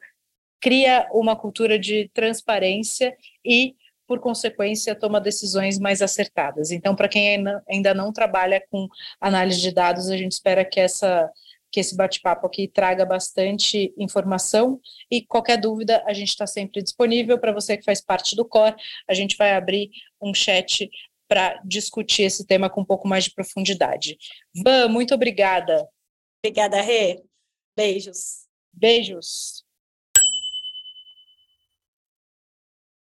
cria 0.63 1.09
uma 1.13 1.37
cultura 1.37 1.79
de 1.79 2.09
transparência 2.15 3.15
e 3.45 3.75
por 4.07 4.21
consequência, 4.21 4.95
toma 4.95 5.21
decisões 5.21 5.79
mais 5.79 6.03
acertadas. 6.03 6.71
Então, 6.71 6.95
para 6.95 7.09
quem 7.09 7.43
ainda 7.69 7.95
não 7.95 8.13
trabalha 8.13 8.63
com 8.71 8.87
análise 9.19 9.61
de 9.61 9.73
dados, 9.73 10.11
a 10.11 10.17
gente 10.17 10.33
espera 10.33 10.65
que 10.65 10.79
essa 10.79 11.31
que 11.71 11.81
esse 11.81 11.97
bate-papo 11.97 12.47
aqui 12.47 12.69
traga 12.69 13.07
bastante 13.07 13.95
informação 13.97 14.79
e 15.11 15.23
qualquer 15.25 15.57
dúvida 15.57 16.05
a 16.07 16.13
gente 16.13 16.29
está 16.29 16.47
sempre 16.47 16.83
disponível 16.83 17.39
para 17.39 17.51
você 17.51 17.79
que 17.79 17.85
faz 17.85 17.99
parte 17.99 18.37
do 18.37 18.45
COR. 18.45 18.77
A 19.09 19.15
gente 19.15 19.39
vai 19.39 19.55
abrir 19.55 19.91
um 20.21 20.35
chat 20.35 20.91
para 21.27 21.59
discutir 21.65 22.25
esse 22.25 22.47
tema 22.47 22.69
com 22.69 22.83
um 22.83 22.85
pouco 22.85 23.09
mais 23.09 23.25
de 23.25 23.33
profundidade. 23.33 24.19
Van, 24.55 24.89
muito 24.89 25.15
obrigada. 25.15 25.89
Obrigada, 26.45 26.83
Rê. 26.83 27.23
Beijos. 27.75 28.47
Beijos. 28.71 29.62